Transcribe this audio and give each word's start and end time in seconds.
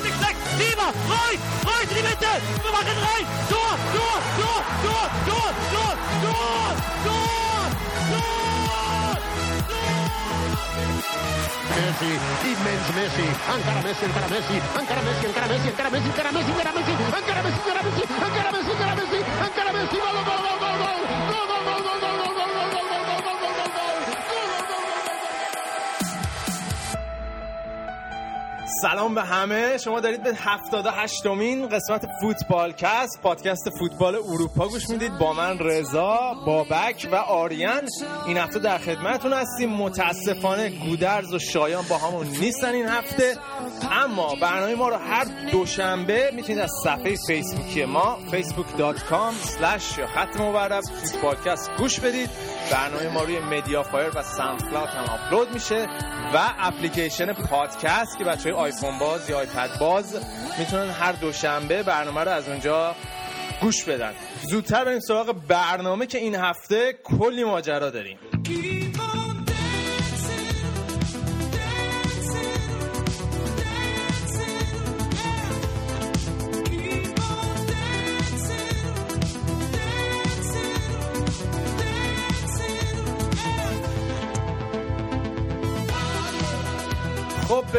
abgesteckt. 0.00 0.40
Lieber, 0.58 0.90
Reus, 1.12 1.40
Reus 1.68 1.88
in 1.90 1.96
die 1.96 2.06
Mitte. 2.08 2.32
Wir 2.64 2.72
machen 2.72 2.96
rein. 3.04 3.24
Tor, 3.52 3.74
Tor, 3.94 4.18
Tor, 4.40 4.60
Tor, 4.84 5.06
Tor, 5.28 5.50
Tor, 5.72 5.94
Tor, 6.22 6.44
Tor, 6.44 6.74
Tor, 7.04 7.66
Messi, 11.70 12.12
immens 12.50 12.88
Messi, 12.96 13.26
encara 13.54 13.80
Messi, 13.84 14.04
encara 14.04 14.28
Messi, 14.28 14.56
encara 14.80 15.02
Messi, 15.02 15.26
encara 15.26 15.50
Messi, 15.50 15.68
encara 15.68 15.90
Messi, 15.90 16.10
encara 16.10 16.30
Messi, 16.30 16.50
encara 16.50 16.72
Messi, 16.72 16.92
encara 17.00 17.42
Messi, 17.44 17.60
encara 17.60 17.82
Messi, 17.82 18.00
encara 18.00 18.50
Messi, 18.50 18.70
encara 18.70 18.94
Messi, 18.94 19.18
encara 19.46 19.72
Messi, 19.72 19.96
gol, 20.00 20.12
gol, 20.16 20.24
gol, 20.24 20.58
gol, 20.60 20.76
gol, 20.80 20.96
gol, 21.30 21.44
gol, 21.50 21.59
سلام 28.82 29.14
به 29.14 29.22
همه. 29.22 29.78
شما 29.78 30.00
دارید 30.00 30.22
به 30.22 30.34
78 30.34 31.26
مین 31.26 31.68
قسمت 31.68 32.06
فوتبال 32.20 32.72
کست 32.72 33.20
پادکست 33.22 33.70
فوتبال 33.78 34.14
اروپا 34.14 34.68
گوش 34.68 34.90
می‌دید. 34.90 35.18
با 35.18 35.32
من 35.32 35.58
رضا 35.58 36.34
بابک 36.46 37.08
و 37.12 37.14
آریان. 37.14 37.82
این 38.26 38.36
هفته 38.36 38.58
در 38.58 38.78
خدمتتون 38.78 39.32
هستیم. 39.32 39.70
متاسفانه 39.70 40.70
گودرز 40.70 41.34
و 41.34 41.38
شایان 41.38 41.84
باهامون 41.90 42.26
نیستن 42.26 42.72
این 42.72 42.88
هفته. 42.88 43.36
اما 43.90 44.34
برنامه 44.42 44.74
ما 44.74 44.88
رو 44.88 44.96
هر 44.96 45.26
دوشنبه 45.52 46.30
می‌تونید 46.34 46.58
از 46.58 46.70
صفحه 46.84 47.16
فیسبوکی 47.26 47.84
ما 47.84 48.18
facebook.com 48.32 49.34
slash 49.46 50.00
خط 50.14 50.40
مورب 50.40 50.80
فوتبالکست 50.80 51.70
گوش 51.78 52.00
بدید. 52.00 52.30
برنامه 52.70 53.08
ما 53.08 53.22
روی 53.22 53.38
مدیافایر 53.38 54.10
و 54.14 54.22
ساندکلاود 54.22 54.88
هم 54.88 55.04
آپلود 55.04 55.54
میشه 55.54 55.88
و 56.34 56.38
اپلیکیشن 56.58 57.32
پادکست 57.32 58.18
که 58.18 58.24
بچه 58.24 58.42
های 58.42 58.52
آیفون 58.52 58.98
باز 58.98 59.30
یا 59.30 59.38
آیپد 59.38 59.78
باز 59.80 60.20
می‌تونن 60.58 60.90
هر 60.90 61.12
دوشنبه 61.12 61.82
برنامه 61.82 62.20
رو 62.20 62.30
از 62.30 62.48
اونجا 62.48 62.94
گوش 63.60 63.84
بدن. 63.84 64.12
زودتر 64.42 64.84
بریم 64.84 65.00
سراغ 65.00 65.34
برنامه 65.48 66.06
که 66.06 66.18
این 66.18 66.34
هفته 66.34 66.98
کلی 67.04 67.44
ماجرا 67.44 67.90
داریم. 67.90 68.18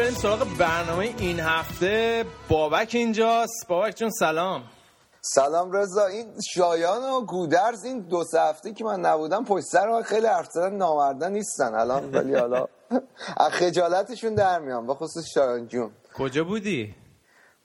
بریم 0.02 0.14
سراغ 0.14 0.46
برنامه 0.58 1.14
این 1.18 1.40
هفته. 1.40 2.24
بابک 2.48 2.90
اینجاست. 2.94 3.66
بابک 3.68 3.96
جون 3.96 4.10
سلام. 4.10 4.62
سلام 5.20 5.72
رضا. 5.72 6.06
این 6.06 6.26
شایان 6.54 7.10
و 7.10 7.20
گودرز 7.20 7.84
این 7.84 8.00
دو 8.00 8.24
سه 8.24 8.40
هفته 8.40 8.72
که 8.72 8.84
من 8.84 9.00
نبودم 9.00 9.44
پشت 9.44 9.64
سر 9.64 10.02
خیلی 10.02 10.26
حرف 10.26 10.46
زدن 10.50 10.76
نامردن 10.76 11.32
نیستن 11.32 11.74
الان 11.74 12.14
ولی 12.14 12.34
حالا 12.34 12.68
از 13.36 13.52
خجالتشون 13.52 14.34
در 14.34 14.58
میام. 14.58 14.86
به 14.86 14.94
خصوص 14.94 15.24
شایان 15.34 15.68
جون. 15.68 15.90
کجا 16.14 16.44
بودی؟ 16.44 16.94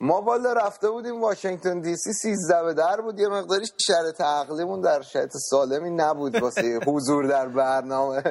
ما 0.01 0.21
بالا 0.21 0.53
رفته 0.53 0.89
بودیم 0.89 1.21
واشنگتن 1.21 1.81
دی 1.81 1.95
سی 1.95 2.13
سیزده 2.13 2.63
به 2.63 2.73
در 2.73 3.01
بود. 3.01 3.19
یه 3.19 3.27
مقداری 3.27 3.65
شرط 3.87 4.21
عقلیمون 4.21 4.81
در 4.81 5.01
شرط 5.01 5.31
سالمی 5.33 5.89
نبود 5.89 6.41
واسه 6.41 6.79
حضور 6.87 7.27
در 7.27 7.47
برنامه. 7.47 8.23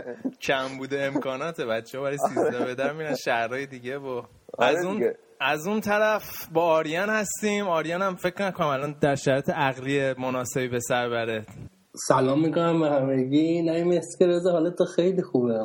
کم 0.43 0.79
بوده 0.79 1.03
امکانات 1.03 1.61
بچه 1.61 2.01
برای 2.01 2.19
سیزده 2.19 2.65
به 2.65 2.75
در 2.75 2.93
میرن 2.93 3.15
شهرهای 3.15 3.67
دیگه 3.67 3.99
با 3.99 4.25
آره 4.59 4.79
از 4.79 4.85
اون. 4.85 5.13
از 5.41 5.67
اون 5.67 5.81
طرف 5.81 6.49
با 6.53 6.63
آریان 6.63 7.11
هستیم. 7.11 7.69
آریان 7.69 8.03
هم 8.03 8.17
فکر 8.17 8.47
نکنم 8.47 8.67
الان 8.67 8.97
در 9.01 9.15
شرایط 9.15 9.51
عقلی 9.51 10.13
مناسبی 10.13 10.69
به 10.69 10.81
سر 10.81 11.09
بره. 11.09 11.47
سلام 12.09 12.41
می‌کنم 12.41 12.81
به 12.81 12.91
همگی. 12.91 13.63
مسکه 13.83 14.27
رضا 14.27 14.53
حالت 14.53 14.77
تو 14.79 14.85
خیلی 14.85 15.23
خوبه. 15.23 15.63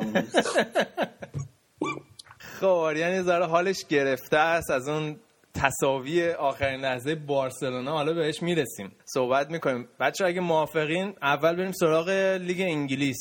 خب 2.60 2.66
آریان 2.66 3.12
یه 3.12 3.22
ذره 3.22 3.46
حالش 3.46 3.84
گرفته 3.88 4.36
است. 4.36 4.70
از 4.70 4.88
اون 4.88 5.16
تصاوی 5.54 6.30
آخرین 6.30 6.80
لحظه 6.80 7.14
بارسلونا 7.14 7.92
حالا 7.92 8.12
بهش 8.12 8.42
می‌رسیم. 8.42 8.92
صحبت 9.04 9.50
می‌کنیم. 9.50 9.88
بچه 10.00 10.24
اگه 10.24 10.40
موافقین 10.40 11.14
اول 11.22 11.56
بریم 11.56 11.72
سراغ 11.72 12.08
لیگ 12.40 12.60
انگلیس. 12.60 13.18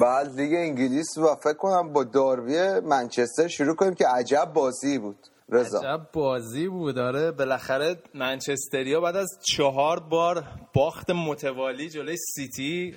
بعد 0.00 0.40
لیگ 0.40 0.54
انگلیس 0.54 1.18
و 1.18 1.34
فکر 1.34 1.56
کنم 1.58 1.92
با 1.92 2.04
داربی 2.04 2.80
منچستر 2.80 3.48
شروع 3.48 3.76
کنیم 3.76 3.94
که 3.94 4.06
عجب 4.08 4.50
بازی 4.54 4.98
بود. 4.98 5.18
رضا. 5.48 5.78
عجب 5.78 6.06
بازی 6.12 6.68
بود. 6.68 6.94
داره 6.94 7.30
بالاخره 7.30 7.96
منچستریا 8.14 9.00
بعد 9.00 9.16
از 9.16 9.38
چهار 9.56 10.00
بار 10.00 10.44
باخت 10.74 11.10
متوالی 11.10 11.88
جلوی 11.88 12.16
سیتی. 12.16 12.96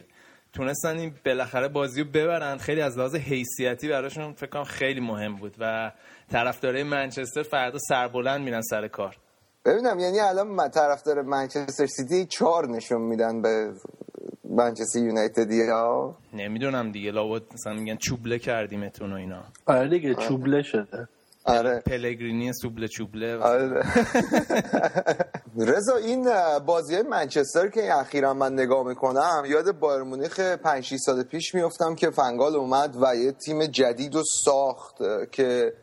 تونستن 0.54 0.98
این 0.98 1.14
بالاخره 1.26 1.68
بازی 1.68 2.04
رو 2.04 2.10
ببرن. 2.10 2.58
خیلی 2.58 2.82
از 2.82 2.98
لحاظ 2.98 3.16
حیثیتی 3.16 3.90
براشون 3.90 4.34
فکر 4.34 4.50
کنم 4.50 4.64
خیلی 4.64 5.00
مهم 5.00 5.36
بود 5.36 5.56
و 5.60 5.92
طرفدارای 6.32 6.84
منچستر 6.84 7.44
فردا 7.44 7.80
سربلند 7.80 8.42
میرن 8.42 8.62
سر 8.62 8.88
کار. 8.88 9.18
ببینم 9.66 10.00
یعنی 10.00 10.20
الان 10.20 10.48
من 10.48 10.70
طرفدار 10.70 11.22
منچستر 11.22 11.86
سیتی 11.86 12.26
چهار 12.26 12.68
نشون 12.70 13.02
میدن 13.02 13.42
به 13.42 13.72
منچستر 14.50 15.00
یونایتد 15.00 15.52
ها 15.70 16.18
نمی‌دونم 16.34 16.92
دیگه 16.92 17.12
لابد 17.12 17.42
مثلا 17.54 17.74
میگن 17.74 17.96
چوبله 17.98 18.40
کردیمتون 18.40 19.14
و 19.14 19.16
اینا. 19.16 19.44
آره 19.66 19.90
دیگه 19.90 20.16
چوبله 20.16 20.62
شده. 20.62 21.08
آره. 21.46 21.80
پلگرینی 21.80 22.54
سوبله 22.54 22.88
چوبله. 22.88 23.38
آره. 23.38 23.84
رضا 25.58 25.96
این 25.96 26.30
بازی 26.66 27.02
منچستر 27.02 27.68
که 27.68 27.94
اخیرا 27.94 28.34
من 28.34 28.54
نگاه 28.54 28.88
می‌کنم 28.88 29.44
یاد 29.48 29.80
بایر 29.80 30.04
مونیخ 30.04 30.40
5 30.40 30.84
6 30.84 30.98
سال 30.98 31.24
پیش 31.24 31.56
میفتم 31.56 31.96
که 31.96 32.10
فنگال 32.10 32.56
اومد 32.56 32.96
و 33.02 33.16
یه 33.16 33.32
تیم 33.32 33.66
جدید 33.66 34.16
رو 34.16 34.24
ساخت 34.46 34.96
که 35.32 35.74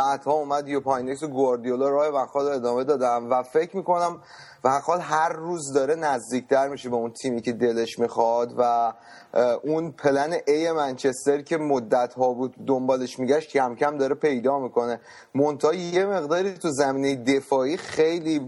بعدها 0.00 0.32
اومد 0.32 0.68
یوپاینکس 0.68 1.22
و 1.22 1.28
گواردیولا 1.28 1.88
راه 1.88 2.08
وقال 2.08 2.46
ادامه 2.48 2.84
دادم 2.84 3.30
و 3.30 3.42
فکر 3.42 3.76
می‌کنم 3.76 4.22
وقال 4.64 5.00
هر 5.00 5.32
روز 5.32 5.72
داره 5.72 5.94
نزدیکتر 5.94 6.68
میشه 6.68 6.88
به 6.88 6.96
اون 6.96 7.12
تیمی 7.12 7.42
که 7.42 7.52
دلش 7.52 7.98
می‌خواد 7.98 8.54
و 8.58 8.92
اون 9.62 9.92
پلن 9.92 10.34
ای 10.48 10.72
منچستر 10.72 11.40
که 11.40 11.56
مدت 11.56 12.14
ها 12.14 12.32
بود 12.32 12.54
دنبالش 12.66 13.18
میگشت 13.18 13.50
کم 13.50 13.74
کم 13.74 13.98
داره 13.98 14.14
پیدا 14.14 14.58
می‌کنه. 14.58 15.00
مونتا 15.34 15.74
یه 15.74 16.06
مقداری 16.06 16.52
تو 16.52 16.68
زمینه 16.70 17.16
دفاعی 17.16 17.76
خیلی 17.76 18.40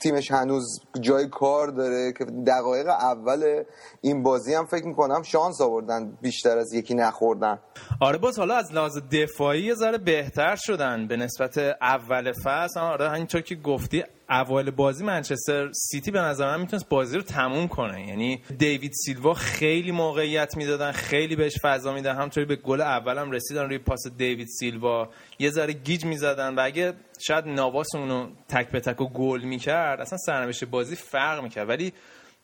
تیمش 0.00 0.30
هنوز 0.30 0.80
جای 1.00 1.28
کار 1.28 1.68
داره 1.68 2.12
که 2.18 2.24
دقایق 2.24 2.88
اول 2.88 3.62
این 4.00 4.22
بازی 4.22 4.54
هم 4.54 4.66
فکر 4.66 4.86
می‌کنم 4.86 5.22
شانس 5.22 5.60
آوردن 5.60 6.18
بیشتر 6.22 6.58
از 6.58 6.72
یکی 6.72 6.94
نخوردن. 6.94 7.58
آره 8.00 8.18
باز 8.18 8.38
حالا 8.38 8.54
از 8.54 8.72
لحاظ 8.72 8.98
دفاعی 9.12 9.62
یه 9.62 9.74
ذره 9.74 9.98
بهتر 9.98 10.56
شدن. 10.56 11.06
به 11.06 11.16
نسبت 11.16 11.58
اول 11.80 12.32
فصل 12.44 12.80
آره 12.80 13.08
همینطور 13.08 13.40
که 13.40 13.54
گفتی 13.54 14.04
اول 14.30 14.70
بازی 14.70 15.04
منچستر 15.04 15.72
سیتی 15.72 16.10
به 16.10 16.20
نظر 16.20 16.46
من 16.46 16.60
می‌تونست 16.60 16.88
بازی 16.88 17.16
رو 17.16 17.22
تموم 17.22 17.68
کنه. 17.68 18.08
یعنی 18.08 18.42
دیوید 18.58 18.92
سیلوا 19.04 19.34
خیلی 19.34 19.92
موقعیت 20.12 20.56
می‌دادن 20.56 20.92
خیلی 20.92 21.36
بهش 21.36 21.52
فضا 21.62 21.92
میدن. 21.94 22.16
همطوری 22.16 22.46
به 22.46 22.56
گل 22.56 22.80
اولم 22.80 23.30
رسیدن 23.30 23.62
روی 23.62 23.78
پاس 23.78 24.00
دیوید 24.16 24.48
سیلوا. 24.58 25.08
یه 25.38 25.50
ذره 25.50 25.72
گیج 25.72 26.04
می‌زدن 26.04 26.54
و 26.54 26.60
اگه 26.60 26.92
شاید 27.20 27.44
نواس 27.46 27.94
اونو 27.94 28.30
تک 28.48 28.70
به 28.70 28.80
تک 28.80 29.00
و 29.00 29.08
گل 29.08 29.42
می‌کرد 29.42 30.00
اصلا 30.00 30.18
سرنوشت 30.18 30.64
بازی 30.64 30.96
فرق 30.96 31.42
می‌کرد. 31.42 31.68
ولی 31.68 31.92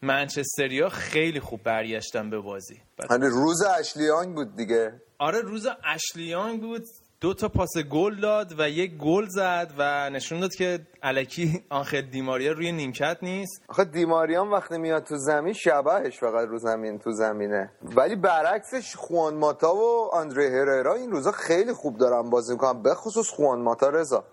منچستریا 0.03 0.89
خیلی 0.89 1.41
خوب 1.41 1.63
برگشتن 1.63 2.31
به 2.31 2.39
بازی. 2.39 2.81
آره 3.09 3.29
روز 3.29 3.63
اشلیانگ 3.63 4.35
بود 4.35 4.57
دیگه. 4.57 4.93
آره 5.19 5.41
روز 5.41 5.67
اشلیانگ 5.85 6.61
بود. 6.61 6.83
دو 7.21 7.35
تا 7.35 7.49
پاس 7.49 7.79
گل 7.91 8.21
داد 8.21 8.55
و 8.59 8.69
یک 8.69 8.97
گل 8.97 9.27
زد 9.27 9.73
و 9.79 10.11
نشون 10.11 10.41
داد 10.41 10.55
که 10.55 10.79
الکی 11.03 11.65
آنخل 11.71 12.01
دیماریا 12.01 12.53
روی 12.53 12.73
نیمکت 12.73 13.19
نیست. 13.23 13.63
آخه 13.69 13.85
دیماریان 13.85 14.49
وقتی 14.49 14.79
میاد 14.79 15.05
تو 15.05 15.17
زمین 15.17 15.53
شبهش 15.53 16.19
فقط 16.19 16.49
رو 16.49 16.59
زمین 16.59 16.99
تو 16.99 17.13
زمینه. 17.13 17.71
ولی 17.83 18.17
برعکسش 18.17 18.97
خوان 18.97 19.35
ماتا 19.35 19.75
و 19.75 20.11
آندره 20.13 20.49
هررا 20.49 20.95
این 20.95 21.11
روزا 21.11 21.33
خیلی 21.33 21.73
خوب 21.73 21.99
دارن 21.99 22.31
بازی 22.31 22.53
می‌کنن 22.53 22.83
به 22.83 22.95
خصوص 22.95 23.29
خوان 23.29 23.63
ماتا 23.63 23.89
رضا. 23.89 24.25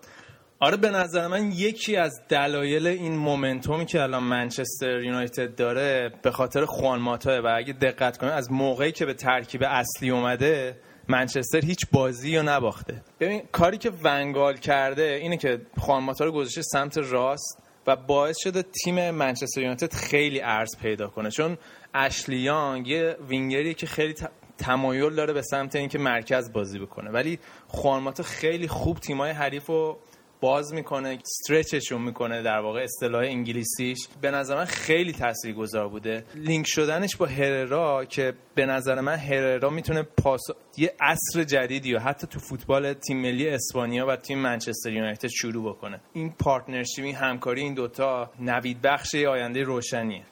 آره 0.60 0.76
به 0.76 0.90
نظر 0.90 1.26
من 1.26 1.52
یکی 1.52 1.96
از 1.96 2.20
دلایل 2.28 2.86
این 2.86 3.16
مومنتومی 3.16 3.86
که 3.86 4.02
الان 4.02 4.22
منچستر 4.22 5.00
یونایتد 5.00 5.54
داره 5.54 6.12
به 6.22 6.30
خاطر 6.30 6.64
خوان 6.64 7.00
ماتا 7.00 7.42
و 7.44 7.46
اگه 7.56 7.72
دقت 7.72 8.18
کنید 8.18 8.32
از 8.32 8.52
موقعی 8.52 8.92
که 8.92 9.06
به 9.06 9.14
ترکیب 9.14 9.62
اصلی 9.62 10.10
اومده 10.10 10.76
منچستر 11.08 11.64
هیچ 11.64 11.86
بازی 11.92 12.36
رو 12.36 12.42
نباخته. 12.42 13.02
ببین 13.20 13.42
کاری 13.52 13.78
که 13.78 13.92
ونگال 14.02 14.56
کرده 14.56 15.18
اینه 15.22 15.36
که 15.36 15.60
خوانماتا 15.78 16.24
رو 16.24 16.32
گذاشته 16.32 16.62
سمت 16.62 16.98
راست 16.98 17.58
و 17.86 17.96
باعث 17.96 18.36
شده 18.38 18.62
تیم 18.62 19.10
منچستر 19.10 19.60
یونایتد 19.60 19.92
خیلی 19.92 20.40
ارز 20.40 20.78
پیدا 20.82 21.08
کنه. 21.08 21.30
چون 21.30 21.58
اشلی 21.94 22.38
یانگ 22.38 22.88
یه 22.88 23.16
وینگریه 23.28 23.74
که 23.74 23.86
خیلی 23.86 24.14
تمایل 24.58 25.14
داره 25.14 25.32
به 25.32 25.42
سمت 25.42 25.76
اینکه 25.76 25.98
مرکز 25.98 26.52
بازی 26.52 26.78
بکنه. 26.78 27.10
ولی 27.10 27.38
خوانماتا 27.68 28.22
خیلی 28.22 28.68
خوب 28.68 28.98
تیمای 28.98 29.30
حریف 29.30 29.66
رو 29.66 29.98
باز 30.40 30.74
می‌کنه 30.74 31.18
استرچشون 31.24 32.02
می‌کنه 32.02 32.42
در 32.42 32.58
واقع 32.58 32.80
اصطلاح 32.82 33.22
انگلیسیش. 33.22 33.98
به 34.20 34.30
نظر 34.30 34.56
من 34.56 34.64
خیلی 34.64 35.12
تاثیرگذار 35.12 35.88
بوده. 35.88 36.24
لینک 36.34 36.66
شدنش 36.68 37.16
با 37.16 37.26
هررا 37.26 38.04
که 38.04 38.34
به 38.54 38.66
نظر 38.66 39.00
من 39.00 39.16
هررا 39.16 39.70
می‌تونه 39.70 40.02
پاس 40.02 40.42
یه 40.76 40.94
عصر 41.00 41.44
جدیدی 41.44 41.94
و 41.94 41.98
حتی 41.98 42.26
تو 42.26 42.38
فوتبال 42.38 42.92
تیم 42.92 43.22
ملی 43.22 43.48
اسپانیا 43.48 44.06
و 44.06 44.16
تیم 44.16 44.38
منچستر 44.38 44.92
یونایتد 44.92 45.28
شروع 45.28 45.72
بکنه. 45.72 46.00
این 46.12 46.34
partnership 46.38 47.04
این 47.04 47.14
همکاری 47.14 47.60
این 47.60 47.74
دوتا 47.74 48.30
نوید 48.40 48.82
بخش 48.82 49.14
آینده 49.14 49.62
روشنیه. 49.62 50.22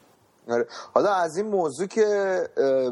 حالا 0.95 1.15
از 1.15 1.37
این 1.37 1.47
موضوع 1.47 1.87
که 1.87 2.39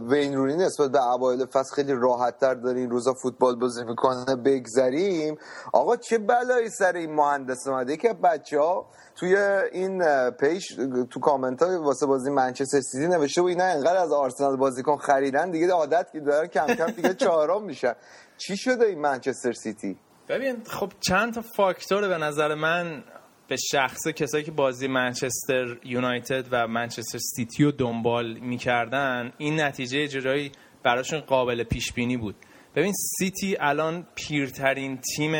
وین 0.08 0.36
رونی 0.36 0.56
نسبت 0.56 0.90
به 0.90 1.06
اوایل 1.06 1.46
فصل 1.46 1.74
خیلی 1.74 1.92
راحت 1.92 2.38
تر 2.38 2.54
داره 2.54 2.80
این 2.80 2.90
روزا 2.90 3.14
فوتبال 3.22 3.56
بازی 3.56 3.84
می‌کنه 3.84 4.36
بگذریم. 4.36 5.38
آقا 5.72 5.96
چه 5.96 6.18
بلایی 6.18 6.70
سر 6.70 6.92
این 6.92 7.14
مهندس 7.14 7.66
اومده؟ 7.66 7.96
که 7.96 8.12
بچه 8.12 8.60
ها 8.60 8.86
توی 9.16 9.36
این 9.72 10.02
page 10.30 10.68
تو 11.10 11.20
کامنت 11.20 11.62
های 11.62 11.76
واسه 11.76 12.06
بازی 12.06 12.30
منچستر 12.30 12.80
سیتی 12.80 13.08
نوشته 13.08 13.42
و 13.42 13.44
اینا 13.44 13.64
انقدر 13.64 13.96
از 13.96 14.12
آرسنال 14.12 14.56
بازیکن 14.56 14.96
خریدن 14.96 15.50
دیگه 15.50 15.72
عادت 15.72 16.12
که 16.12 16.20
دارن 16.20 16.46
کم 16.46 16.66
کم 16.66 16.86
دیگه 16.86 17.14
چهارم 17.24 17.64
میشن. 17.64 17.94
چی 18.36 18.56
شده 18.56 18.84
این 18.84 19.00
منچستر 19.00 19.52
سیتی؟ 19.52 19.98
ببین 20.28 20.62
خب 20.64 20.92
چند 21.00 21.34
تا 21.34 21.40
فاکتور 21.56 22.08
به 22.08 22.18
نظر 22.18 22.54
من. 22.54 23.04
به 23.52 23.56
شخصه 23.56 24.08
کسایی 24.08 24.44
که 24.44 24.50
بازی 24.50 24.88
منچستر 24.88 25.76
یونایتد 25.84 26.44
و 26.50 26.68
منچستر 26.68 27.18
سیتی 27.18 27.64
رو 27.64 27.72
دنبال 27.72 28.38
می‌کردن 28.38 29.32
این 29.38 29.60
نتیجه 29.60 30.08
جرایی 30.08 30.52
براشون 30.82 31.20
قابل 31.20 31.64
پیش 31.64 31.92
بینی 31.92 32.16
بود. 32.16 32.34
ببین 32.76 32.92
سیتی 32.92 33.56
الان 33.60 34.06
پیرترین 34.14 34.98
تیم 35.16 35.34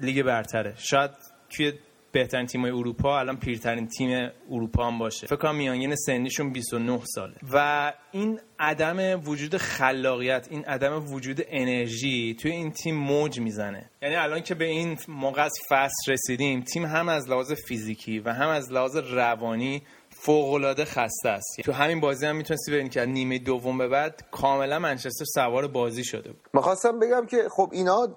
لیگ 0.00 0.22
برتره. 0.22 0.74
شاید 0.78 1.10
توی 1.50 1.72
بهترین 2.18 2.46
تیم 2.46 2.64
اروپا 2.64 3.18
الان 3.18 3.36
پیرترین 3.36 3.88
تیم 3.88 4.30
اروپا 4.50 4.86
هم 4.86 4.98
باشه. 4.98 5.26
فکر 5.26 5.36
کنم 5.36 5.54
میانگین 5.54 5.94
سنیشون 5.96 6.52
29 6.52 7.00
ساله. 7.04 7.34
و 7.52 7.92
این 8.12 8.40
عدم 8.58 9.22
وجود 9.24 9.56
خلاقیت 9.56 10.48
این 10.50 10.64
عدم 10.64 11.12
وجود 11.12 11.40
انرژی 11.48 12.34
توی 12.34 12.50
این 12.50 12.70
تیم 12.70 12.94
موج 12.94 13.40
می‌زنه. 13.40 13.90
یعنی 14.02 14.14
الان 14.14 14.42
که 14.42 14.54
به 14.54 14.64
این 14.64 14.98
موقع 15.08 15.42
از 15.42 15.52
فصل 15.70 16.12
رسیدیم 16.12 16.60
تیم 16.60 16.84
هم 16.84 17.08
از 17.08 17.30
لحاظ 17.30 17.52
فیزیکی 17.52 18.18
و 18.18 18.32
هم 18.32 18.48
از 18.48 18.72
لحاظ 18.72 18.96
روانی 18.96 19.82
فوق 20.20 20.84
خسته 20.84 21.28
است. 21.28 21.46
تو 21.64 21.72
همین 21.72 22.00
بازی 22.00 22.26
هم 22.26 22.36
می‌تونستی 22.36 22.72
ببینی 22.72 22.88
که 22.88 23.04
نیمه 23.04 23.38
دوم 23.38 23.78
به 23.78 23.88
بعد 23.88 24.24
کاملا 24.30 24.78
منچستر 24.78 25.24
سوار 25.34 25.66
بازی 25.66 26.04
شده 26.04 26.32
بود. 26.32 26.48
می‌خواستم 26.52 26.98
بگم 26.98 27.26
که 27.26 27.48
خب 27.48 27.68
اینا 27.72 28.08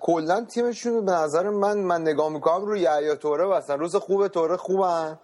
کلا 0.00 0.44
تیمشون 0.44 1.04
به 1.04 1.12
نظر 1.12 1.50
من 1.50 1.78
من 1.78 2.00
نگاه 2.02 2.32
می‌کنم 2.32 2.64
رو 2.64 2.76
یحیی 2.76 3.16
توره 3.16 3.44
واسه 3.44 3.74
روز 3.74 3.96
خوب 3.96 4.28
توره 4.28 4.56
خوبن. 4.56 5.18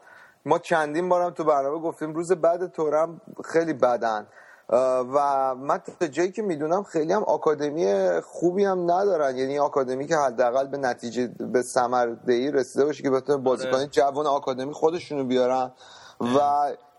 ما 0.47 0.59
چندین 0.59 1.09
بارم 1.09 1.31
تو 1.31 1.45
برنامه 1.45 1.79
گفتیم 1.79 2.15
روز 2.15 2.33
بعد 2.33 2.73
توره 2.73 3.01
هم 3.01 3.21
خیلی 3.45 3.73
بدن. 3.73 4.27
و 4.69 5.55
من 5.55 5.83
تا 6.01 6.07
جایی 6.07 6.33
که 6.33 6.43
می‌دونم 6.43 6.83
خیلی 6.83 7.13
هم 7.13 7.23
آکادمی 7.23 8.11
خوبی 8.21 8.65
هم 8.65 8.91
ندارن. 8.91 9.37
یعنی 9.37 9.59
آکادمی 9.59 10.07
که 10.07 10.17
حداقل 10.17 10.67
به 10.67 10.77
نتیجه 10.77 11.27
به 11.27 11.63
ثمر 11.63 12.07
دهی 12.07 12.51
رسیده 12.51 12.85
باشه 12.85 13.03
که 13.03 13.11
بتونه 13.11 13.39
بازیکن 13.39 13.77
آره. 13.77 13.87
جوان 13.87 14.27
آکادمی 14.27 14.73
خودشونو 14.73 15.25
بیارن. 15.25 15.73
و 16.21 16.39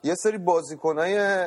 یه 0.05 0.15
سری 0.15 0.37
بازیکنای 0.37 1.45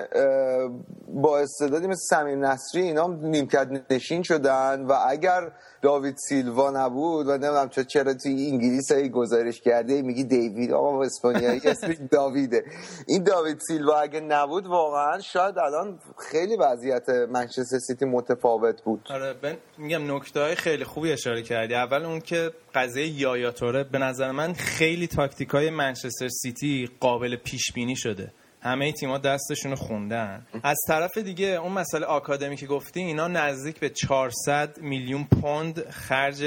با 1.08 1.38
استعدادی 1.38 1.86
مثل 1.86 2.16
سمیر 2.16 2.44
نصری 2.44 2.82
اینا 2.82 3.06
نیمکت 3.06 3.68
نشین 3.90 4.22
شدن 4.22 4.86
و 4.86 4.92
اگر 5.08 5.52
داوید 5.82 6.16
سیلوا 6.16 6.70
نبود 6.70 7.26
و 7.26 7.30
نمی‌دونم 7.30 7.68
چرا 7.68 7.84
چرا 7.84 8.14
توی 8.14 8.50
انگلیس 8.50 8.92
ای 8.92 9.10
گزارش 9.10 9.60
کرده 9.60 10.02
میگی 10.02 10.24
دیوید 10.24 10.72
آقا 10.72 11.02
اسپانیایی 11.02 11.60
اسمش 11.68 11.96
داویده. 12.10 12.64
این 13.06 13.24
داوید 13.24 13.60
سیلوا 13.68 14.00
اگه 14.00 14.20
نبود 14.20 14.66
واقعا 14.66 15.20
شاید 15.20 15.58
الان 15.58 15.98
خیلی 16.18 16.56
وضعیت 16.56 17.08
منچستر 17.08 17.78
سیتی 17.78 18.04
متفاوت 18.04 18.82
بود. 18.82 19.00
آره 19.10 19.34
من 19.42 19.56
میگم 19.78 20.16
نکته 20.16 20.40
های 20.40 20.54
خیلی 20.54 20.84
خوبی 20.84 21.12
اشاره 21.12 21.42
کردی. 21.42 21.74
اول 21.74 22.04
اون 22.04 22.20
که 22.20 22.50
قضیه 22.74 23.20
یایا 23.20 23.50
توره 23.50 23.84
به 23.84 23.98
نظر 23.98 24.30
من 24.30 24.52
خیلی 24.52 25.06
تاکتیک 25.06 25.48
های 25.48 25.70
منچستر 25.70 26.28
سیتی 26.28 26.88
قابل 27.00 27.36
پیش 27.36 27.72
بینی 27.72 27.96
شده. 27.96 28.32
همه 28.60 28.92
تیما 28.92 29.18
دستشون 29.18 29.70
رو 29.70 29.76
خوندن. 29.76 30.46
از 30.62 30.76
طرف 30.88 31.18
دیگه 31.18 31.46
اون 31.46 31.72
مسئله 31.72 32.06
آکادمی 32.06 32.56
که 32.56 32.66
گفتی 32.66 33.00
اینا 33.00 33.28
نزدیک 33.28 33.80
به 33.80 33.88
400 33.88 34.78
میلیون 34.80 35.24
پوند 35.24 35.90
خرج 35.90 36.44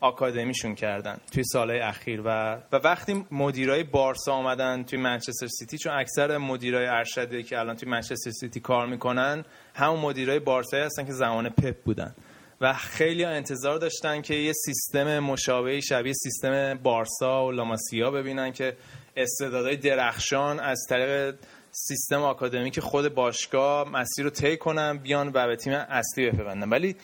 آکادمیشون 0.00 0.74
کردن 0.74 1.18
توی 1.32 1.44
سالهای 1.44 1.80
اخیر. 1.80 2.20
و 2.24 2.58
و 2.72 2.76
وقتی 2.76 3.26
مدیرای 3.30 3.84
بارسا 3.84 4.32
آمدن 4.32 4.82
توی 4.82 4.98
منچستر 4.98 5.46
سیتی 5.46 5.78
چون 5.78 5.92
اکثر 5.92 6.38
مدیرای 6.38 6.86
ارشده 6.86 7.42
که 7.42 7.58
الان 7.58 7.76
توی 7.76 7.88
منچستر 7.88 8.30
سیتی 8.30 8.60
کار 8.60 8.86
می‌کنن 8.86 9.44
همون 9.74 10.00
مدیرای 10.00 10.38
بارسایی 10.38 10.82
هستن 10.82 11.06
که 11.06 11.12
زمان 11.12 11.48
پپ 11.48 11.76
بودن. 11.84 12.14
و 12.60 12.72
خیلی 12.72 13.24
انتظار 13.24 13.78
داشتن 13.78 14.22
که 14.22 14.34
یه 14.34 14.52
سیستم 14.52 15.18
مشابهی 15.18 15.82
شبیه 15.82 16.12
سیستم 16.12 16.74
بارسا 16.74 17.46
و 17.46 17.50
لاماسیا 17.50 18.10
ببینن 18.10 18.52
که 18.52 18.76
استعدادهای 19.16 19.76
درخشان 19.76 20.60
از 20.60 20.86
طریق 20.88 21.34
سیستم 21.72 22.22
آکادمیک 22.22 22.80
خود 22.80 23.14
باشگاه 23.14 23.88
مسیر 23.88 24.24
رو 24.24 24.30
طی 24.30 24.56
کنن 24.56 24.98
بیان 24.98 25.30
و 25.34 25.46
به 25.46 25.56
تیم 25.56 25.72
اصلی 25.72 26.30
بپیوندن. 26.30 26.68
ولی 26.68 26.96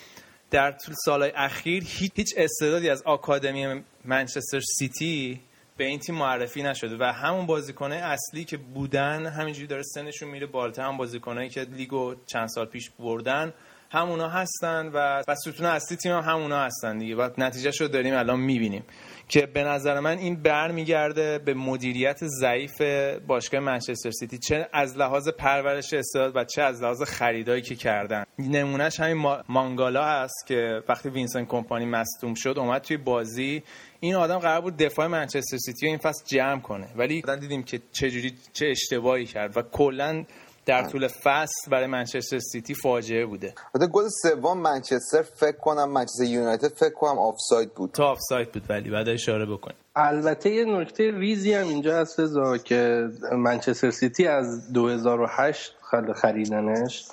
در 0.50 0.72
طول 0.72 0.94
سالهای 1.04 1.32
اخیر 1.36 1.84
هیچ 1.86 2.34
استعدادی 2.36 2.90
از 2.90 3.02
آکادمی 3.02 3.84
منچستر 4.04 4.60
سیتی 4.60 5.40
به 5.76 5.84
این 5.84 5.98
تیم 5.98 6.14
معرفی 6.14 6.62
نشده 6.62 6.96
و 7.00 7.12
همون 7.12 7.46
بازیکنه 7.46 7.94
اصلی 7.94 8.44
که 8.44 8.56
بودن 8.56 9.26
همینجوری 9.26 9.66
داره 9.66 9.82
سنشون 9.82 10.28
میره 10.28 10.46
بالاتر 10.46 10.82
هم 10.82 10.96
بازیکنایی 10.96 11.48
که 11.48 11.60
لیگو 11.60 12.14
چند 12.26 12.48
سال 12.48 12.66
پیش 12.66 12.90
بردن 12.98 13.52
همونا 13.90 14.28
هستن 14.28 14.90
و 14.94 15.22
و 15.28 15.34
ستون 15.34 15.66
اصلی 15.66 15.96
تیم 15.96 16.12
هم 16.12 16.20
همونا 16.20 16.60
هستن 16.60 16.98
دیگه. 16.98 17.16
و 17.16 17.30
نتیجه 17.38 17.70
رو 17.80 17.88
داریم 17.88 18.14
الان 18.14 18.40
می‌بینیم. 18.40 18.84
که 19.28 19.46
به 19.46 19.64
نظر 19.64 20.00
من 20.00 20.18
این 20.18 20.42
برمیگرده 20.42 21.38
به 21.38 21.54
مدیریت 21.54 22.18
ضعیف 22.24 22.82
باشگاه 23.26 23.60
منچستر 23.60 24.10
سیتی. 24.10 24.38
چه 24.38 24.68
از 24.72 24.98
لحاظ 24.98 25.28
پرورش 25.28 25.92
استعداد 25.92 26.36
و 26.36 26.44
چه 26.44 26.62
از 26.62 26.82
لحاظ 26.82 27.02
خریدایی 27.02 27.62
که 27.62 27.74
کردن. 27.74 28.24
نمونهش 28.38 29.00
همین 29.00 29.36
مانگالا 29.48 30.04
هست 30.04 30.46
که 30.46 30.82
وقتی 30.88 31.08
وینسنت 31.08 31.44
کمپانی 31.44 31.84
مصدوم 31.84 32.34
شد 32.34 32.54
اومد 32.58 32.82
توی 32.82 32.96
بازی. 32.96 33.62
این 34.00 34.14
آدم 34.14 34.38
قرار 34.38 34.60
بود 34.60 34.76
دفاع 34.76 35.06
منچستر 35.06 35.56
سیتی 35.56 35.86
رو 35.86 35.90
این 35.90 35.98
فصل 35.98 36.24
جمع 36.26 36.60
کنه. 36.60 36.88
ولی 36.96 37.22
دیدیم 37.40 37.62
که 37.62 37.80
چه 37.92 38.10
جوری 38.10 38.34
چه 38.52 38.66
اشتباهی 38.66 39.24
کرد 39.24 39.56
و 39.56 39.62
کلا 39.62 40.24
در 40.66 40.82
طول 40.82 41.08
فصل 41.08 41.70
برای 41.70 41.86
منچستر 41.86 42.38
سیتی 42.38 42.74
فاجعه 42.74 43.26
بوده. 43.26 43.54
البته 43.74 43.92
گل 43.92 44.08
سوم 44.22 44.58
منچستر 44.58 45.22
فکر 45.22 45.56
کنم 45.56 45.92
منچستر 45.92 46.24
یونایتد 46.24 46.72
فکر 46.72 46.94
کنم 46.94 47.18
آفساید 47.18 47.74
بود. 47.74 47.90
تا 47.92 48.10
آفساید 48.10 48.52
بود 48.52 48.62
ولی 48.68 48.90
بعد 48.90 49.08
اشاره 49.08 49.46
بکنیم. 49.46 49.76
البته 49.96 50.50
یه 50.50 50.64
نکته 50.64 51.10
ریزی 51.10 51.52
هم 51.52 51.68
اینجا 51.68 51.96
هست 51.96 52.20
رضا 52.20 52.58
که 52.58 53.08
منچستر 53.32 53.90
سیتی 53.90 54.26
از 54.26 54.72
2008 54.72 55.74
خریدنش 56.14 57.04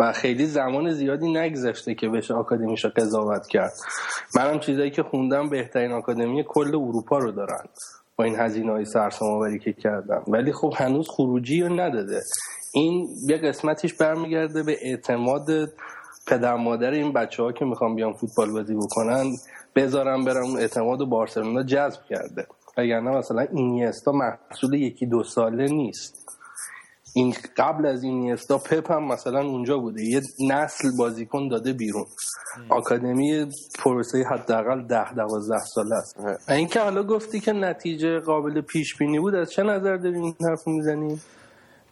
و 0.00 0.12
خیلی 0.12 0.46
زمان 0.46 0.90
زیادی 0.90 1.32
نگذشته 1.32 1.94
که 1.94 2.08
بهش 2.08 2.30
آکادمیش 2.30 2.86
قضاوت 2.86 3.46
کرد. 3.46 3.72
منم 4.36 4.60
چیزایی 4.60 4.90
که 4.90 5.02
خوندم 5.02 5.48
بهترین 5.48 5.92
آکادمی 5.92 6.44
کل 6.48 6.68
اروپا 6.74 7.18
رو 7.18 7.32
دارن 7.32 7.64
با 8.16 8.24
این 8.24 8.36
هزینه 8.36 8.72
های 8.72 8.84
سرسام 8.84 9.58
که 9.58 9.72
کردم 9.72 10.24
ولی 10.28 10.52
خب 10.52 10.72
هنوز 10.76 11.08
خروجی 11.08 11.62
رو 11.62 11.80
نداده. 11.80 12.20
این 12.74 13.08
یه 13.26 13.36
قسمتیش 13.36 13.94
برمیگرده 13.94 14.62
به 14.62 14.78
اعتماد 14.80 15.48
پدر 16.26 16.56
مادر 16.56 16.90
این 16.90 17.12
بچه 17.12 17.42
ها 17.42 17.52
که 17.52 17.64
می‌خوان 17.64 17.94
بیان 17.94 18.12
فوتبال 18.12 18.52
بازی 18.52 18.74
بکنن. 18.74 19.32
بذارم 19.76 20.24
برم 20.24 20.56
اعتماد 20.56 21.00
و 21.00 21.06
بارسلونا 21.06 21.62
جذب 21.62 22.00
کرده. 22.10 22.46
وگرنه 22.78 23.10
مثلا 23.10 23.46
اینیستا 23.52 24.12
محصول 24.12 24.74
یکی 24.74 25.06
دو 25.06 25.22
ساله 25.22 25.66
نیست. 25.66 26.28
این 27.14 27.34
قبل 27.56 27.86
از 27.86 28.02
اینیستا 28.02 28.58
پپ 28.58 28.92
هم 28.92 29.04
مثلا 29.04 29.40
اونجا 29.40 29.78
بوده. 29.78 30.04
یه 30.04 30.20
نسل 30.48 30.88
بازیکن 30.98 31.48
داده 31.48 31.72
بیرون. 31.72 32.06
آکادمی 32.68 33.46
پروسه 33.78 34.24
حداقل 34.30 34.86
ده 34.86 35.14
دوازده 35.14 35.58
ساله 35.58 35.94
است. 35.94 36.16
اینکه 36.48 36.80
حالا 36.80 37.02
گفتی 37.02 37.40
که 37.40 37.52
نتیجه 37.52 38.18
قابل 38.18 38.60
پیش 38.60 38.96
بینی 38.96 39.18
بود 39.18 39.34
از 39.34 39.50
چه 39.50 39.62
نظر 39.62 39.96
داری 39.96 40.18
این 40.18 40.34
حرف 40.48 40.66
می‌زنی؟ 40.66 41.20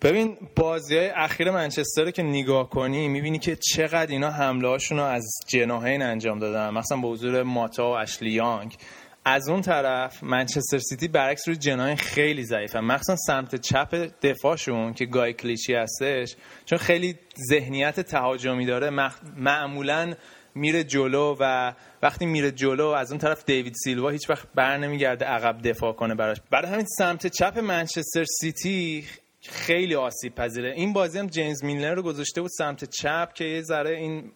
ببین 0.03 0.37
بازی 0.57 0.97
های 0.97 1.09
اخیر 1.09 1.51
منچستر 1.51 2.05
رو 2.05 2.11
که 2.11 2.23
نگاه 2.23 2.71
کنی 2.71 3.09
می‌بینی 3.09 3.39
که 3.39 3.57
چقدر 3.57 4.11
اینا 4.11 4.31
حمله 4.31 4.69
هاشون 4.69 4.99
رو 4.99 5.05
از 5.05 5.27
جناهین 5.49 6.03
انجام 6.03 6.39
دادن. 6.39 6.71
مثلا 6.71 7.01
با 7.01 7.11
حضور 7.11 7.43
ماتا 7.43 7.91
و 7.91 7.97
اشلی 7.97 8.31
یانگ. 8.31 8.77
از 9.25 9.49
اون 9.49 9.61
طرف 9.61 10.23
منچستر 10.23 10.79
سیتی 10.79 11.09
برعکس 11.09 11.49
روی 11.49 11.57
جناهین 11.57 11.97
خیلی 11.97 12.45
ضعیفه 12.45 12.81
مخصوصا 12.81 13.17
سمت 13.17 13.55
چپ 13.57 14.09
دفاعشون 14.23 14.95
که 14.95 15.07
گای 15.07 15.33
کلیچی 15.33 15.75
هستش 15.75 16.37
چون 16.65 16.79
خیلی 16.79 17.15
ذهنیت 17.49 18.01
تهاجمی 18.01 18.67
داره. 18.67 18.91
معمولا 19.37 20.15
میره 20.55 20.85
جلو 20.85 21.37
و 21.41 21.73
وقتی 22.03 22.27
میره 22.27 22.51
جلو 22.51 22.87
از 22.87 23.11
اون 23.11 23.19
طرف 23.19 23.45
دیوید 23.45 23.75
سیلوا 23.85 24.11
هیچ 24.11 24.31
وقت 24.31 24.47
بر 24.55 24.77
نمیگرده 24.77 25.25
عقب 25.25 25.69
دفاع 25.69 25.93
کنه 25.93 26.15
براش. 26.15 26.37
برای 26.51 26.73
همین 26.73 26.87
سمت 26.99 27.27
چپ 27.27 27.59
منچستر 27.59 28.25
سیتی 28.41 29.05
خیلی 29.43 29.95
آسیب 29.95 30.35
پذیره. 30.35 30.73
این 30.73 30.93
بازی 30.93 31.19
هم 31.19 31.27
جیمز 31.27 31.65
میلنر 31.65 31.95
رو 31.95 32.03
گذاشته 32.03 32.41
بود 32.41 32.51
سمت 32.51 32.85
چپ 32.85 33.33
که 33.35 33.45
یه 33.45 33.63
ذره 33.63 33.97
این 33.97 34.33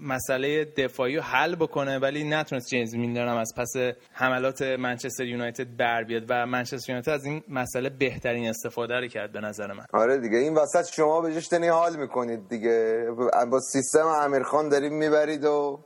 مسئله 0.00 0.64
دفاعی 0.64 1.16
رو 1.16 1.22
حل 1.22 1.54
بکنه 1.54 1.98
ولی 1.98 2.24
نتونست 2.24 2.68
جیمز 2.68 2.94
میلنر 2.94 3.28
هم 3.28 3.36
از 3.36 3.52
پس 3.56 3.72
حملات 4.12 4.62
منچستر 4.62 5.24
یونایتد 5.24 5.76
بر 5.76 6.04
بیاد 6.04 6.22
و 6.28 6.46
منچستر 6.46 6.90
یونایتد 6.90 7.10
از 7.10 7.24
این 7.24 7.42
مسئله 7.48 7.90
بهترین 7.90 8.48
استفاده 8.48 8.94
رو 8.94 9.08
کرد 9.08 9.32
به 9.32 9.40
نظر 9.40 9.72
من. 9.72 9.84
آره 9.92 10.18
دیگه 10.18 10.38
این 10.38 10.54
وسط 10.54 10.92
شما 10.92 11.20
به 11.20 11.68
حال 11.70 11.96
می‌کنید 11.96 12.48
دیگه. 12.48 13.04
با 13.50 13.60
سیستم 13.60 14.06
امیرخان 14.06 14.68
داریم 14.68 14.92
می‌برید 14.92 15.44
و 15.44 15.80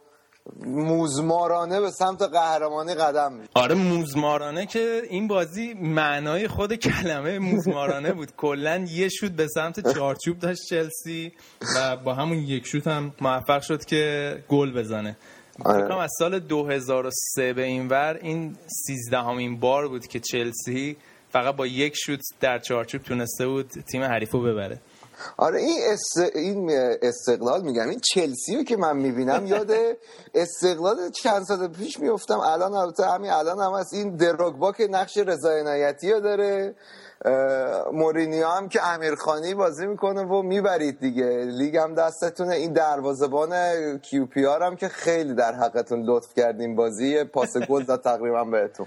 موزمارانه 0.66 1.80
به 1.80 1.90
سمت 1.90 2.22
قهرمانی 2.22 2.94
قدم 2.94 3.32
می 3.32 3.44
آره 3.54 3.74
موزمارانه 3.74 4.66
که 4.66 5.02
این 5.10 5.28
بازی 5.28 5.74
معنای 5.74 6.48
خود 6.48 6.74
کلمه 6.74 7.38
موزمارانه 7.38 8.12
بود. 8.12 8.36
کلا 8.36 8.86
یه 8.90 9.08
شوت 9.08 9.32
به 9.32 9.48
سمت 9.48 9.94
چارچوب 9.94 10.38
داشت 10.38 10.60
چلسی 10.70 11.32
و 11.76 11.96
با 11.96 12.14
همون 12.14 12.38
یک 12.38 12.66
شوت 12.66 12.86
هم 12.86 13.12
موفق 13.20 13.62
شد 13.62 13.84
که 13.84 14.44
گل 14.48 14.72
بزنه. 14.72 15.16
آره. 15.64 16.00
از 16.00 16.10
سال 16.18 16.38
2003 16.38 17.52
به 17.52 17.62
این 17.62 17.88
ور 17.88 18.18
این 18.22 18.56
13 18.86 19.18
همین 19.18 19.60
بار 19.60 19.88
بود 19.88 20.06
که 20.06 20.20
چلسی 20.20 20.96
فقط 21.30 21.56
با 21.56 21.66
یک 21.66 21.94
شوت 21.96 22.20
در 22.40 22.58
چارچوب 22.58 23.02
تونسته 23.02 23.46
بود 23.46 23.70
تیم 23.70 24.02
حریفو 24.02 24.40
ببره. 24.40 24.80
آره 25.36 25.60
این, 25.60 25.78
این 26.34 26.70
استقلال 27.02 27.62
میگم 27.62 27.88
این 27.88 28.00
چلسی 28.14 28.56
رو 28.56 28.62
که 28.62 28.76
من 28.76 28.96
می‌بینم 28.96 29.46
یاد 29.46 29.72
استقلال 30.34 31.10
چند 31.10 31.44
سال 31.44 31.68
پیش 31.68 32.00
میفتم 32.00 32.40
الان 32.40 32.74
البته 32.74 33.06
همین 33.06 33.30
الان 33.30 33.60
هم 33.60 33.80
هست. 33.80 33.94
این 33.94 34.16
دروگبا 34.16 34.72
که 34.72 34.86
نقش 34.86 35.18
رضا 35.18 35.50
عنایتی 35.50 36.12
رو 36.12 36.20
داره 36.20 36.74
مورینیو 37.92 38.46
هم 38.48 38.68
که 38.68 38.86
امیرخانی 38.86 39.54
بازی 39.54 39.86
می‌کنه 39.86 40.22
و 40.22 40.42
می‌برید 40.42 41.00
دیگه. 41.00 41.44
لیگ 41.44 41.76
هم 41.76 41.94
دستتونه. 41.94 42.54
این 42.54 42.72
دروازبان 42.72 43.52
کیو 43.98 44.26
پی 44.26 44.46
آر 44.46 44.62
هم 44.62 44.76
که 44.76 44.88
خیلی 44.88 45.34
در 45.34 45.54
حقتون 45.54 46.02
لطف 46.02 46.34
کردیم 46.34 46.76
بازی. 46.76 47.24
پاس 47.24 47.56
گل 47.56 47.82
داد 47.82 48.02
تقریبا 48.02 48.44
بهتون. 48.44 48.86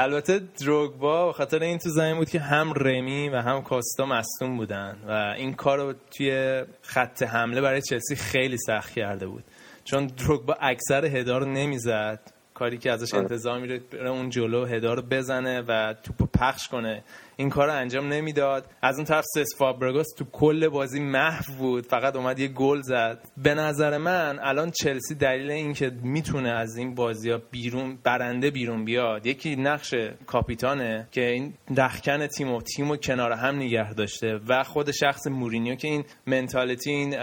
البته 0.00 0.38
دروگبا 0.38 1.26
به 1.26 1.32
خاطر 1.32 1.62
این 1.62 1.78
تو 1.78 1.90
زمین 1.90 2.16
بود 2.16 2.30
که 2.30 2.40
هم 2.40 2.72
رمی 2.76 3.28
و 3.28 3.36
هم 3.36 3.62
کاستا 3.62 4.06
مصدوم 4.06 4.56
بودن 4.56 4.96
و 5.08 5.34
این 5.36 5.54
کار 5.54 5.78
رو 5.78 5.94
توی 6.16 6.62
خط 6.82 7.22
حمله 7.22 7.60
برای 7.60 7.82
چلسی 7.82 8.16
خیلی 8.16 8.56
سخت 8.66 8.94
کرده 8.94 9.26
بود. 9.26 9.44
چون 9.84 10.06
دروگبا 10.06 10.56
اکثر 10.60 11.04
هدا 11.04 11.25
رو 11.25 11.46
نمی‌زد. 11.46 12.20
کاری 12.54 12.78
که 12.78 12.92
ازش 12.92 13.14
آره. 13.14 13.22
انتظار 13.22 13.60
میره 13.60 13.80
اون 14.10 14.30
جلو 14.30 14.64
هدا 14.64 14.82
رو 14.82 15.00
بزنه 15.00 15.60
و 15.68 15.94
توپو 16.02 16.26
پخش 16.26 16.68
کنه. 16.68 17.04
این 17.40 17.50
کار 17.50 17.66
رو 17.66 17.74
انجام 17.74 18.12
نمی‌داد. 18.12 18.66
از 18.82 18.96
اون 18.96 19.04
طرف 19.04 19.24
سسک 19.34 19.58
فابرگاس 19.58 20.06
تو 20.18 20.24
کل 20.32 20.68
بازی 20.68 21.00
محو 21.00 21.54
بود. 21.58 21.86
فقط 21.86 22.16
اومد 22.16 22.38
یه 22.38 22.48
گل 22.48 22.80
زد. 22.80 23.18
به 23.36 23.54
نظر 23.54 23.98
من 23.98 24.38
الان 24.42 24.70
چلسی 24.70 25.14
دلیل 25.14 25.50
اینکه 25.50 25.90
می‌تونه 26.02 26.50
از 26.50 26.76
این 26.76 26.94
بازی 26.94 27.30
ها 27.30 27.40
بیرون 27.50 27.98
برنده 28.04 28.50
بیرون 28.50 28.84
بیاد 28.84 29.26
یکی 29.26 29.56
نقش 29.56 29.94
کاپیتانه 30.26 31.08
که 31.10 31.30
این 31.30 31.54
رختکن 31.76 32.26
تیم 32.26 32.52
و 32.52 32.60
تیم 32.60 32.90
و 32.90 32.96
کنار 32.96 33.32
هم 33.32 33.56
نگه 33.56 33.94
داشته 33.94 34.40
و 34.48 34.64
خود 34.64 34.90
شخص 34.90 35.26
مورینیو 35.26 35.74
که 35.74 35.88
این 35.88 36.04
mentality 36.26 36.90
این 36.90 37.16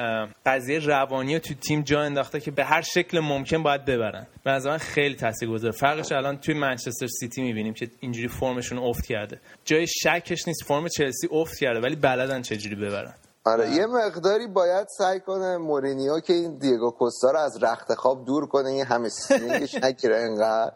قضیه 0.45 0.79
روانی 0.79 1.39
تو 1.39 1.53
تیم 1.53 1.81
جا 1.81 2.01
انداخته 2.01 2.39
که 2.39 2.51
به 2.51 2.65
هر 2.65 2.81
شکل 2.81 3.19
ممکن 3.19 3.63
باید 3.63 3.85
ببرن. 3.85 4.27
به 4.43 4.51
نظر 4.51 4.69
من 4.69 4.77
خیلی 4.77 5.15
تاثیرگذاره 5.15 5.71
فرقش 5.71 6.11
الان 6.11 6.37
توی 6.37 6.53
منچستر 6.53 7.07
سیتی 7.07 7.41
می‌بینیم 7.41 7.73
که 7.73 7.87
اینجوری 7.99 8.27
فرمشون 8.27 8.77
افت 8.77 9.05
کرده. 9.05 9.39
جای 9.65 9.87
شکش 10.05 10.47
نیست 10.47 10.63
فرم 10.63 10.87
چلسی 10.87 11.27
افت 11.31 11.57
کرده 11.57 11.79
ولی 11.79 11.95
بلدن 11.95 12.41
چجوری 12.41 12.75
ببرن. 12.75 13.13
آره 13.47 13.71
یه 13.71 13.85
مقداری 13.85 14.47
باید 14.47 14.87
سعی 14.97 15.19
کنه 15.19 15.57
مورینیو 15.57 16.19
که 16.19 16.33
این 16.33 16.57
دیگو 16.57 16.91
کوستا 16.91 17.31
رو 17.31 17.39
از 17.39 17.63
رخت 17.63 17.93
خواب 17.93 18.25
دور 18.25 18.47
کنه 18.47 18.69
این 18.69 18.85
همه 18.85 19.09
سینگش 19.09 19.75
نکره 19.75 20.17
انقدر 20.17 20.73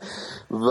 و 0.52 0.70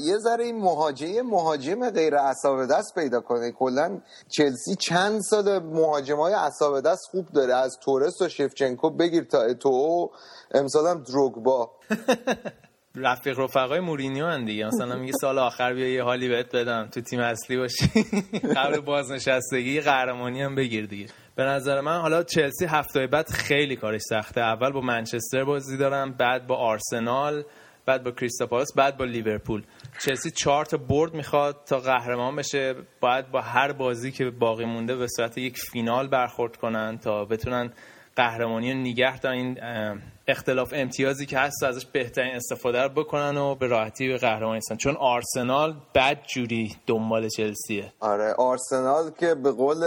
یه 0.00 0.18
ذره 0.18 0.44
این 0.44 0.58
مهاجم 0.58 1.20
مهاجم 1.20 1.90
غیر 1.90 2.16
اصاب 2.16 2.66
دست 2.66 2.94
پیدا 2.94 3.20
کنه. 3.20 3.52
کلا 3.52 4.00
چلسی 4.28 4.74
چند 4.74 5.20
سال 5.20 5.58
مهاجم 5.58 6.16
های 6.16 6.34
اصاب 6.34 6.80
دست 6.80 7.06
خوب 7.10 7.26
داره 7.34 7.54
از 7.54 7.78
تورس 7.84 8.22
و 8.22 8.28
شفچنکو 8.28 8.90
بگیر 8.90 9.24
تا 9.24 9.54
تو 9.54 10.10
امسال 10.54 10.86
هم 10.86 11.02
دروگبا. 11.02 11.70
رفیق 12.96 13.40
رفقای 13.40 13.80
مورینیو 13.80 14.26
هن 14.26 14.44
دیگه. 14.44 14.66
مثلا 14.66 14.96
میگه 14.96 15.12
سال 15.20 15.38
آخر 15.38 15.72
بیا 15.74 15.88
یه 15.88 16.02
حالی 16.02 16.28
بهت 16.28 16.56
بدم. 16.56 16.88
تو 16.92 17.00
تیم 17.00 17.20
اصلی 17.20 17.56
باشی. 17.56 17.86
قبل 18.56 18.80
بازنشستگی 18.80 19.80
قهرمانی 19.80 20.42
هم 20.42 20.54
بگیر 20.54 20.86
دیگه. 20.86 21.06
به 21.36 21.42
نظر 21.44 21.80
من 21.80 22.00
حالا 22.00 22.22
چلسی 22.22 22.64
هفته 22.64 23.06
بعد 23.06 23.28
خیلی 23.28 23.76
کارش 23.76 24.00
سخته. 24.00 24.40
اول 24.40 24.72
با 24.72 24.80
منچستر 24.80 25.44
بازی 25.44 25.76
دارم 25.76 26.12
بعد 26.12 26.46
با 26.46 26.56
آرسنال 26.56 27.44
بعد 27.86 28.04
با 28.04 28.10
کریستاپالاس 28.10 28.68
بعد 28.76 28.96
با 28.96 29.04
لیورپول. 29.04 29.62
چلسی 30.04 30.30
چهار 30.30 30.64
تا 30.64 30.76
برد 30.76 31.14
می‌خواد 31.14 31.56
تا 31.66 31.78
قهرمان 31.78 32.36
بشه. 32.36 32.74
باید 33.00 33.30
با 33.30 33.40
هر 33.40 33.72
بازی 33.72 34.12
که 34.12 34.30
باقی 34.30 34.64
مونده 34.64 34.96
به 34.96 35.06
صورت 35.16 35.38
یک 35.38 35.58
فینال 35.58 36.08
برخورد 36.08 36.56
کنن 36.56 36.98
تا 36.98 37.24
بتونن 37.24 37.72
قهرمانی 38.16 38.72
رو 38.72 38.78
نگه 38.78 39.18
تا 39.18 39.30
این 39.30 39.58
اختلاف 40.30 40.72
امتیازی 40.72 41.26
که 41.26 41.38
هست 41.38 41.62
ازش 41.62 41.86
بهترین 41.86 42.34
استفاده 42.34 42.82
رو 42.82 42.88
بکنن 42.88 43.36
و 43.36 43.54
به 43.54 43.66
راحتی 43.66 44.08
به 44.08 44.16
قهرمانی 44.18 44.56
هستن 44.56 44.76
چون 44.76 44.96
آرسنال 44.96 45.76
بد 45.94 46.22
جوری 46.34 46.76
دنبال 46.86 47.28
چلسیه. 47.28 47.92
آره 48.00 48.32
آرسنال 48.32 49.10
که 49.10 49.34
به 49.34 49.52
قول 49.52 49.86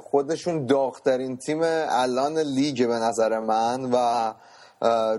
خودشون 0.00 0.66
داغترین 0.66 1.36
تیم 1.36 1.60
الان 1.62 2.38
لیگ 2.38 2.86
به 2.88 2.94
نظر 2.94 3.38
من 3.38 3.90
و 3.92 4.34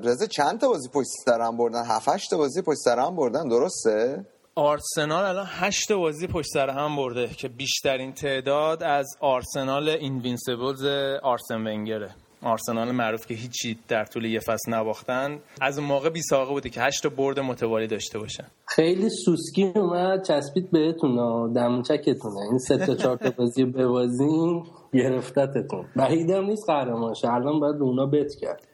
رضا 0.04 0.28
چند 0.28 0.60
تا 0.60 0.68
بازی 0.68 0.90
پشت 0.90 1.10
سر 1.26 1.42
هم 1.42 1.58
بردن؟ 1.58 1.84
7 1.86 2.30
تا 2.30 2.38
بازی 2.38 2.62
پشت 2.62 2.78
سر 2.78 3.00
هم 3.00 3.16
بردن 3.16 3.48
درسته؟ 3.48 4.26
آرسنال 4.56 5.26
الان 5.26 5.48
هشت 5.50 5.92
بازی 5.92 6.28
پشت 6.28 6.50
سر 6.54 6.70
هم 6.70 6.96
برده 6.96 7.28
که 7.28 7.48
بیشترین 7.48 8.14
تعداد 8.14 8.84
از 8.84 9.08
آرسنال 9.20 9.90
Invincibles 9.90 10.86
آرسن 11.24 11.68
ونگره. 11.68 12.16
آرسنال 12.44 12.92
معروف 12.92 13.26
که 13.26 13.34
هیچی 13.34 13.80
در 13.88 14.06
طول 14.06 14.26
یه 14.26 14.40
فصل 14.40 14.74
نباختن. 14.74 15.40
از 15.62 15.80
اون 15.80 15.88
موقع 15.88 16.10
بی 16.10 16.22
ساقه 16.22 16.52
بوده 16.52 16.70
که 16.70 16.82
هشت 16.82 17.08
برد 17.08 17.40
متوالی 17.40 17.88
داشته 17.88 18.20
باشن 18.20 18.46
خیلی 18.68 19.10
سوسکی 19.10 19.72
اومد 19.76 20.24
چسبید 20.24 20.72
بهتون 20.72 21.54
دمچکتونه 21.54 22.40
این 22.50 22.58
سه 22.58 22.78
تا 22.78 22.96
چهار 22.96 23.18
تا 23.18 23.30
بازی 23.30 23.66
ببازین 23.66 24.64
گرفتتتون. 24.94 25.86
بعیدم 25.96 26.46
نیست 26.46 26.64
قهرمان 26.68 27.14
الان 27.24 27.60
باید 27.60 27.76
اونا 27.82 28.06
بت 28.06 28.32
کرد. 28.42 28.68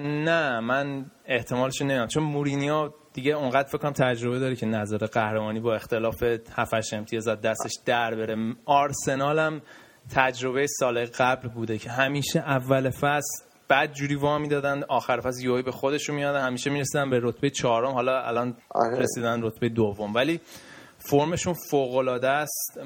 نه 0.00 0.60
من 0.60 1.10
احتمالش 1.26 1.82
نمی‌دونم. 1.82 2.06
چون 2.06 2.22
مورینیو 2.22 2.90
دیگه 3.12 3.32
اونقدر 3.32 3.68
فکر 3.68 3.78
کنم 3.78 3.92
تجربه 3.92 4.38
داره 4.38 4.56
که 4.56 4.66
نظر 4.66 4.96
قهرمانی 4.96 5.60
با 5.60 5.74
اختلاف 5.74 6.22
7 6.52 6.94
امتیاز 6.94 7.28
دستش 7.28 7.72
در 7.86 8.14
بره. 8.14 8.36
آرسنال 8.64 9.38
هم 9.38 9.60
تجربه 10.14 10.66
سال 10.66 11.04
قبل 11.04 11.48
بوده 11.48 11.78
که 11.78 11.90
همیشه 11.90 12.38
اول 12.40 12.90
فصل 12.90 13.44
بعد 13.68 13.92
جوری 13.92 14.14
وا 14.14 14.38
می‌دادن 14.38 14.82
آخر 14.88 15.20
فصل 15.20 15.44
یوهی 15.44 15.62
به 15.62 15.72
خودشون 15.72 16.16
میادن 16.16 16.46
همیشه 16.46 16.70
می‌رسیدن 16.70 17.10
به 17.10 17.20
رتبه 17.22 17.50
چهارم 17.50 17.92
حالا 17.92 18.22
الان 18.22 18.56
آره. 18.70 18.98
رسیدن 18.98 19.42
رتبه 19.42 19.68
دوم. 19.68 20.14
ولی 20.14 20.40
فرمشون 20.98 21.54
فوق 21.70 21.96
العاده 21.96 22.28
است 22.28 22.80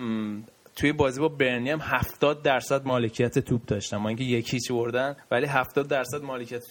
توی 0.76 0.92
بازی 0.92 1.20
با 1.20 1.28
برنی 1.28 1.70
هم 1.70 1.78
70 1.82 2.42
درصد 2.42 2.86
مالکیت 2.86 3.38
توپ 3.38 3.64
داشتن. 3.66 3.96
ما 3.96 4.08
اینکه 4.08 4.24
یکی 4.24 4.58
بردن 4.70 5.16
ولی 5.30 5.46
70 5.46 5.88
درصد 5.88 6.22
مالکیت 6.22 6.62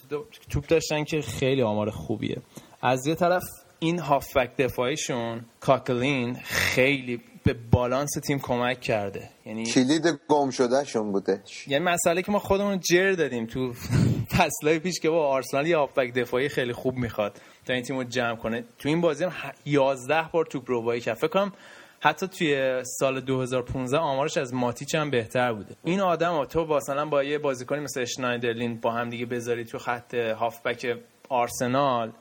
توپ 0.49 0.67
داشتن 0.67 1.03
که 1.03 1.21
خیلی 1.21 1.61
آمار 1.61 1.89
خوبیه. 1.89 2.37
از 2.81 3.07
یه 3.07 3.15
طرف 3.15 3.43
این 3.79 3.99
هافبک 3.99 4.57
دفاعیشون 4.57 5.45
کاکلین 5.59 6.35
خیلی 6.43 7.21
به 7.53 7.59
بالانس 7.71 8.11
تیم 8.23 8.39
کمک 8.39 8.81
کرده. 8.81 9.29
یعنی 9.45 9.65
کلید 9.65 10.19
گم 10.27 10.49
شده 10.49 10.83
شون 10.83 11.11
بوده. 11.11 11.41
یعنی 11.67 11.85
مسئله 11.85 12.21
که 12.21 12.31
ما 12.31 12.39
خودمون 12.39 12.79
جر 12.79 13.11
دادیم 13.11 13.45
تو 13.45 13.73
فصلهای 14.37 14.79
پیش 14.79 14.99
که 14.99 15.09
با 15.09 15.27
آرسنال 15.27 15.67
یه 15.67 15.77
هافبک 15.77 16.13
دفاعی 16.13 16.49
خیلی 16.49 16.73
خوب 16.73 16.95
می‌خواد 16.95 17.41
تا 17.65 17.73
این 17.73 17.83
تیم 17.83 17.97
رو 17.97 18.03
جمع 18.03 18.35
کنه. 18.35 18.63
تو 18.79 18.89
این 18.89 19.01
بازی 19.01 19.23
هم 19.23 19.31
11 19.65 20.29
بار 20.33 20.45
توپ 20.45 20.69
روبایی 20.69 21.01
کرد. 21.01 21.17
فکر 21.17 21.27
کنم 21.27 21.53
حتی 21.99 22.27
توی 22.27 22.81
سال 22.99 23.21
2015 23.21 23.97
آمارش 23.97 24.37
از 24.37 24.53
ماتیچ 24.53 24.95
هم 24.95 25.09
بهتر 25.11 25.53
بوده. 25.53 25.75
این 25.83 25.99
آدم 25.99 26.45
تو 26.45 26.65
مثلا 26.65 27.05
با 27.05 27.23
یه 27.23 27.37
بازیکنی 27.37 27.79
مثل 27.79 28.05
شنایدرلین 28.05 28.79
با 28.79 28.91
هم 28.91 29.09
دیگه 29.09 29.25
بذاری 29.25 29.65
تو 29.65 29.77
خط 29.77 30.13
هافبک 30.13 30.97
آرسنال 31.29 32.11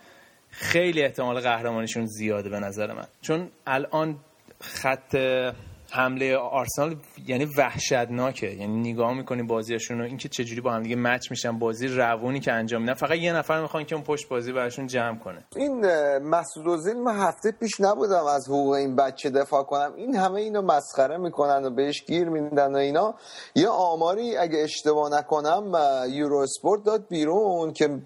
خیلی 0.50 1.02
احتمال 1.02 1.40
قهرمانیشون 1.40 2.06
زیاده 2.06 2.48
به 2.48 2.60
نظر 2.60 2.92
من. 2.92 3.06
چون 3.20 3.48
الان 3.66 4.16
خط 4.60 5.16
حمله 5.90 6.36
آرسنال 6.36 6.96
یعنی 7.26 7.44
وحشتناکه. 7.44 8.46
یعنی 8.46 8.92
نگاه 8.92 9.14
می‌کنی 9.14 9.42
بازیشون 9.42 9.98
رو 9.98 10.04
اینکه 10.04 10.28
چجوری 10.28 10.60
با 10.60 10.72
هم 10.72 10.82
دیگه 10.82 10.96
مچ 10.96 11.30
میشن 11.30 11.58
بازی 11.58 11.88
روونی 11.88 12.40
که 12.40 12.52
انجام 12.52 12.80
میدن. 12.80 12.94
فقط 12.94 13.16
یه 13.16 13.32
نفر 13.32 13.62
می‌خوان 13.62 13.84
که 13.84 13.94
اون 13.94 14.04
پشت 14.04 14.28
بازی 14.28 14.52
براشون 14.52 14.86
جمع 14.86 15.18
کنه. 15.18 15.44
این 15.56 15.86
مسعود 16.18 16.88
من 16.88 17.16
هفته 17.16 17.52
پیش 17.52 17.80
نبودم 17.80 18.24
از 18.24 18.48
حقوق 18.48 18.72
این 18.72 18.96
بچه 18.96 19.30
دفاع 19.30 19.62
کنم. 19.62 19.92
این 19.96 20.16
همه 20.16 20.40
اینو 20.40 20.62
مسخره 20.62 21.16
می‌کنن 21.16 21.64
و 21.64 21.70
بهش 21.70 22.04
گیر 22.04 22.28
میدن 22.28 22.74
و 22.74 22.76
اینا. 22.76 23.14
یه 23.54 23.68
آماری 23.68 24.36
اگه 24.36 24.58
اشتباه 24.58 25.18
نکنم 25.18 25.72
یورو 26.10 26.38
اسپورت 26.38 26.84
داد 26.84 27.08
بیرون 27.08 27.72
که 27.72 27.98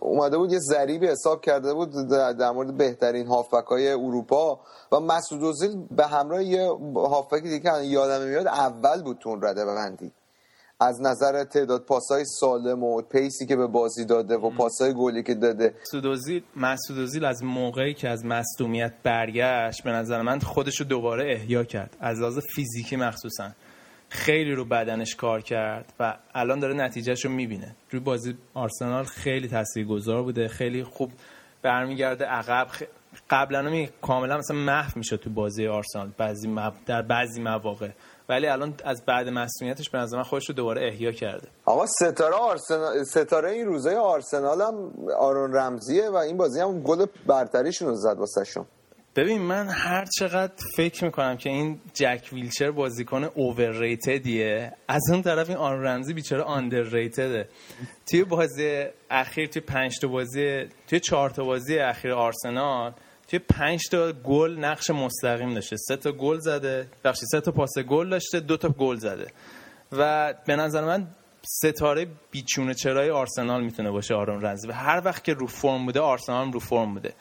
اومده 0.00 0.38
بود 0.38 0.52
یه 0.52 0.58
ضریبی 0.58 1.06
حساب 1.06 1.40
کرده 1.40 1.74
بود 1.74 1.90
در 2.38 2.50
مورد 2.50 2.76
بهترین 2.76 3.26
هافبک 3.26 3.72
اروپا. 3.72 4.60
و 4.92 5.00
مسعود 5.00 5.54
به 5.90 6.06
همراه 6.06 6.44
یه 6.44 6.70
هافبک 7.16 7.42
دیگه 7.42 7.84
یادم 7.84 8.26
میاد 8.26 8.46
اول 8.46 9.02
بود 9.02 9.18
تو 9.18 9.28
اون 9.28 9.42
رده 9.42 9.64
بندی 9.64 10.12
از 10.80 11.00
نظر 11.00 11.44
تعداد 11.44 11.84
پاسای 11.84 12.24
سالم 12.24 12.82
و 12.82 13.02
پیسی 13.02 13.46
که 13.46 13.56
به 13.56 13.66
بازی 13.66 14.04
داده 14.04 14.36
و 14.36 14.50
پاسای 14.50 14.94
گلی 14.94 15.22
که 15.22 15.34
داده. 15.34 15.74
مسعود 16.56 17.00
اوزیل 17.00 17.24
از 17.24 17.44
موقعی 17.44 17.94
که 17.94 18.08
از 18.08 18.24
مصدومیت 18.24 18.92
برگشت 19.02 19.82
به 19.84 19.90
نظر 19.90 20.22
من 20.22 20.38
خودش 20.38 20.80
رو 20.80 20.86
دوباره 20.86 21.32
احیا 21.32 21.64
کرد. 21.64 21.96
از 22.00 22.20
لحاظ 22.20 22.38
فیزیکی 22.54 22.96
مخصوصا. 22.96 23.50
خیلی 24.08 24.52
رو 24.52 24.64
بدنش 24.64 25.16
کار 25.16 25.40
کرد 25.40 25.92
و 26.00 26.16
الان 26.34 26.60
داره 26.60 26.74
نتیجهش 26.74 27.24
رو 27.24 27.30
می‌بینه. 27.30 27.76
روی 27.90 28.00
بازی 28.00 28.36
آرسنال 28.54 29.04
خیلی 29.04 29.48
تاثیرگذار 29.48 30.22
بوده 30.22 30.48
خیلی 30.48 30.84
خوب 30.84 31.12
برمیگرده 31.62 32.24
عقب 32.24 32.66
قبلا 33.30 33.62
می 33.62 33.88
کاملا 34.02 34.38
مثلا 34.38 34.56
محو 34.56 34.92
می‌شد 34.96 35.16
تو 35.16 35.30
بازی 35.30 35.66
آرسنال 35.66 36.10
بعضی 36.18 36.54
در 36.86 37.02
بعضی 37.02 37.42
مواقع. 37.42 37.90
ولی 38.28 38.46
الان 38.46 38.74
از 38.84 39.04
بعد 39.06 39.28
مسئولیتش 39.28 39.90
به 39.90 39.98
نظر 39.98 40.16
من 40.16 40.22
خودش 40.22 40.48
رو 40.48 40.54
دوباره 40.54 40.88
احیا 40.88 41.12
کرده. 41.12 41.48
آقا 41.64 41.86
ستاره 41.86 42.34
آرسنال 42.34 43.04
ستاره 43.04 43.50
این 43.50 43.66
روزای 43.66 43.94
آرسنال 43.94 44.60
هم 44.60 44.92
آرون 45.18 45.54
رمزیه 45.56 46.10
و 46.10 46.16
این 46.16 46.36
بازی 46.36 46.60
هم 46.60 46.82
گل 46.82 47.06
برتریشون 47.26 47.88
رو 47.88 47.94
زد 47.94 48.16
واسهشون 48.18 48.66
ببین 49.16 49.42
من 49.42 49.68
هر 49.68 50.04
چقدر 50.18 50.52
فکر 50.76 51.04
می‌کنم 51.04 51.36
که 51.36 51.50
این 51.50 51.80
جک 51.94 52.28
ویلچر 52.32 52.70
بازیکن 52.70 53.24
اوورریتدیه 53.24 54.72
از 54.88 55.02
اون 55.10 55.22
طرف 55.22 55.48
این 55.48 55.58
آن 55.58 55.84
رمزی 55.84 56.14
بیچاره 56.14 56.42
آندرریتده 56.42 57.48
توی 58.10 58.24
بازی 58.24 58.84
اخیر 59.10 59.46
توی 59.46 59.62
پنج 59.62 59.98
تا 60.00 60.08
بازی 60.08 60.68
توی 60.88 61.00
چهار 61.00 61.30
تا 61.30 61.44
بازی 61.44 61.78
اخیر 61.78 62.12
آرسنال 62.12 62.92
توی 63.28 63.38
پنج 63.38 63.80
تا 63.90 64.12
گل 64.12 64.56
نقش 64.58 64.90
مستقیم 64.90 65.54
داشته. 65.54 65.76
سه 65.76 65.96
تا 65.96 66.12
گل 66.12 66.38
زده. 66.38 66.88
بخشی 67.04 67.26
سه 67.26 67.40
تا 67.40 67.52
پاس 67.52 67.78
گل 67.78 68.08
داشته. 68.10 68.40
دو 68.40 68.56
تا 68.56 68.68
گل 68.68 68.96
زده. 68.96 69.26
و 69.92 70.34
به 70.46 70.56
نظر 70.56 70.84
من 70.84 71.06
ستاره 71.46 72.06
بیچونه 72.30 72.74
چرای 72.74 73.10
آرسنال 73.10 73.64
می‌تونه 73.64 73.90
باشه 73.90 74.14
آرون 74.14 74.42
رمزی 74.42 74.68
و 74.68 74.72
هر 74.72 75.02
وقت 75.04 75.24
که 75.24 75.34
رو 75.34 75.46
فرم 75.46 75.86
بوده 75.86 76.00
آرسنال 76.00 76.52
رو 76.52 76.60
فرم 76.60 76.94
بوده. 76.94 77.14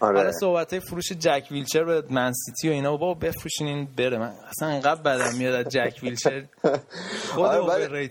آره. 0.00 0.16
حالا 0.18 0.32
صحبت 0.32 0.78
فروش 0.78 1.12
جک 1.12 1.48
ویلچر 1.50 1.84
به 1.84 2.02
منسیتی 2.10 2.68
و 2.68 2.72
اینا 2.72 2.96
بابا 2.96 3.14
بفروشین 3.14 3.66
این 3.66 3.88
بره. 3.96 4.18
من 4.18 4.32
اصلا 4.48 4.68
انقدر 4.68 5.02
بدم 5.02 5.36
میاد 5.38 5.54
از 5.54 5.72
جک 5.72 5.98
ویلچر. 6.02 6.44
خود 7.34 7.44
آره 7.44 8.08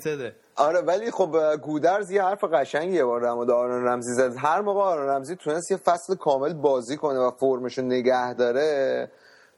آره 0.59 0.81
ولی 0.81 1.11
خب 1.11 1.55
گودرز 1.61 2.11
یه 2.11 2.23
حرف 2.23 2.43
قشنگی 2.43 2.95
یه 2.95 3.03
بار 3.05 3.21
در 3.21 3.53
آرون 3.53 3.87
رمزی 3.87 4.13
زد. 4.13 4.33
هر 4.37 4.61
موقع 4.61 4.81
آرون 4.81 5.09
رمزی 5.09 5.35
تونست 5.35 5.71
یه 5.71 5.77
فصل 5.77 6.15
کامل 6.15 6.53
بازی 6.53 6.97
کنه 6.97 7.19
و 7.19 7.31
فرمشو 7.31 7.81
نگه 7.81 8.33
داره 8.33 9.11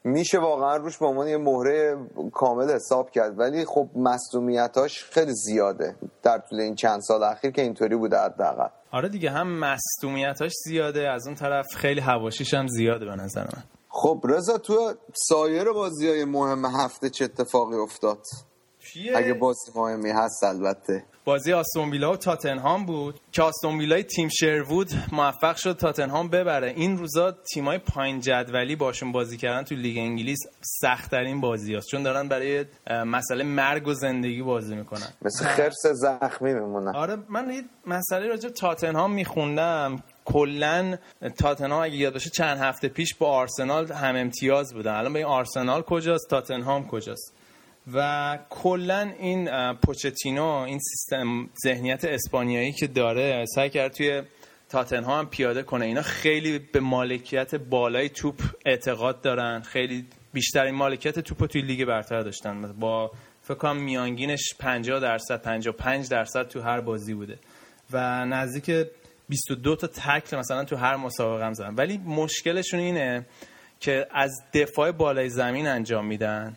میشه 0.04 0.38
واقعا 0.38 0.76
روش 0.76 0.98
به 0.98 1.06
عنوان 1.06 1.28
یه 1.28 1.36
مهره 1.36 1.96
کامل 2.32 2.70
حساب 2.70 3.10
کرد. 3.10 3.38
ولی 3.38 3.64
خب 3.64 3.88
مصدومیتاش 3.96 5.04
خیلی 5.04 5.32
زیاده 5.34 5.96
در 6.22 6.38
طول 6.38 6.60
این 6.60 6.74
چند 6.74 7.00
سال 7.00 7.22
اخیر 7.22 7.50
که 7.50 7.62
اینطوری 7.62 7.96
بوده 7.96 8.18
حداقل. 8.18 8.68
آره 8.92 9.08
دیگه 9.08 9.30
هم 9.30 9.58
مصدومیتاش 9.58 10.52
زیاده 10.64 11.10
از 11.10 11.26
اون 11.26 11.36
طرف 11.36 11.66
خیلی 11.76 12.00
حواشیش 12.00 12.54
هم 12.54 12.66
زیاده 12.66 13.04
به 13.04 13.16
نظر 13.16 13.42
من. 13.42 13.62
خب 13.88 14.20
رضا 14.24 14.58
تو 14.58 14.92
سایر 15.14 15.72
بازی 15.72 16.08
های 16.08 16.24
مهم 16.24 16.64
هفته 16.64 17.10
چه 17.10 17.24
اتفاقی 17.24 17.76
افتاد؟ 17.76 18.18
چیه؟ 18.92 19.16
اگه 19.16 19.34
بازی 19.34 19.72
مهمی 19.74 20.10
هست 20.10 20.44
البته. 20.44 21.04
بازی 21.24 21.52
آستون 21.52 21.90
ویلا 21.90 22.12
و 22.12 22.16
تاتنهام 22.16 22.86
بود. 22.86 23.20
که 23.32 23.42
آستون 23.42 23.78
ویلای 23.78 24.02
تیم 24.02 24.28
شروود 24.28 24.88
موفق 25.12 25.56
شد 25.56 25.76
تاتنهام 25.76 26.28
ببره. 26.28 26.72
این 26.76 26.98
روزا 26.98 27.32
تیمای 27.52 27.78
پایین 27.78 28.20
جدولی 28.20 28.76
باشون 28.76 29.12
بازی 29.12 29.36
کردن 29.36 29.62
تو 29.62 29.74
لیگ 29.74 29.98
انگلیس 29.98 30.38
سختترین 30.60 31.40
بازی 31.40 31.74
هست 31.74 31.88
چون 31.90 32.02
دارن 32.02 32.28
برای 32.28 32.64
مسئله 33.06 33.44
مرگ 33.44 33.86
و 33.88 33.94
زندگی 33.94 34.42
بازی 34.42 34.74
می‌کنن. 34.74 35.08
مثل 35.22 35.44
خرس 35.44 35.86
زخمی 35.86 36.54
میمونن. 36.54 36.96
آره 36.96 37.16
من 37.28 37.50
یه 37.50 37.62
مسئله 37.86 38.28
راجع 38.28 38.48
تاتنهام 38.48 39.12
میخوندم. 39.12 40.02
کلا 40.24 40.96
تاتنهام 41.38 41.82
اگه 41.82 41.96
یاد 41.96 42.12
باشه 42.12 42.30
چند 42.30 42.58
هفته 42.58 42.88
پیش 42.88 43.14
با 43.14 43.26
آرسنال 43.26 43.92
هم 43.92 44.16
امتیاز 44.16 44.74
بودن. 44.74 44.94
الان 44.94 45.12
به 45.12 45.18
این 45.18 45.28
آرسنال 45.28 45.82
کجاست 45.82 46.30
تاتنهام 46.30 46.88
کجاست؟ 46.88 47.34
و 47.94 48.38
کلا 48.50 49.12
این 49.18 49.72
پوچتینو 49.72 50.46
این 50.46 50.78
سیستم 50.78 51.50
ذهنیت 51.64 52.04
اسپانیایی 52.04 52.72
که 52.72 52.86
داره 52.86 53.44
سعی 53.54 53.70
کرد 53.70 53.92
توی 53.92 54.22
تاتنهام 54.68 55.18
هم 55.18 55.26
پیاده 55.30 55.62
کنه. 55.62 55.84
اینا 55.84 56.02
خیلی 56.02 56.58
به 56.58 56.80
مالکیت 56.80 57.54
بالای 57.54 58.08
توپ 58.08 58.40
اعتقاد 58.66 59.20
دارن. 59.20 59.60
خیلی 59.60 60.06
بیشترین 60.32 60.74
مالکیت 60.74 61.18
توپ 61.18 61.46
توی 61.46 61.62
لیگ 61.62 61.84
برتر 61.84 62.20
داشتن. 62.20 62.72
با 62.72 63.10
فکر 63.42 63.54
کنم 63.54 63.76
میانگینش 63.76 64.54
50 64.58 65.00
درصد 65.00 65.42
55 65.42 66.08
درصد 66.08 66.48
تو 66.48 66.60
هر 66.60 66.80
بازی 66.80 67.14
بوده. 67.14 67.38
و 67.92 68.24
نزدیک 68.24 68.86
22 69.28 69.76
تا 69.76 69.86
تکل 69.86 70.36
مثلا 70.36 70.64
تو 70.64 70.76
هر 70.76 70.96
مسابقه 70.96 71.46
هم 71.46 71.52
زدن. 71.52 71.74
ولی 71.74 71.98
مشکلشون 71.98 72.80
اینه 72.80 73.26
که 73.80 74.06
از 74.10 74.32
دفاع 74.54 74.92
بالای 74.92 75.28
زمین 75.28 75.66
انجام 75.66 76.06
میدن. 76.06 76.56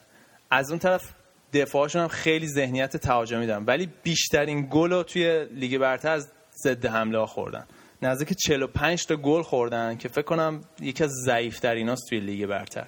از 0.51 0.69
اون 0.69 0.79
طرف 0.79 1.13
دفاعشون 1.55 2.01
هم 2.01 2.07
خیلی 2.07 2.47
ذهنیت 2.47 2.97
تهاجمی 2.97 3.47
دارن. 3.47 3.65
ولی 3.65 3.89
بیشترین 4.03 4.67
گل 4.71 4.91
رو 4.91 5.03
توی 5.03 5.45
لیگ 5.45 5.77
برتر 5.77 6.11
از 6.11 6.31
ضد 6.63 6.85
حمله 6.85 7.19
ها 7.19 7.25
خوردن. 7.25 7.65
نزدیک 8.01 8.37
45 8.37 9.05
تا 9.05 9.15
گل 9.15 9.41
خوردن 9.41 9.97
که 9.97 10.07
فکر 10.07 10.21
کنم 10.21 10.61
یکی 10.79 11.03
از 11.03 11.11
ضعیف 11.25 11.59
تریناست 11.59 12.09
توی 12.09 12.19
لیگ 12.19 12.45
برتر. 12.45 12.87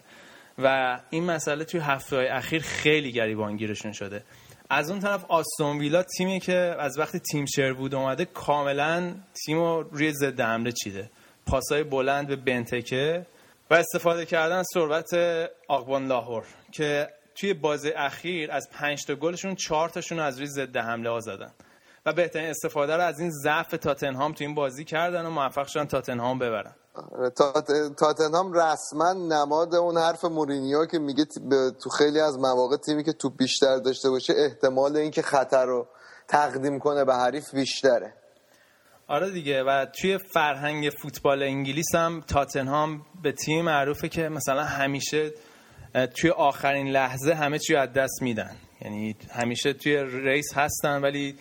و 0.58 1.00
این 1.10 1.24
مسئله 1.24 1.64
توی 1.64 1.80
هفته 1.80 2.16
های 2.16 2.28
اخیر 2.28 2.62
خیلی 2.62 3.12
گریبانگیرشون 3.12 3.92
شده. 3.92 4.24
از 4.70 4.92
اون 4.92 5.00
طرف 5.00 5.26
آستون 5.28 5.78
ویلا 5.78 6.04
تیمی 6.04 6.40
که 6.40 6.76
از 6.80 7.00
وقتی 7.00 7.20
تیم 7.20 7.46
بود 7.74 7.96
اومده 7.96 8.26
کاملا 8.26 9.16
تیم 9.46 9.58
رو 9.58 9.90
روی 9.92 10.12
ضد 10.14 10.42
حمله 10.42 10.72
چیده. 10.72 11.10
پاسای 11.46 11.84
بلند 11.84 12.28
به 12.28 12.36
بنتکه 12.36 13.26
و 13.70 13.74
استفاده 13.74 14.26
کردن 14.26 14.56
از 14.56 14.66
ثروت 14.74 15.14
آقبان 15.68 16.08
لاهور 16.08 16.44
که 16.72 17.08
توی 17.40 17.54
بازی 17.54 17.90
اخیر 17.90 18.52
از 18.52 18.70
پنج 18.70 19.06
تا 19.06 19.16
گلشون 19.16 19.56
چهار 19.56 19.90
تاشون 19.90 20.20
از 20.20 20.38
روی 20.38 20.48
ضد 20.48 20.78
حمله 20.78 21.10
ها 21.10 21.20
زدن. 21.20 21.52
و 22.06 22.14
بهترین 22.14 22.50
استفاده 22.50 22.96
رو 22.96 23.02
از 23.02 23.20
این 23.20 23.32
ضعف 23.32 23.72
تاتنهام 23.72 24.34
تو 24.34 24.44
این 24.44 24.56
بازی 24.56 24.86
کردن 24.86 25.26
و 25.26 25.30
موفق 25.30 25.68
شدن 25.68 25.86
تاتنهام 25.86 26.40
ببرن. 26.40 26.76
آره، 27.12 27.30
تاتنهام 27.98 28.54
رسما 28.54 29.14
نماد 29.14 29.76
اون 29.76 29.98
حرف 29.98 30.26
مورینیو 30.26 30.86
که 30.86 31.00
میگه 31.00 31.26
تو 31.84 31.90
خیلی 31.90 32.20
از 32.20 32.40
مواقع 32.40 32.78
تیمی 32.78 33.04
که 33.04 33.14
تو 33.14 33.30
بیشتر 33.30 33.78
داشته 33.78 34.10
باشه 34.10 34.34
احتمال 34.38 34.98
اینکه 34.98 35.22
خطر 35.22 35.66
رو 35.66 35.88
تقدیم 36.28 36.80
کنه 36.80 37.06
به 37.06 37.16
حریف 37.16 37.54
بیشتره. 37.54 38.14
آره 39.08 39.32
دیگه 39.32 39.64
و 39.64 39.86
توی 39.86 40.18
فرهنگ 40.18 40.90
فوتبال 41.02 41.44
انگلیس 41.44 41.96
هم 41.96 42.24
تاتنهام 42.28 43.06
به 43.24 43.32
تیم 43.32 43.66
معروفه 43.66 44.10
که 44.10 44.30
مثلا 44.30 44.64
همیشه 44.64 45.32
توی 46.06 46.30
آخرین 46.30 46.88
لحظه 46.88 47.34
همه 47.34 47.60
چی 47.60 47.76
از 47.76 47.94
دست 47.94 48.22
میدن. 48.22 48.56
یعنی 48.82 49.16
همیشه 49.32 49.74
توی 49.74 49.98
ریس 50.04 50.54
هستن 50.54 51.02
ولی 51.02 51.36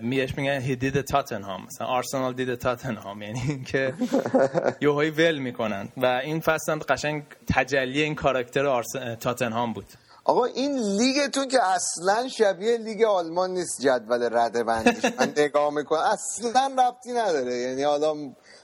میش 0.00 0.38
میگن 0.38 0.60
هی 0.60 0.76
دید 0.76 1.00
تاتنهام 1.00 1.66
مثلا 1.66 1.86
آرسنال 1.86 2.34
دید 2.34 2.54
تاتنهام 2.54 3.22
یعنی 3.22 3.40
اینکه 3.48 3.94
یوهایی 4.80 5.10
ول 5.10 5.38
می‌کنن. 5.38 5.88
و 5.96 6.06
این 6.06 6.40
فصل 6.40 6.72
هم 6.72 6.78
قشنگ 6.78 7.22
تجلی 7.54 8.02
این 8.02 8.14
کاراکتر 8.14 8.66
آرس... 8.66 8.92
تاتنهام 9.20 9.72
بود. 9.72 9.86
آقا 10.24 10.44
این 10.44 10.78
لیگتون 10.98 11.48
که 11.48 11.58
اصلا 11.62 12.28
شبیه 12.28 12.76
لیگ 12.76 13.02
آلمان 13.02 13.50
نیست 13.50 13.80
جدول 13.80 14.28
رده 14.32 14.64
بندیش. 14.64 15.04
من 15.04 15.32
نگاه 15.44 15.74
می‌کنم. 15.74 16.00
اصلا 16.00 16.66
ربطی 16.78 17.12
نداره. 17.12 17.54
یعنی 17.56 17.82
حالا 17.82 18.14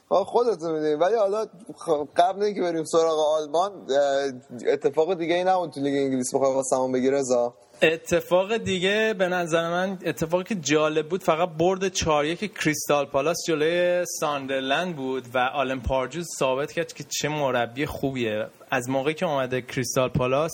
خودتون 0.09 0.73
می‌دونید 0.73 1.01
ولی 1.01 1.14
حالا 1.14 1.47
خب، 1.77 2.09
قبل 2.16 2.42
اینکه 2.42 2.61
بریم 2.61 2.85
سراغ 2.85 3.18
آلمان 3.18 3.73
اتفاق 4.66 5.14
دیگه 5.14 5.35
ای 5.35 5.44
نبود 5.44 5.71
تو 5.71 5.81
لیگ 5.81 5.94
انگلیس 5.94 6.35
بخواه 6.35 6.55
واسمون 6.55 6.92
بگی 6.92 7.11
رضا؟ 7.11 7.55
اتفاق 7.83 8.57
دیگه 8.57 9.14
به 9.18 9.29
نظر 9.29 9.71
من 9.71 9.99
اتفاقی 10.07 10.44
که 10.44 10.55
جالب 10.55 11.09
بود 11.09 11.23
فقط 11.23 11.49
برد 11.49 11.88
4 11.88 12.25
یک 12.25 12.55
کریستال 12.55 13.07
پالاس 13.07 13.37
جلوی 13.47 14.05
ساندرلند 14.21 14.97
بود 14.97 15.25
و 15.35 15.38
آلن 15.38 15.81
پاردیو 15.81 16.27
ثابت 16.38 16.73
کرد 16.73 16.92
که 16.92 17.05
چه 17.09 17.29
مربی 17.29 17.87
خوبیه. 17.87 18.47
از 18.71 18.90
موقعی 18.90 19.14
که 19.14 19.27
اومده 19.27 19.62
کریستال 19.62 20.09
پالاس 20.09 20.53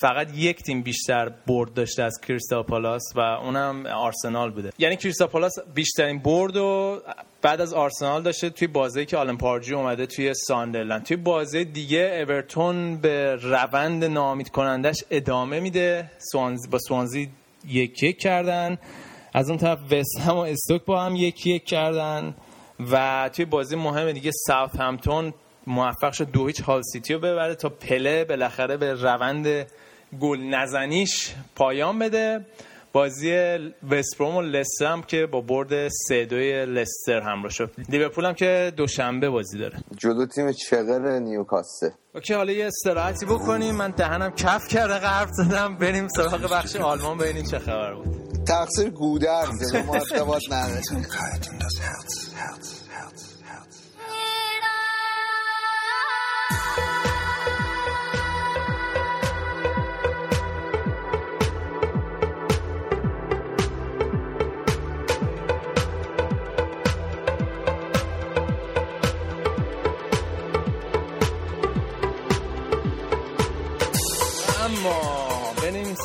فقط 0.00 0.36
یک 0.36 0.62
تیم 0.62 0.82
بیشتر 0.82 1.28
برد 1.46 1.74
داشته 1.74 2.02
از 2.02 2.20
کریستال 2.28 2.62
پالاس 2.62 3.02
و 3.14 3.20
اونم 3.20 3.86
آرسنال 3.86 4.50
بوده. 4.50 4.70
یعنی 4.78 4.96
کریستال 4.96 5.28
پالاس 5.28 5.52
بیشترین 5.74 6.18
برد 6.18 6.56
و 6.56 7.00
بعد 7.42 7.60
از 7.60 7.74
آرسنال 7.74 8.22
داشته 8.22 8.50
توی 8.50 8.68
بازی 8.68 9.06
که 9.06 9.16
آلن 9.16 9.36
پارجی 9.36 9.74
اومده 9.74 10.06
توی 10.06 10.34
ساندرلند. 10.34 11.04
توی 11.04 11.16
بازی 11.16 11.64
دیگه 11.64 12.24
اورتون 12.28 12.96
به 12.96 13.36
روند 13.36 14.04
نامید 14.04 14.48
کنندش 14.48 15.04
ادامه 15.10 15.60
میده. 15.60 16.10
سوانزی 16.18 16.68
با 16.68 16.78
سوانزی 16.78 17.30
یک 17.68 18.02
یک 18.02 18.18
کردن. 18.18 18.78
از 19.34 19.48
اون 19.48 19.58
طرف 19.58 19.78
وست 19.92 20.20
هم 20.20 20.34
و 20.34 20.38
استوک 20.38 20.84
با 20.84 21.02
هم 21.04 21.16
یکی 21.16 21.50
یک 21.50 21.64
کردن. 21.64 22.34
و 22.92 23.30
توی 23.32 23.44
بازی 23.44 23.76
مهم 23.76 24.12
دیگه 24.12 24.30
ساوت 24.34 24.76
همتون 24.76 25.34
موفق 25.68 26.12
شد 26.12 26.30
دو 26.30 26.46
هیچ 26.46 26.60
هال 26.60 26.82
سیتی 26.82 27.14
رو 27.14 27.20
ببره 27.20 27.54
تا 27.54 27.68
پله 27.68 28.24
بالاخره 28.24 28.76
به 28.76 28.94
روند 28.94 29.66
گل 30.20 30.40
نزنیش 30.40 31.34
پایان 31.56 31.98
بده. 31.98 32.46
بازی 32.92 33.32
وستبرام 33.90 34.36
و 34.36 34.42
لستر 34.42 34.86
هم 34.86 35.02
که 35.02 35.26
با 35.26 35.40
برد 35.40 35.88
سه 35.88 36.24
دوی 36.24 36.66
لستر 36.66 37.20
همراه 37.20 37.50
شد. 37.50 37.70
لیورپول 37.88 38.24
هم 38.24 38.34
که 38.34 38.72
دوشنبه 38.76 39.30
بازی 39.30 39.58
داره. 39.58 39.78
جلو 39.96 40.26
تیم 40.26 40.52
چغر 40.52 41.18
نیوکاسله 41.18 41.92
OK 42.14 42.34
حالا 42.34 42.52
یه 42.52 42.66
استراحتی 42.66 43.26
بکنیم. 43.26 43.74
من 43.74 43.90
دهنم 43.90 44.30
کف 44.30 44.68
کرده 44.68 44.94
حرف 44.94 45.30
زدم. 45.32 45.76
بریم 45.76 46.08
سراغ 46.08 46.52
بخش 46.52 46.76
آلمان. 46.76 47.18
ببینیم 47.18 47.44
چه 47.44 47.58
خبر 47.58 47.94
بود. 47.94 48.06
تقصیر 48.46 48.90
گودرز. 48.90 49.74
ما 49.74 49.94
ارتباط 49.94 50.42
نداره 50.50 50.80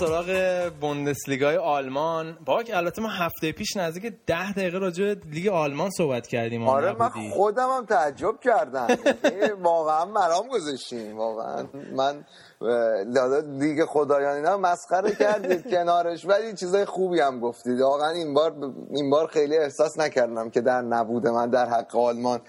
سراغ 0.07 0.69
بوندسلیگای 0.81 1.57
آلمان. 1.57 2.37
با 2.45 2.63
البته 2.73 3.01
ما 3.01 3.07
هفته 3.09 3.51
پیش 3.51 3.77
نزدیک 3.77 4.13
ده 4.27 4.51
دقیقه 4.53 4.77
راجع 4.77 5.15
لیگ 5.31 5.47
آلمان 5.47 5.89
صحبت 5.89 6.27
کردیم 6.27 6.67
آره 6.67 6.93
من. 6.93 7.09
خودم 7.29 7.69
هم 7.69 7.85
تعجب 7.85 8.39
کردم. 8.43 8.87
واقعا 9.61 10.05
مرام 10.05 10.47
گذاشتیم. 10.47 11.17
واقعا 11.17 11.65
من 11.95 12.25
اه، 12.63 13.41
لیگ 13.41 13.85
خدایان 13.85 14.35
اینا 14.35 14.57
مسخره 14.57 15.15
کردید 15.15 15.69
کنارش. 15.71 16.25
ولی 16.25 16.53
چیزای 16.53 16.85
خوبی 16.85 17.19
هم 17.19 17.39
گفتید. 17.39 17.81
واقعا 17.81 18.09
این 18.09 18.33
بار 18.33 18.55
این 18.91 19.09
بار 19.09 19.27
خیلی 19.27 19.57
احساس 19.57 19.99
نکردم 19.99 20.49
که 20.49 20.61
در 20.61 20.81
نبوده 20.81 21.31
من 21.31 21.49
در 21.49 21.65
حق 21.65 21.95
آلمان 21.95 22.41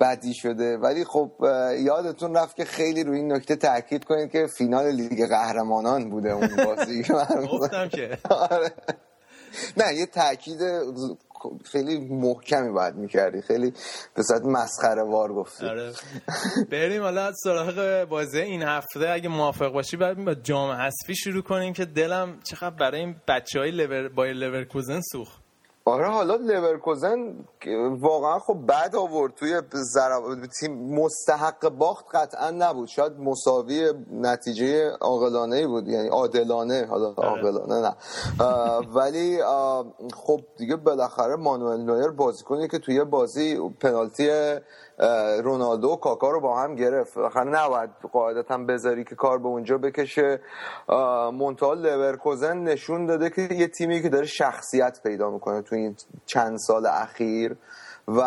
بدی 0.00 0.34
شده. 0.34 0.76
ولی 0.76 1.04
خب 1.04 1.30
یادتون 1.78 2.36
رفت 2.36 2.56
که 2.56 2.64
خیلی 2.64 3.04
روی 3.04 3.16
این 3.18 3.32
نکته 3.32 3.56
تاکید 3.56 4.04
کنید 4.04 4.30
که 4.30 4.46
فینال 4.46 4.86
لیگ 4.86 5.28
قهرمانان 5.28 6.10
بوده 6.10 6.32
اون 6.32 6.50
بازی. 6.56 7.02
گفتم 7.52 7.88
که. 7.88 8.18
آره. 8.50 8.72
نه 9.76 9.94
یه 9.94 10.06
تاکید 10.06 10.58
خیلی 11.64 11.98
محکمی 11.98 12.72
باید 12.72 12.94
می‌کردی. 12.94 13.42
خیلی 13.42 13.72
به 14.14 14.22
صورت 14.22 14.42
مسخره 14.42 15.02
وار 15.02 15.32
گفتی. 15.32 15.66
آره. 15.66 15.92
بریم 16.72 17.02
حالا 17.02 17.32
سراغ 17.44 18.04
بازی 18.08 18.38
این 18.40 18.62
هفته. 18.62 19.10
اگه 19.10 19.28
موافق 19.28 19.72
باشی 19.72 19.96
بعد 19.96 20.24
با 20.24 20.34
جام 20.34 20.70
حذفی 20.70 21.16
شروع 21.16 21.42
کنیم 21.42 21.72
که 21.72 21.84
دلم 21.84 22.40
چقدر 22.44 22.76
برای 22.76 23.00
این 23.00 23.16
بچه 23.28 23.58
های 23.58 23.70
لور... 23.70 24.08
بایر 24.08 24.34
لورکوزن 24.34 25.00
سوخت. 25.12 25.45
آره 25.88 26.10
حالا 26.10 26.36
لورکوزن 26.36 27.34
واقعا 28.00 28.38
خب 28.38 28.66
بد 28.68 28.96
آورد. 28.96 29.34
توی 29.34 29.60
ضرب 29.74 30.46
تیم 30.60 30.94
مستحق 30.94 31.68
باخت 31.68 32.04
قطعا 32.14 32.50
نبود. 32.50 32.88
شاید 32.88 33.12
مساوی 33.18 33.92
نتیجه 34.12 34.90
عاقلانه 34.90 35.66
بود. 35.66 35.88
یعنی 35.88 36.08
عادلانه. 36.08 36.86
حالا 36.90 37.14
عاقلانه 37.16 37.80
نه. 37.80 37.96
ولی 38.94 39.42
اه، 39.42 39.84
خب 40.14 40.40
دیگه 40.58 40.76
بالاخره 40.76 41.36
مانوئل 41.36 41.80
نویر 41.80 42.08
بازیکنی 42.08 42.68
که 42.68 42.78
توی 42.78 43.04
بازی 43.04 43.58
پنالتی 43.80 44.30
رونالدو 45.42 45.96
کاکا 45.96 46.30
رو 46.30 46.40
با 46.40 46.60
هم 46.60 46.74
گرفت. 46.74 47.18
نباید 47.36 47.90
قاعدتا 48.12 48.58
بذاری 48.58 49.04
که 49.04 49.14
کار 49.14 49.38
به 49.38 49.46
اونجا 49.46 49.78
بکشه. 49.78 50.40
منتها 51.32 51.74
لورکوزن 51.74 52.58
نشون 52.58 53.06
داده 53.06 53.30
که 53.30 53.42
یه 53.42 53.68
تیمی 53.68 54.02
که 54.02 54.08
داره 54.08 54.26
شخصیت 54.26 55.00
پیدا 55.02 55.30
می‌کنه 55.30 55.62
تو 55.62 55.74
این 55.74 55.96
چند 56.26 56.58
سال 56.58 56.86
اخیر. 56.86 57.56
و 58.08 58.22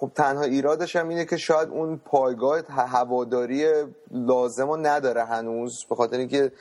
خب 0.00 0.10
تنها 0.14 0.42
ایرادش 0.42 0.96
هم 0.96 1.08
اینه 1.08 1.24
که 1.24 1.36
شاید 1.36 1.68
اون 1.68 2.00
پایگاه 2.04 2.60
هواداری 2.68 3.72
لازم 4.10 4.68
رو 4.68 4.76
نداره 4.76 5.24
هنوز 5.24 5.72
به 5.88 5.94
خاطر 5.94 6.16
اینکه 6.16 6.52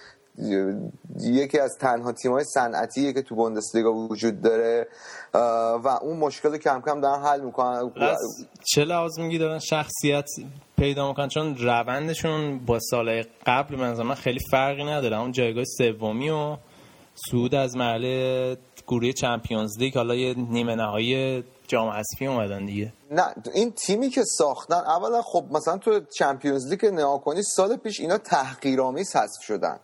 یکی 1.20 1.60
از 1.60 1.78
تنها 1.80 2.12
تیم‌های 2.12 2.44
صنعتیه 2.44 3.14
که 3.14 3.22
تو 3.22 3.36
بوندسلیگا 3.36 3.94
وجود 3.94 4.42
داره 4.42 4.88
و 5.84 6.00
اون 6.02 6.18
مشکل 6.18 6.58
کم 6.58 6.82
کم 6.86 7.02
دارن 7.02 7.24
حل 7.24 7.42
می‌کنن. 7.42 7.92
چه 8.64 8.84
لحاظ 8.86 9.20
میگی 9.20 9.38
دارن 9.38 9.60
شخصیت 9.60 10.26
پیدا 10.78 11.08
می‌کنن؟ 11.08 11.28
چون 11.28 11.58
روندشون 11.58 12.60
با 12.66 12.80
سال 12.80 13.24
قبل 13.46 13.76
من 13.76 14.16
خیلی 14.16 14.40
فرقی 14.52 14.84
نداره. 14.84 15.20
اون 15.20 15.32
جایگاه 15.32 15.64
سومی 15.78 16.30
و 16.30 16.58
صعود 17.32 17.56
از 17.56 17.78
مرحله 17.78 18.58
گروه 18.88 19.12
چمپیونز 19.12 19.80
لیگ 19.80 19.96
حالا 19.96 20.16
یه 20.16 20.34
نیمه 20.34 20.76
نهایی 20.76 21.44
جام 21.68 21.90
حذفی 21.90 22.28
اومدن 22.28 22.66
دیگه. 22.66 22.94
نه 23.12 23.24
این 23.54 23.72
تیمی 23.72 24.10
که 24.10 24.24
ساختن 24.24 24.76
اولا 24.76 25.22
خب 25.22 25.46
مثلا 25.52 25.78
تو 25.78 26.00
چمپیونز 26.18 26.68
لیگ 26.70 26.86
نگاه 26.86 27.22
کنی 27.22 27.44
سال 27.44 27.76
پیش 27.76 28.00
اینا 28.00 28.18
تحقیرآمیز 28.18 29.16
حذف 29.16 29.44
شدن. 29.44 29.80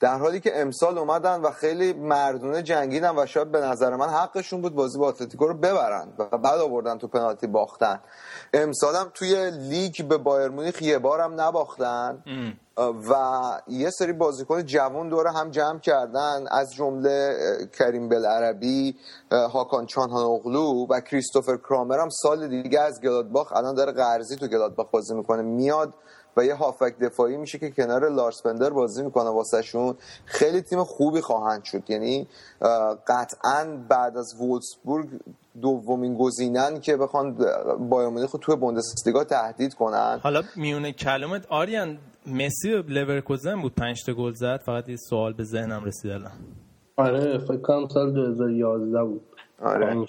در 0.00 0.18
حالی 0.18 0.40
که 0.40 0.60
امسال 0.60 0.98
اومدن 0.98 1.40
و 1.40 1.50
خیلی 1.50 1.92
مردونه 1.92 2.62
جنگیدن 2.62 3.18
و 3.18 3.26
شاید 3.26 3.52
به 3.52 3.60
نظر 3.60 3.96
من 3.96 4.08
حقشون 4.08 4.60
بود 4.60 4.74
بازی 4.74 4.98
با 4.98 5.08
اتلتیکو 5.08 5.46
رو 5.46 5.54
ببرن 5.54 6.12
و 6.18 6.38
بعد 6.38 6.60
آوردن 6.60 6.98
تو 6.98 7.08
پنالتی 7.08 7.46
باختن. 7.46 8.00
امسال 8.54 8.96
هم 8.96 9.10
توی 9.14 9.50
لیگ 9.50 10.02
به 10.08 10.18
بایر 10.18 10.48
مونیخ 10.48 10.82
یه 10.82 10.98
بار 10.98 11.20
هم 11.20 11.40
نباختن 11.40 12.22
و 13.10 13.14
یه 13.68 13.90
سری 13.90 14.12
بازیکن 14.12 14.62
جوان 14.62 15.08
دوره 15.08 15.30
هم 15.30 15.50
جمع 15.50 15.78
کردن 15.78 16.44
از 16.50 16.74
جمله 16.74 17.36
کریم 17.78 18.08
بلعربی 18.08 18.96
هاکان 19.30 19.86
چانهانوغلو 19.86 20.86
و 20.90 21.00
کریستوفر 21.00 21.56
کرامر 21.56 21.98
هم 21.98 22.08
سال 22.10 22.48
دیگه 22.48 22.80
از 22.80 23.00
گلادباخ 23.00 23.52
الان 23.52 23.74
داره 23.74 23.92
قرضی 23.92 24.36
تو 24.36 24.46
گلادباخ 24.46 24.86
بازی 24.90 25.14
می‌کنه. 25.14 25.42
میاد 25.42 25.94
و 26.36 26.44
یه 26.44 26.54
هافک 26.54 26.98
دفاعی 26.98 27.36
میشه 27.36 27.58
که 27.58 27.70
کنار 27.70 28.08
لارس 28.08 28.42
بندر 28.42 28.70
بازی 28.70 29.02
می‌کنه. 29.02 29.30
واسهشون 29.30 29.94
خیلی 30.24 30.60
تیم 30.60 30.84
خوبی 30.84 31.20
خواهند 31.20 31.64
شد. 31.64 31.90
یعنی 31.90 32.26
قطعا 33.08 33.84
بعد 33.88 34.16
از 34.16 34.34
وولسبورگ 34.40 35.08
دومین 35.62 36.16
گزینن 36.18 36.80
که 36.80 36.96
بخوان 36.96 37.38
بایر 37.78 38.08
مونیخ 38.08 38.30
رو 38.30 38.40
توی 38.40 38.56
بوندسلیگا 38.56 39.24
تهدید 39.24 39.74
کنن. 39.74 40.20
حالا 40.22 40.42
میونه 40.56 40.92
کلمت 40.92 41.46
آریان 41.48 41.98
مسی 42.26 42.82
لورکوزن 42.88 43.62
بود 43.62 43.74
5 43.74 44.04
تا 44.06 44.12
گل 44.12 44.32
زد. 44.32 44.60
فقط 44.66 44.88
یه 44.88 44.96
سوال 44.96 45.32
به 45.32 45.44
ذهنم 45.44 45.84
رسید 45.84 46.10
الان. 46.10 46.32
آره 46.96 47.38
فکر 47.38 47.56
کنم 47.56 47.88
سال 47.88 48.12
2011 48.12 49.04
بود. 49.04 49.22
آره. 49.62 50.06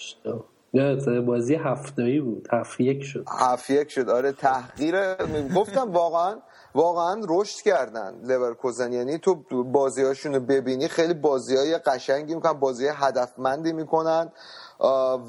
بازی 1.26 1.56
هفتایی 1.56 2.20
بود. 2.20 2.48
هفت 2.52 2.80
یک 2.80 3.04
شد. 3.04 3.26
هفت 3.40 3.70
یک 3.70 3.92
شد. 3.92 4.10
آره 4.10 4.32
تحقیر 4.32 5.16
گفتم 5.56 5.92
واقعا 5.92 6.36
واقعا 6.76 7.22
رشد 7.30 7.62
کردن 7.62 8.20
لورکوزن. 8.24 8.94
یعنی 8.94 9.18
تو 9.18 9.36
بازیهاشون 9.64 10.34
رو 10.34 10.40
ببینی 10.40 10.88
خیلی 10.88 11.14
بازی 11.14 11.56
های 11.56 11.78
قشنگی 11.78 12.36
می‌کنن 12.36 12.54
بازی 12.54 12.88
هدفمندی 12.94 13.74
می‌کنن. 13.74 14.32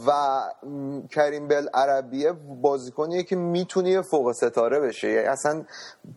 و 0.06 0.40
کریم 1.10 1.48
بل 1.48 1.68
عربیه 1.74 2.32
بازیکنیه 2.62 3.22
که 3.22 3.36
می‌تونی 3.36 4.02
فوق 4.02 4.32
ستاره 4.32 4.80
بشه. 4.80 5.08
یعنی 5.08 5.26
اصلا 5.26 5.64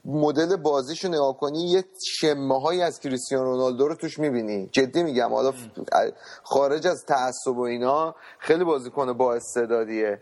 مدل 0.05 0.55
بازیشو 0.55 1.07
نگاه 1.07 1.37
کنی 1.37 1.71
یه 1.71 1.83
شمه 2.19 2.61
هایی 2.61 2.81
از 2.81 2.99
کریستیانو 2.99 3.45
رونالدو 3.45 3.87
رو 3.87 3.95
توش 3.95 4.19
می‌بینی. 4.19 4.69
جدی 4.71 5.03
میگم 5.03 5.29
حالا 5.33 5.53
خارج 6.43 6.87
از 6.87 7.05
تعصب 7.05 7.57
و 7.57 7.61
اینا 7.61 8.15
خیلی 8.39 8.63
بازیکن 8.63 9.13
با 9.13 9.33
استعدادیه. 9.33 10.19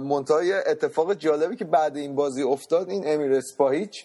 منتها 0.00 0.42
یه 0.42 0.62
اتفاق 0.66 1.14
جالبی 1.14 1.56
که 1.56 1.64
بعد 1.64 1.96
این 1.96 2.14
بازی 2.14 2.42
افتاد 2.42 2.90
این 2.90 3.02
امیر 3.06 3.32
اسپاهیچ 3.32 4.04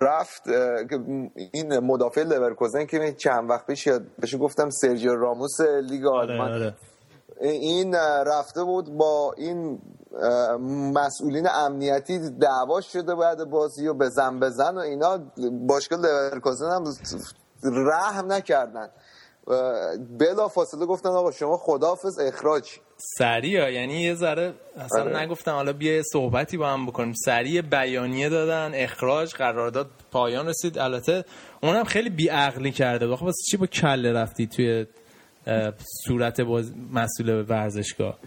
رفت 0.00 0.42
این 1.52 1.78
مدافع 1.78 2.22
لورکوزن 2.22 2.84
که 2.86 3.12
چند 3.12 3.50
وقت 3.50 3.66
پیش 3.66 3.86
یاد 3.86 4.02
بهش 4.18 4.36
گفتم 4.40 4.70
سرجیو 4.70 5.14
راموس 5.16 5.60
لیگ 5.60 6.06
آره 6.06 6.32
آلمان. 6.32 6.52
آره. 6.52 6.74
این 7.40 7.94
اه، 7.96 8.24
رفته 8.24 8.64
بود 8.64 8.96
با 8.96 9.34
این 9.36 9.78
مسئولین 10.94 11.48
امنیتی 11.48 12.30
دعوا 12.30 12.80
شده 12.80 13.14
بعد 13.14 13.44
بازی 13.44 13.86
و 13.86 13.94
بزن 13.94 14.40
بزن 14.40 14.74
و 14.74 14.78
اینا. 14.78 15.18
باشگاه 15.52 16.00
لورکوزن 16.00 16.70
هم 16.70 16.84
رحم 17.62 18.32
نکردن. 18.32 18.88
بلا 20.18 20.48
فاصله 20.48 20.86
گفتن 20.86 21.08
آقا 21.08 21.30
شما 21.30 21.56
خداحافظ 21.56 22.18
اخراج. 22.18 22.80
سریع 23.18 23.70
یعنی 23.70 24.02
یه 24.02 24.14
ذره 24.14 24.54
اصلا 24.76 25.02
آره. 25.02 25.20
نگفتن 25.22 25.52
حالا 25.52 25.72
بیا 25.72 26.02
صحبتی 26.12 26.56
با 26.56 26.68
هم 26.68 26.86
بکنیم. 26.86 27.12
سریع 27.24 27.60
بیانیه 27.60 28.28
دادن 28.28 28.70
اخراج 28.74 29.34
قرارداد 29.34 29.90
پایان 30.12 30.48
رسید. 30.48 30.78
البته 30.78 31.24
اونم 31.62 31.84
خیلی 31.84 32.10
بیعقلی 32.10 32.72
کرده 32.72 33.08
بخواه 33.08 33.24
واسه 33.24 33.42
چی 33.50 33.56
با 33.56 33.66
کله 33.66 34.12
رفتی 34.12 34.46
توی 34.46 34.86
صورت 36.06 36.40
باز... 36.40 36.72
مسئول 36.92 37.44
ورزشگاه؟ 37.48 38.18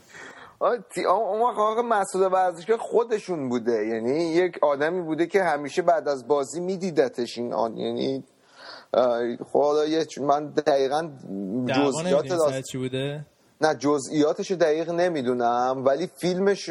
اون 0.60 1.42
وقت 1.42 1.58
آقا 1.58 1.82
مسئول 1.82 2.34
ورزشگاه 2.34 2.78
خودشون 2.78 3.50
بوده. 3.50 3.88
یعنی 3.88 4.34
یک 4.34 4.64
آدمی 4.64 5.02
بوده 5.02 5.28
که 5.28 5.44
همیشه 5.44 5.82
بعد 5.82 6.08
از 6.08 6.28
بازی 6.28 6.60
میدیدتش 6.60 7.38
این 7.38 7.54
آن 7.54 7.78
یعنی 7.78 8.24
اه، 8.94 9.38
خب 9.54 9.76
من 10.22 10.48
دقیقا 10.48 11.10
جزئیات 11.68 12.62
چی 12.72 12.78
بوده؟ 12.78 13.26
نه 13.62 13.76
جزئیاتش 13.76 14.52
دقیق 14.52 14.90
نمی‌دونم 14.90 15.84
ولی 15.86 16.10
فیلمش 16.22 16.70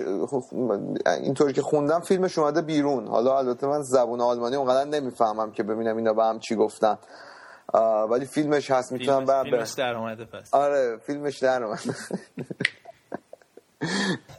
اینطور 1.06 1.52
که 1.52 1.62
خوندم 1.62 2.00
فیلمش 2.00 2.38
اومده 2.38 2.62
بیرون. 2.62 3.06
حالا 3.06 3.38
البته 3.38 3.66
من 3.66 3.82
زبون 3.82 4.20
آلمانی 4.20 4.56
اونقدر 4.56 4.84
نمی‌فهمم 4.84 5.52
که 5.52 5.62
ببینم 5.62 5.96
اینا 5.96 6.12
به 6.12 6.24
هم 6.24 6.38
چی 6.38 6.54
گفتن. 6.56 6.98
ولی 8.10 8.26
فیلمش 8.26 8.70
هست 8.70 8.92
می‌تونم 8.92 9.26
فیلمش, 9.26 9.28
بر 9.28 9.44
فیلمش 9.44 9.72
در 9.72 9.94
اومده 9.94 10.24
پس. 10.24 10.54
آره 10.54 10.96
فیلمش 10.96 11.38
در 11.38 11.64
اومد 11.64 11.80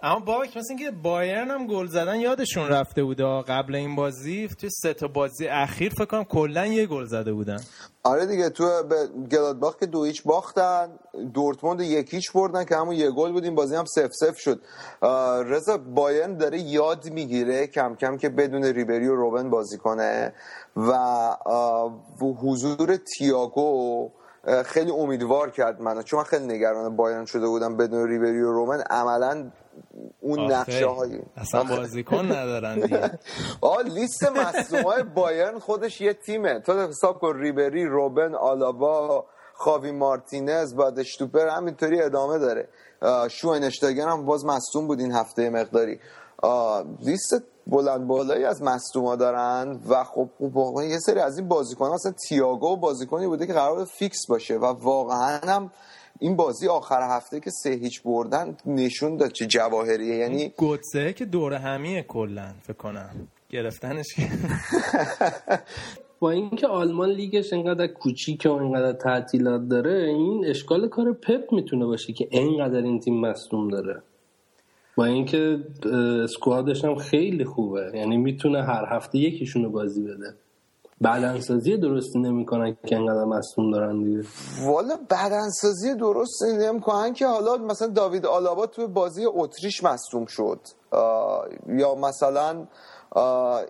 اما 0.03 0.19
بابک 0.19 0.57
مثل 0.57 0.67
اینکه 0.69 0.91
بایرن 0.91 1.51
هم 1.51 1.67
گل 1.67 1.87
زدن 1.87 2.19
یادشون 2.19 2.67
رفته 2.67 3.03
بوده. 3.03 3.41
قبل 3.41 3.75
این 3.75 3.95
بازی 3.95 4.47
توی 4.47 4.69
سه 4.69 4.93
تا 4.93 5.07
بازی 5.07 5.47
اخیر 5.47 5.89
فکر 5.89 6.05
کنم 6.05 6.23
کلا 6.23 6.65
یه 6.65 6.85
گل 6.85 7.05
زده 7.05 7.33
بودن. 7.33 7.59
آره 8.03 8.25
دیگه 8.25 8.49
تو 8.49 8.83
به 8.89 9.07
گلادباخ 9.31 9.77
که 9.79 9.85
دو 9.85 10.05
باختن 10.25 10.89
دورتموند 11.33 11.81
یک 11.81 12.13
هیچ 12.13 12.31
بردن 12.31 12.65
که 12.65 12.75
همون 12.75 12.95
یه 12.95 13.11
گل 13.11 13.31
بود 13.31 13.43
این 13.43 13.55
بازی 13.55 13.75
هم 13.75 13.85
سف 13.85 14.11
سف 14.13 14.37
شد. 14.37 14.61
رضا 15.45 15.77
بایرن 15.77 16.37
داره 16.37 16.59
یاد 16.59 17.09
می‌گیره 17.09 17.67
کم 17.67 17.95
کم 17.95 18.17
که 18.17 18.29
بدون 18.29 18.63
ریبری 18.63 19.07
و 19.07 19.15
روبن 19.15 19.49
بازی 19.49 19.77
کنه 19.77 20.33
و 20.75 20.93
حضور 22.19 22.95
تییاگو 22.95 24.11
خیلی 24.65 24.91
امیدوار 24.91 25.51
کرد 25.51 25.81
منو 25.81 26.01
چون 26.01 26.17
من 26.19 26.23
خیلی 26.23 26.45
نگران 26.45 26.95
بایرن 26.95 27.25
شده 27.25 27.47
بودم 27.47 27.77
بدون 27.77 28.07
ریبری 28.07 28.41
و 28.41 28.51
روبن 28.51 28.81
عملا 28.81 29.51
اون 30.21 30.51
نقشه 30.51 30.87
های 30.87 31.19
اصلا 31.37 31.63
بازیکن 31.63 32.25
ندارن 32.25 32.79
دیگه. 32.79 33.11
آه 33.61 33.81
لیست 33.83 34.23
مصدومای 34.23 35.03
بایرن 35.03 35.59
خودش 35.59 36.01
یه 36.01 36.13
تیمه. 36.13 36.59
تو 36.59 36.87
حساب 36.87 37.19
کن 37.19 37.39
ریبری 37.39 37.85
روبن 37.85 38.35
آلابا 38.35 39.25
خاوی 39.53 39.91
مارتینز 39.91 40.75
بادشتوپر 40.75 41.47
همینطوری 41.47 42.01
ادامه 42.01 42.37
داره. 42.37 42.67
شوینشتاگر 43.29 44.07
هم 44.07 44.25
باز 44.25 44.45
مصدوم 44.45 44.87
بود 44.87 44.99
این 44.99 45.11
هفته 45.11 45.49
مقداری. 45.49 45.99
لیست 46.99 47.43
بلند 47.69 48.07
بالایی 48.07 48.43
از 48.43 48.61
مصدوما 48.63 49.15
دارن 49.15 49.79
و 49.89 50.03
خب 50.03 50.29
واقعا 50.39 50.85
یه 50.85 50.99
سری 50.99 51.19
از 51.19 51.37
این 51.37 51.47
بازیکن 51.47 51.85
اصلا 51.85 52.13
تییاگو 52.27 52.77
بازیکنی 52.77 53.27
بوده 53.27 53.47
که 53.47 53.53
قرار 53.53 53.75
بود 53.75 53.87
فیکس 53.87 54.27
باشه 54.29 54.57
و 54.57 54.65
واقعا 54.65 55.39
هم 55.43 55.71
این 56.19 56.35
بازی 56.35 56.67
آخر 56.67 57.01
هفته 57.01 57.39
که 57.39 57.49
سه 57.49 57.69
هیچ 57.69 58.03
بردن 58.03 58.57
نشون 58.65 59.17
داد 59.17 59.31
چه 59.31 59.45
جواهریه. 59.45 60.15
یعنی 60.15 60.53
گوتسه 60.57 61.13
که 61.13 61.25
دور 61.25 61.53
همیه 61.53 62.03
کلا 62.03 62.53
فکر 62.61 62.77
کنم. 62.77 63.27
گرفتنش 63.49 64.05
که 64.15 64.29
با 66.19 66.31
اینکه 66.31 66.67
آلمان 66.67 67.09
لیگش 67.09 67.53
انقدر 67.53 67.87
کوچیکه 67.87 68.49
و 68.49 68.51
انقدر 68.51 68.93
تعطیلات 68.93 69.61
داره 69.69 70.03
این 70.03 70.45
اشکال 70.45 70.89
کار 70.89 71.13
پپ 71.13 71.53
می‌تونه 71.53 71.85
باشه 71.85 72.13
که 72.13 72.27
انقدر 72.31 72.77
این 72.77 72.99
تیم 72.99 73.21
مصدوم 73.21 73.67
داره. 73.67 74.01
با 74.97 75.05
اینکه 75.05 75.59
اسکوادش 76.23 76.85
هم 76.85 76.95
خیلی 76.95 77.45
خوبه. 77.45 77.91
یعنی 77.93 78.17
می‌تونه 78.17 78.63
هر 78.63 78.85
هفته 78.95 79.17
یکیشون 79.17 79.63
رو 79.63 79.69
بازی 79.69 80.03
بده. 80.03 80.33
بدنسازی 81.03 81.77
درستی 81.77 82.19
نمی‌کنن 82.19 82.77
که 82.85 82.95
انقدر 82.95 83.25
مصدوم 83.25 83.71
دارن 83.71 84.03
دیگه. 84.03 84.23
والا 84.65 84.95
بدنسازی 85.09 85.95
درست 85.95 86.43
نمی‌کنن 86.43 87.13
که 87.13 87.27
حالا 87.27 87.57
مثلا 87.57 87.87
داوید 87.87 88.25
آلابا 88.25 88.65
توی 88.65 88.87
بازی 88.87 89.25
اتریش 89.25 89.83
مصدوم 89.83 90.25
شد. 90.25 90.59
یا 91.67 91.95
مثلا 91.95 92.67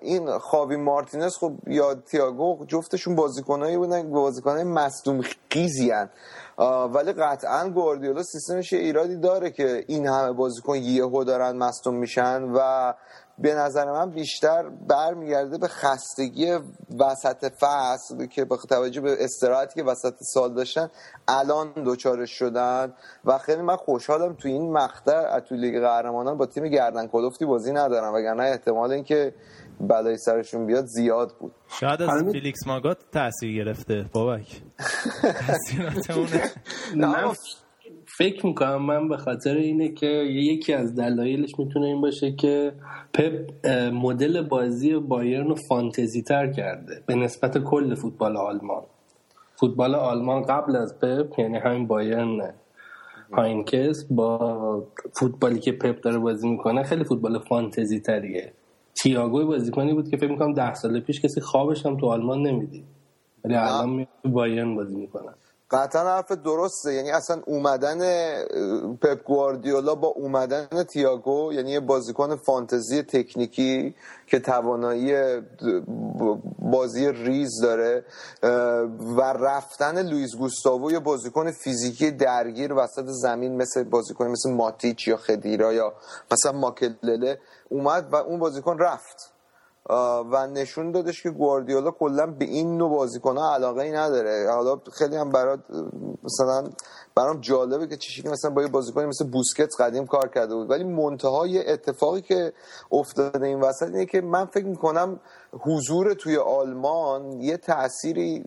این 0.01 0.37
خاوی 0.37 0.75
مارتینز 0.75 1.37
خب 1.37 1.51
یا 1.67 1.95
تییاگو 1.95 2.65
جفتشون 2.67 3.15
بازیکنایی 3.15 3.77
بودن 3.77 4.11
بازیکنای 4.11 4.63
مصدوم 4.63 5.21
خیزی 5.51 5.91
هن. 5.91 6.09
ولی 6.57 7.13
قطعا 7.13 7.69
گواردیولا 7.69 8.23
سیستمش 8.23 8.73
یه 8.73 8.79
ایرادی 8.79 9.15
داره 9.15 9.51
که 9.51 9.85
این 9.87 10.07
همه 10.07 10.31
بازیکن 10.31 10.75
یهو 10.75 11.23
دارن 11.23 11.57
مصدوم 11.57 11.95
میشن 11.95 12.43
و 12.43 12.93
به 13.39 13.55
نظر 13.55 13.91
من 13.91 14.09
بیشتر 14.09 14.69
برمیگرده 14.69 15.57
به 15.57 15.67
خستگی 15.67 16.59
وسط 16.99 17.53
فصل 17.59 18.25
که 18.25 18.45
با 18.45 18.57
توجه 18.57 19.01
به 19.01 19.23
استراحتی 19.23 19.75
که 19.75 19.83
وسط 19.83 20.13
سال 20.19 20.53
داشتن 20.53 20.89
الان 21.27 21.71
دوچارش 21.83 22.31
شدن 22.31 22.93
و 23.25 23.37
خیلی 23.37 23.61
من 23.61 23.75
خوشحالم 23.75 24.33
تو 24.33 24.47
این 24.47 24.71
مقطع 24.73 25.39
تو 25.39 25.55
لیگ 25.55 25.79
قهرمانان 25.79 26.37
با 26.37 26.45
تیم 26.45 26.67
گردن 26.67 27.07
کلفتی 27.07 27.45
بازی 27.45 27.71
ندارم 27.71 28.13
وگرنه 28.13 28.43
احتمال 28.43 28.91
اینکه 28.91 29.33
بلای 29.81 30.17
سرشون 30.17 30.65
بیاد 30.65 30.85
زیاد 30.85 31.31
بود. 31.39 31.51
شاید 31.79 32.01
از 32.01 32.31
فیلیکس 32.31 32.67
ماگات 32.67 32.97
تاثیر 33.11 33.55
گرفته 33.55 34.05
بابک. 34.13 34.61
من 36.95 37.33
فکر 38.17 38.45
می‌کنم 38.45 38.85
من 38.85 39.07
به 39.07 39.17
خاطر 39.17 39.55
اینه 39.55 39.89
که 39.89 40.07
یکی 40.29 40.73
از 40.73 40.95
دلایلش 40.95 41.59
می‌تونه 41.59 41.85
این 41.85 42.01
باشه 42.01 42.31
که 42.31 42.73
پپ 43.13 43.67
مدل 43.93 44.41
بازی 44.41 44.95
بایرن 44.95 45.47
رو 45.47 45.55
فانتزی 45.55 46.21
تر 46.21 46.53
کرده 46.53 47.03
به 47.05 47.15
نسبت 47.15 47.57
کل 47.57 47.95
فوتبال 47.95 48.37
آلمان. 48.37 48.83
فوتبال 49.55 49.95
آلمان 49.95 50.41
قبل 50.41 50.75
از 50.75 50.99
پپ 50.99 51.39
یعنی 51.39 51.57
همین 51.57 51.87
بایرن 51.87 52.53
هاینکس 53.33 54.05
با 54.11 54.87
فوتبالی 55.13 55.59
که 55.59 55.71
پپ 55.71 56.01
داره 56.01 56.17
بازی 56.17 56.49
می‌کنه 56.49 56.83
خیلی 56.83 57.03
فوتبال 57.03 57.39
فانتزی 57.39 57.99
تریه 57.99 58.53
تییاگو 59.01 59.45
بازیکنی 59.45 59.93
بود 59.93 60.09
که 60.09 60.17
فکر 60.17 60.31
می‌کنم 60.31 60.53
ده 60.53 60.73
سال 60.73 60.99
پیش 60.99 61.21
کسی 61.21 61.41
خوابش 61.41 61.85
هم 61.85 61.97
تو 61.97 62.05
آلمان 62.05 62.41
نمی‌دید. 62.41 62.85
ولی 63.43 63.55
الان 63.55 64.07
بایرن 64.25 64.75
بازی 64.75 64.95
می‌کنه. 64.95 65.31
قطعا 65.71 66.15
حرف 66.15 66.31
درسته. 66.31 66.93
یعنی 66.93 67.11
اصلا 67.11 67.41
اومدن 67.45 67.99
پپ 69.01 69.23
گواردیولا 69.23 69.95
با 69.95 70.07
اومدن 70.07 70.83
تییاگو 70.83 71.53
یعنی 71.53 71.71
یه 71.71 71.79
بازیکن 71.79 72.35
فانتزی 72.35 73.03
تکنیکی 73.03 73.95
که 74.27 74.39
توانایی 74.39 75.41
بازی 76.59 77.11
ریز 77.11 77.61
داره 77.61 78.05
و 79.17 79.21
رفتن 79.21 80.01
لوئیس 80.01 80.35
گوستاوو 80.35 80.91
یه 80.91 80.99
بازیکن 80.99 81.51
فیزیکی 81.51 82.11
درگیر 82.11 82.73
وسط 82.73 83.05
زمین 83.05 83.57
مثل 83.57 83.83
بازیکن 83.83 84.27
مثل 84.27 84.51
ماتیچ 84.51 85.07
یا 85.07 85.17
خدیرا 85.17 85.73
یا 85.73 85.93
مثلا 86.31 86.51
ماکلله 86.51 87.39
اومد 87.69 88.07
و 88.11 88.15
اون 88.15 88.39
بازیکن 88.39 88.77
رفت. 88.79 89.36
و 90.31 90.47
نشون 90.47 90.91
دادش 90.91 91.23
که 91.23 91.29
گواردیولا 91.29 91.91
کلا 91.91 92.25
به 92.25 92.45
این 92.45 92.77
نوع 92.77 92.89
بازیکن‌ها 92.89 93.53
علاقه 93.53 93.81
ای 93.81 93.91
نداره. 93.91 94.51
حالا 94.51 94.79
خیلی 94.93 95.15
هم 95.15 95.29
برات 95.29 95.59
مثلا 96.23 96.69
برام 97.15 97.39
جالبه 97.41 97.87
که 97.87 97.97
چه 97.97 98.29
مثلا 98.29 98.51
با 98.51 98.61
یه 98.61 98.67
بازیکنی 98.67 99.05
مثل 99.05 99.25
بوسکتس 99.25 99.81
قدیم 99.81 100.05
کار 100.05 100.27
کرده 100.27 100.55
بود. 100.55 100.69
ولی 100.69 100.83
منتهای 100.83 101.71
اتفاقی 101.71 102.21
که 102.21 102.53
افتاده 102.91 103.47
این 103.47 103.59
وسط 103.59 103.87
اینه 103.87 104.05
که 104.05 104.21
من 104.21 104.45
فکر 104.45 104.65
می‌کنم 104.65 105.19
حضور 105.51 106.13
توی 106.13 106.37
آلمان 106.37 107.41
یه 107.41 107.57
تأثیری 107.57 108.43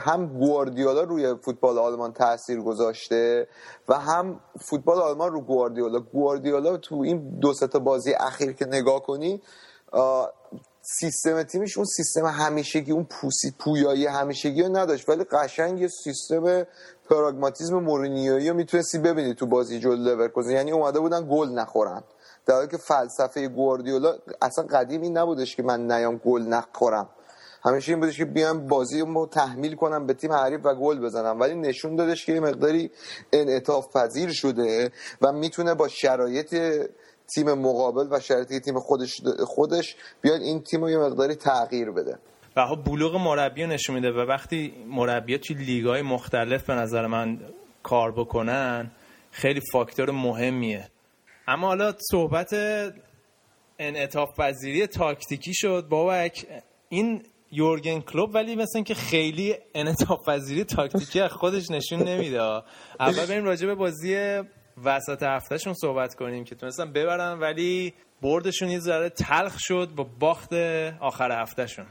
هم 0.00 0.38
گواردیولا 0.38 1.02
روی 1.02 1.34
فوتبال 1.34 1.78
آلمان 1.78 2.12
تاثیر 2.12 2.60
گذاشته 2.60 3.48
و 3.88 3.98
هم 3.98 4.40
فوتبال 4.60 4.98
آلمان 4.98 5.32
رو 5.32 5.40
گواردیولا. 5.40 6.00
گواردیولا 6.00 6.76
تو 6.76 7.00
این 7.00 7.38
دو 7.38 7.54
تا 7.54 7.78
بازی 7.78 8.12
اخیر 8.12 8.52
که 8.52 8.64
نگاه 8.64 9.02
کنی 9.02 9.42
سیستم 10.82 11.42
تیمش 11.42 11.76
اون 11.76 11.86
سیستم 11.86 12.26
همیشگی 12.26 12.92
اون 12.92 13.04
پوسی 13.04 13.54
پویایی 13.58 14.06
همیشگی 14.06 14.62
رو 14.62 14.76
نداشت. 14.76 15.08
ولی 15.08 15.24
قشنگ 15.24 15.80
یه 15.80 15.88
سیستم 15.88 16.66
پراگماتیزم 17.10 17.78
مورینیویی 17.78 18.48
رو 18.48 18.56
می‌تونستی 18.56 18.98
ببینی 18.98 19.34
تو 19.34 19.46
بازی 19.46 19.80
جلو 19.80 19.94
لورکوزن 19.94 20.50
یعنی 20.50 20.72
اومده 20.72 21.00
بودن 21.00 21.28
گل 21.30 21.48
نخورن. 21.48 22.02
در 22.46 22.54
حالی 22.54 22.68
که 22.68 22.76
فلسفه 22.76 23.48
گواردیولا 23.48 24.14
اصلا 24.42 24.64
قدیم 24.64 25.02
این 25.02 25.18
نبودش 25.18 25.56
که 25.56 25.62
من 25.62 25.92
نیام 25.92 26.16
گل 26.16 26.42
نخورم. 26.42 27.08
همیشه 27.64 27.92
این 27.92 28.00
بودش 28.00 28.18
که 28.18 28.24
بیام 28.24 28.66
بازی 28.66 29.00
رو 29.00 29.26
تحمیل 29.26 29.74
کنم 29.74 30.06
به 30.06 30.14
تیم 30.14 30.32
حریف 30.32 30.60
و 30.64 30.74
گل 30.74 31.00
بزنم. 31.00 31.40
ولی 31.40 31.54
نشون 31.54 31.96
دادش 31.96 32.26
که 32.26 32.32
یه 32.32 32.40
مقداری 32.40 32.90
انعطاف 33.32 33.96
پذیر 33.96 34.32
شده 34.32 34.92
و 35.20 35.32
می‌تونه 35.32 35.74
با 35.74 35.88
شرایط 35.88 36.54
تیم 37.34 37.52
مقابل 37.52 38.06
و 38.10 38.20
شرایط 38.20 38.64
تیم 38.64 38.78
خودش 38.78 39.20
خودش 39.46 39.96
بیاد 40.20 40.40
این 40.40 40.62
تیم 40.62 40.80
رو 40.80 40.90
یه 40.90 40.98
مقداری 40.98 41.34
تغییر 41.34 41.90
بده. 41.90 42.18
و 42.56 42.66
خب 42.66 42.84
بلوغ 42.84 43.16
مربی 43.16 43.66
نشون 43.66 43.94
میده 43.94 44.12
و 44.12 44.18
وقتی 44.18 44.74
مربی 44.88 45.38
توی 45.38 45.56
لیگ 45.56 45.86
های 45.86 46.02
مختلف 46.02 46.66
به 46.66 46.74
نظر 46.74 47.06
من 47.06 47.40
کار 47.82 48.12
بکنن 48.12 48.90
خیلی 49.30 49.60
فاکتور 49.72 50.10
مهمیه. 50.10 50.88
اما 51.48 51.66
حالا 51.66 51.94
صحبت 52.10 52.54
انعطاف 53.78 54.40
پذیری 54.40 54.86
تاکتیکی 54.86 55.54
شد 55.54 55.86
بابک. 55.90 56.46
این 56.88 57.22
یورگن 57.52 58.00
کلوب 58.00 58.34
ولی 58.34 58.56
مثلا 58.56 58.82
که 58.82 58.94
خیلی 58.94 59.54
انعطاف 59.74 60.18
پذیری 60.28 60.64
تاکتیکی 60.64 61.28
خودش 61.28 61.70
نشون 61.70 62.02
نمیده. 62.02 62.42
اول 63.00 63.26
بریم 63.26 63.44
راجع 63.44 63.66
به 63.66 63.74
بازی 63.74 64.42
وسط 64.84 65.22
هفتهشون 65.22 65.74
صحبت 65.74 66.14
کنیم 66.14 66.44
که 66.44 66.54
تونستن 66.54 66.92
ببرن 66.92 67.38
ولی 67.40 67.94
بردشون 68.22 68.68
یه 68.68 68.78
ذره 68.78 69.08
تلخ 69.08 69.56
شد 69.58 69.88
با 69.96 70.06
باخت 70.20 70.52
آخر 71.00 71.42
هفتهشون. 71.42 71.86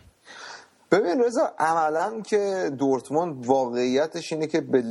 ببین 0.92 1.24
رضا 1.24 1.54
عملا 1.60 2.22
که 2.22 2.72
دورتموند 2.80 3.46
واقعیتش 3.46 4.34
اینه 4.34 4.48
که 4.48 4.62
به 4.62 4.84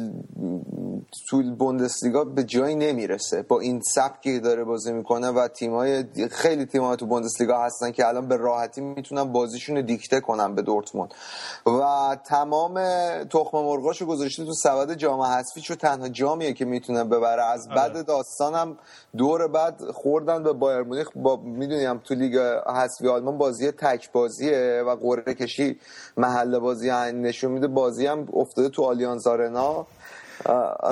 تو 1.28 1.42
بوندسلیگا 1.42 2.24
به 2.24 2.44
جایی 2.44 2.74
نمی‌رسه. 2.74 3.42
با 3.42 3.60
این 3.60 3.80
سبکی 3.80 4.40
داره 4.40 4.64
بازی 4.64 4.92
می‌کنه 4.92 5.28
و 5.28 5.48
تیمای 5.48 6.04
خیلی 6.30 6.66
تیم‌ها 6.66 6.96
تو 6.96 7.06
بوندسلیگا 7.06 7.62
هستن 7.62 7.90
که 7.90 8.08
الان 8.08 8.28
به 8.28 8.36
راحتی 8.36 8.80
می‌تونن 8.80 9.24
بازیشون 9.24 9.76
رو 9.76 9.82
دیکته 9.82 10.20
کنن 10.20 10.54
به 10.54 10.62
دورتموند. 10.62 11.14
و 11.66 12.16
تمام 12.24 12.80
تخم 13.24 13.58
مرغاشو 13.58 14.06
گذاشته 14.06 14.44
تو 14.44 14.52
سبد 14.52 14.94
جام 14.94 15.20
حذفی 15.20 15.60
چون 15.60 15.76
تنها 15.76 16.08
جامیه 16.08 16.52
که 16.52 16.64
می‌تونه 16.64 17.04
ببره. 17.04 17.44
از 17.44 17.66
آره. 17.66 17.76
بعد 17.76 18.06
داستانم 18.06 18.76
دور 19.16 19.48
بعد 19.48 19.90
خوردن 19.90 20.42
به 20.42 20.52
بایر 20.52 20.82
مونیخ. 20.82 21.08
با 21.16 21.36
می‌دونیم 21.36 21.98
تو 21.98 22.14
لیگ 22.14 22.36
حذفی 22.66 23.08
آلمان 23.08 23.38
بازی 23.38 23.70
تک 23.70 24.12
بازیه 24.12 24.82
و 24.86 24.96
قرعه 24.96 25.34
کشی 25.34 25.78
محل 26.16 26.58
بازی 26.58 26.90
نشون 26.90 27.52
میده. 27.52 27.66
بازی 27.66 28.06
هم 28.06 28.28
افتاده 28.32 28.68
تو 28.68 28.82
آلیانز 28.82 29.26
آرنا. 29.26 29.86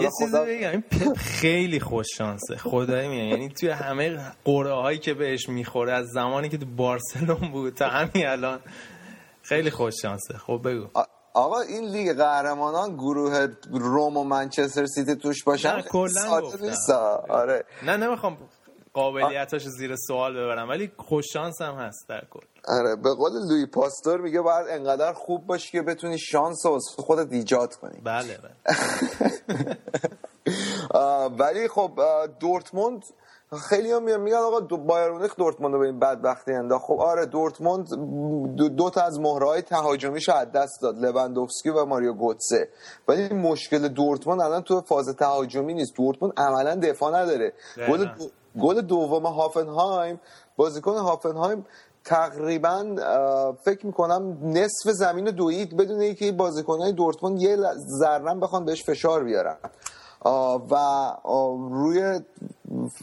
یه 0.00 0.10
چیزی 0.18 0.38
بگم 0.46 0.70
این 0.70 0.80
پپ 0.80 1.16
خیلی 1.16 1.80
خوش 1.80 2.06
شانسه 2.16 2.56
خدایی 2.56 3.08
میگم. 3.08 3.24
یعنی 3.24 3.48
توی 3.48 3.68
همه 3.68 4.18
قرعه 4.44 4.72
هایی 4.72 4.98
که 4.98 5.14
بهش 5.14 5.48
می‌خوره 5.48 5.92
از 5.92 6.06
زمانی 6.06 6.48
که 6.48 6.58
تو 6.58 6.66
بارسلون 6.66 7.52
بود 7.52 7.74
تا 7.74 7.88
همین 7.88 8.26
الان 8.26 8.60
خیلی 9.42 9.70
خوش 9.70 9.94
شانسه 10.02 10.38
خب 10.38 10.60
بگو. 10.64 10.86
آقا 11.34 11.60
این 11.60 11.84
لیگ 11.90 12.12
قهرمانان 12.12 12.94
گروه 12.96 13.46
روم 13.70 14.16
و 14.16 14.24
منچستر 14.24 14.86
سیتی 14.86 15.16
توش 15.16 15.44
باشن 15.44 15.76
نه 15.76 15.82
کلا 15.82 16.40
آره. 17.28 17.64
نه 17.82 17.96
نمی‌خوام 17.96 18.36
قابلیتاش 19.00 19.68
زیر 19.68 19.96
سوال 19.96 20.32
ببرم 20.32 20.68
ولی 20.68 20.92
خوش 20.96 21.32
شانس 21.32 21.62
هم 21.62 21.74
هست 21.74 22.08
در 22.08 22.24
کل. 22.30 22.40
آره 22.68 22.96
به 22.96 23.14
قول 23.14 23.32
لوی 23.32 23.66
پاستور 23.66 24.20
میگه 24.20 24.40
باید 24.40 24.66
انقدر 24.68 25.12
خوب 25.12 25.46
باشی 25.46 25.72
که 25.72 25.82
بتونی 25.82 26.18
شانس 26.18 26.66
رو 26.66 26.78
خودت 26.96 27.32
ایجاد 27.32 27.74
کنی. 27.74 28.00
بله 28.04 28.38
بله. 28.38 28.76
ولی 31.38 31.68
خب 31.68 32.00
دورتموند 32.40 33.04
خیلی 33.58 33.92
هم 33.92 34.02
میگن 34.22 34.36
آقا 34.36 34.60
دو 34.60 34.76
بایر 34.76 35.10
مونیخ 35.10 35.36
دورتموند 35.36 35.74
رو 35.74 35.80
به 35.80 35.86
این 35.86 35.98
بدبختی 35.98 36.52
انداخت. 36.52 36.84
خب 36.84 37.00
آره 37.00 37.26
دورتموند 37.26 37.88
دو, 38.56 38.68
دو 38.68 38.90
تا 38.90 39.00
از 39.00 39.20
مهرهای 39.20 39.62
تهاجمیش 39.62 40.28
از 40.28 40.52
دست 40.52 40.82
داد 40.82 40.98
لوندوفسکی 40.98 41.70
و 41.70 41.84
ماریو 41.84 42.12
گوتسه. 42.12 42.68
ولی 43.08 43.28
مشکل 43.34 43.88
دورتموند 43.88 44.40
الان 44.40 44.62
تو 44.62 44.80
فاز 44.80 45.08
تهاجمی 45.16 45.74
نیست. 45.74 45.96
دورتموند 45.96 46.34
عملا 46.36 46.74
دفاع 46.74 47.22
نداره. 47.22 47.52
گل 47.88 48.06
گل 48.60 48.80
دوم 48.80 49.26
هافنهایم 49.26 50.20
بازیکن 50.56 50.96
هافنهایم 50.96 51.66
تقریبا 52.04 52.94
فکر 53.64 53.86
می‌کنم 53.86 54.38
نصف 54.42 54.90
زمین 54.90 55.24
دوید 55.24 55.76
بدون 55.76 56.00
اینکه 56.00 56.32
بازیکنهای 56.32 56.92
دورتموند 56.92 57.42
یه 57.42 57.56
ذرم 58.00 58.40
بخوان 58.40 58.64
بهش 58.64 58.84
فشار 58.84 59.24
بیارن. 59.24 59.56
و 60.24 60.76
روی 61.70 62.20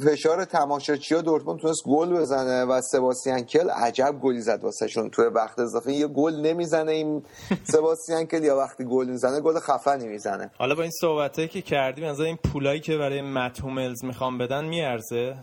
فشار 0.05 0.45
تماشاچی 0.45 1.15
ها 1.15 1.21
دورتموند 1.21 1.59
تونست 1.59 1.83
گل 1.85 2.13
بزنه 2.13 2.65
و 2.65 2.81
سباسیان 2.81 3.41
کل 3.41 3.69
عجب 3.69 4.15
گلی 4.21 4.41
زد 4.41 4.63
واسه 4.63 4.87
شون 4.87 5.09
توی 5.09 5.25
وقت 5.25 5.59
اضافه 5.59 5.93
یه 5.93 6.07
گل 6.07 6.35
نمی‌زنه 6.35 6.91
این 6.91 7.23
سباسیان 7.73 8.25
کل 8.25 8.43
یا 8.43 8.57
وقتی 8.57 8.85
گل 8.85 9.09
می‌زنه 9.09 9.41
گل 9.41 9.59
خفنی 9.59 10.07
می‌زنه. 10.07 10.51
حالا 10.57 10.75
با 10.75 10.81
این 10.81 10.91
صحبته 11.01 11.47
که 11.47 11.61
کردیم 11.61 12.05
از 12.05 12.19
این 12.19 12.37
پولایی 12.53 12.79
که 12.79 12.97
برای 12.97 13.21
متوملز 13.21 14.05
می‌خوام 14.05 14.37
بدن 14.37 14.65
میارزه؟ 14.65 15.35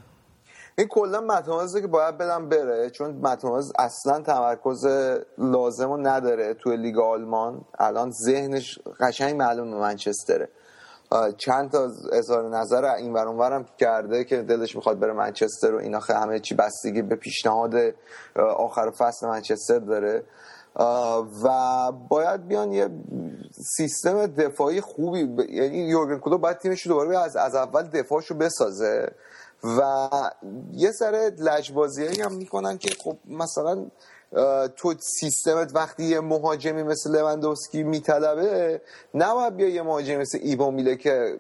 این 0.79 0.89
کلا 0.89 1.21
متمایزه 1.21 1.81
که 1.81 1.87
باید 1.87 2.19
بدم 2.19 2.49
بره 2.49 2.91
چون 2.91 3.11
متمایز 3.11 3.73
اصلا 3.79 4.21
تمرکز 4.21 4.87
لازم 5.39 5.89
رو 5.89 5.97
نداره 5.97 6.55
توی 6.55 6.77
لیگ 6.77 6.99
آلمان. 6.99 7.65
الان 7.79 8.11
ذهنش 8.11 8.79
قشنگ 9.01 9.37
معلوم 9.37 9.69
منچستره. 9.69 10.49
چند 11.39 11.71
تا 11.71 11.91
اظهار 12.13 12.57
نظر 12.57 12.85
این 12.85 13.13
ورانورم 13.13 13.65
کرده 13.79 14.25
که 14.25 14.43
دلش 14.43 14.77
می‌خواد 14.77 14.99
بره 14.99 15.13
منچستر 15.13 15.75
و 15.75 15.79
اینا 15.79 15.99
همه 15.99 16.41
چی 16.41 16.55
بستگی 16.55 17.03
به 17.03 17.17
پیشنهاد 17.17 17.75
آخر 18.57 18.91
فصل 18.91 19.27
منچستر 19.27 19.79
داره. 19.79 20.23
و 21.45 21.93
باید 22.09 22.49
بیان 22.49 22.73
یه 22.73 22.89
سیستم 23.77 24.27
دفاعی 24.27 24.81
خوبی 24.81 25.45
یعنی 25.53 25.79
یورگن 25.79 26.19
کلوپ 26.19 26.41
باید 26.41 26.59
تیمش 26.59 26.87
دوباره 26.87 27.19
از 27.19 27.37
از 27.37 27.55
اول 27.55 27.83
دفاعشو 27.83 28.35
بسازه. 28.35 29.13
و 29.65 30.09
یه 30.73 30.93
سر 30.93 31.33
لجبازی 31.39 32.21
هم 32.21 32.33
می‌کنن 32.33 32.79
که 32.79 32.91
خب 33.05 33.17
مثلا 33.29 33.87
تو 34.77 34.95
سیستمت 35.21 35.75
وقتی 35.75 36.05
یه 36.05 36.21
مهاجمی 36.21 36.83
مثل 36.83 37.11
لوندوسکی 37.11 37.83
میطلبه 37.83 38.81
نباید 39.15 39.57
بیا 39.57 39.69
یه 39.69 39.83
مهاجمی 39.83 40.17
مثل 40.17 40.39
ایبو 40.43 40.71
میله 40.71 40.97
که 40.97 41.39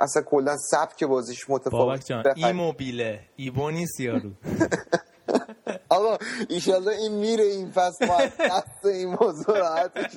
اصلا 0.00 0.22
کلا 0.22 0.56
سبک 0.56 1.04
بازیش 1.04 1.50
متفاوت 1.50 2.10
ایموبیله 2.36 3.20
ایبو 3.36 3.70
نیست 3.70 4.00
یارو. 4.00 4.30
آقا 5.88 6.18
ایشالله 6.48 6.92
این 6.96 7.12
میره 7.12 7.44
این 7.44 7.70
فصل 7.70 8.06
دست 8.50 8.86
این 8.86 9.16
موضوع 9.20 9.58
راحت 9.58 9.90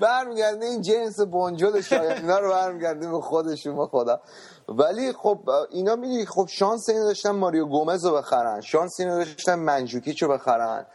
برمیگرده 0.00 0.66
این 0.66 0.82
جنس 0.82 1.20
بونجل 1.20 1.80
شاید 1.80 2.18
اینا 2.18 2.38
رو 2.38 2.50
برمیگرده 2.50 3.10
به 3.10 3.20
خودشون 3.20 3.76
به 3.76 3.86
خدا. 3.86 4.20
ولی 4.68 5.12
خب 5.12 5.50
اینا 5.70 5.96
می‌دونی 5.96 6.26
خب 6.26 6.46
شانس 6.48 6.88
اینو 6.88 7.04
داشتن 7.04 7.30
ماریو 7.30 7.66
گومز 7.66 8.06
رو 8.06 8.12
بخرن 8.12 8.60
شانس 8.60 9.00
اینو 9.00 9.16
داشتن 9.16 9.54
منجوکیچ 9.54 10.22
رو 10.22 10.28
بخرن. 10.28 10.86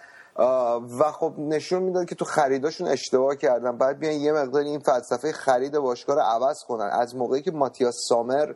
و 1.00 1.12
خب 1.12 1.34
نشون 1.38 1.84
می‌داد 1.84 2.06
که 2.06 2.16
تو 2.16 2.26
خریداشون 2.26 2.88
اشتباه 2.88 3.36
کردن. 3.36 3.78
بعد 3.78 4.00
بیان 4.00 4.14
یه 4.14 4.32
مقدار 4.32 4.62
این 4.62 4.80
فلسفه 4.80 5.32
خرید 5.32 5.78
باشگاه 5.78 6.16
رو 6.16 6.22
عوض 6.22 6.64
کنن. 6.68 6.90
از 6.92 7.16
موقعی 7.16 7.42
که 7.42 7.52
ماتیاس 7.52 7.96
سامر 8.10 8.54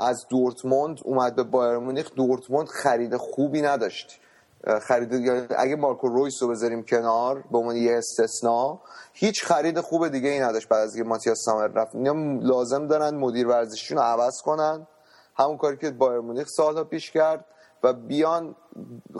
از 0.00 0.26
دورتموند 0.30 0.98
اومد 1.04 1.36
به 1.36 1.42
بایر 1.42 1.78
مونیخ 1.78 2.10
دورتموند 2.14 2.68
خرید 2.68 3.16
خوبی 3.16 3.62
نداشت. 3.62 4.20
خرید 4.82 5.14
اگه 5.58 5.76
مارکو 5.76 6.08
رویس 6.08 6.42
رو 6.42 6.48
بذاریم 6.48 6.82
کنار 6.82 7.44
به 7.52 7.58
عنوان 7.58 7.76
یه 7.76 7.96
استثنا 7.96 8.80
هیچ 9.12 9.44
خرید 9.44 9.80
خوب 9.80 10.08
دیگه 10.08 10.28
ای 10.28 10.40
نداشت 10.40 10.68
بعد 10.68 10.80
از 10.80 10.94
اینکه 10.94 11.08
ماتیاس 11.08 11.38
سامر 11.44 11.66
رفت. 11.66 11.94
اینا 11.94 12.12
لازم 12.42 12.86
دارن 12.86 13.16
مدیر 13.16 13.48
ورزشیشون 13.48 13.98
رو 13.98 14.02
عوض 14.04 14.42
کنن. 14.42 14.86
همون 15.38 15.56
کاری 15.56 15.76
که 15.76 15.90
بایر 15.90 16.20
مونیخ 16.20 16.46
سالها 16.48 16.84
پیش 16.84 17.10
کرد 17.10 17.44
و 17.82 17.92
بیان 17.92 18.54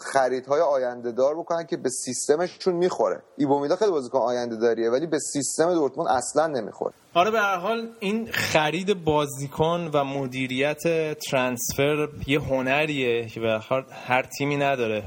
خریدهای 0.00 0.60
آینده 0.60 1.12
دار 1.12 1.34
بکنن 1.34 1.66
که 1.66 1.76
به 1.76 1.90
سیستمشون 1.90 2.74
می‌خوره. 2.74 3.22
ایبومیدا 3.36 3.76
خیلی 3.76 3.90
بازیکن 3.90 4.18
آینده 4.18 4.56
داریه 4.56 4.90
ولی 4.90 5.06
به 5.06 5.18
سیستم 5.18 5.74
دورتموند 5.74 6.08
اصلا 6.08 6.46
نمی‌خوره. 6.46 6.94
آره 7.14 7.30
به 7.30 7.38
هر 7.38 7.56
حال 7.56 7.88
این 8.00 8.30
خرید 8.32 9.04
بازیکن 9.04 9.90
و 9.94 10.04
مدیریت 10.04 10.82
ترانسفر 11.30 12.08
یه 12.26 12.40
هنریه 12.40 13.26
که 13.28 13.40
به 13.40 13.60
هر 14.06 14.22
تیمی 14.38 14.56
نداره. 14.56 15.04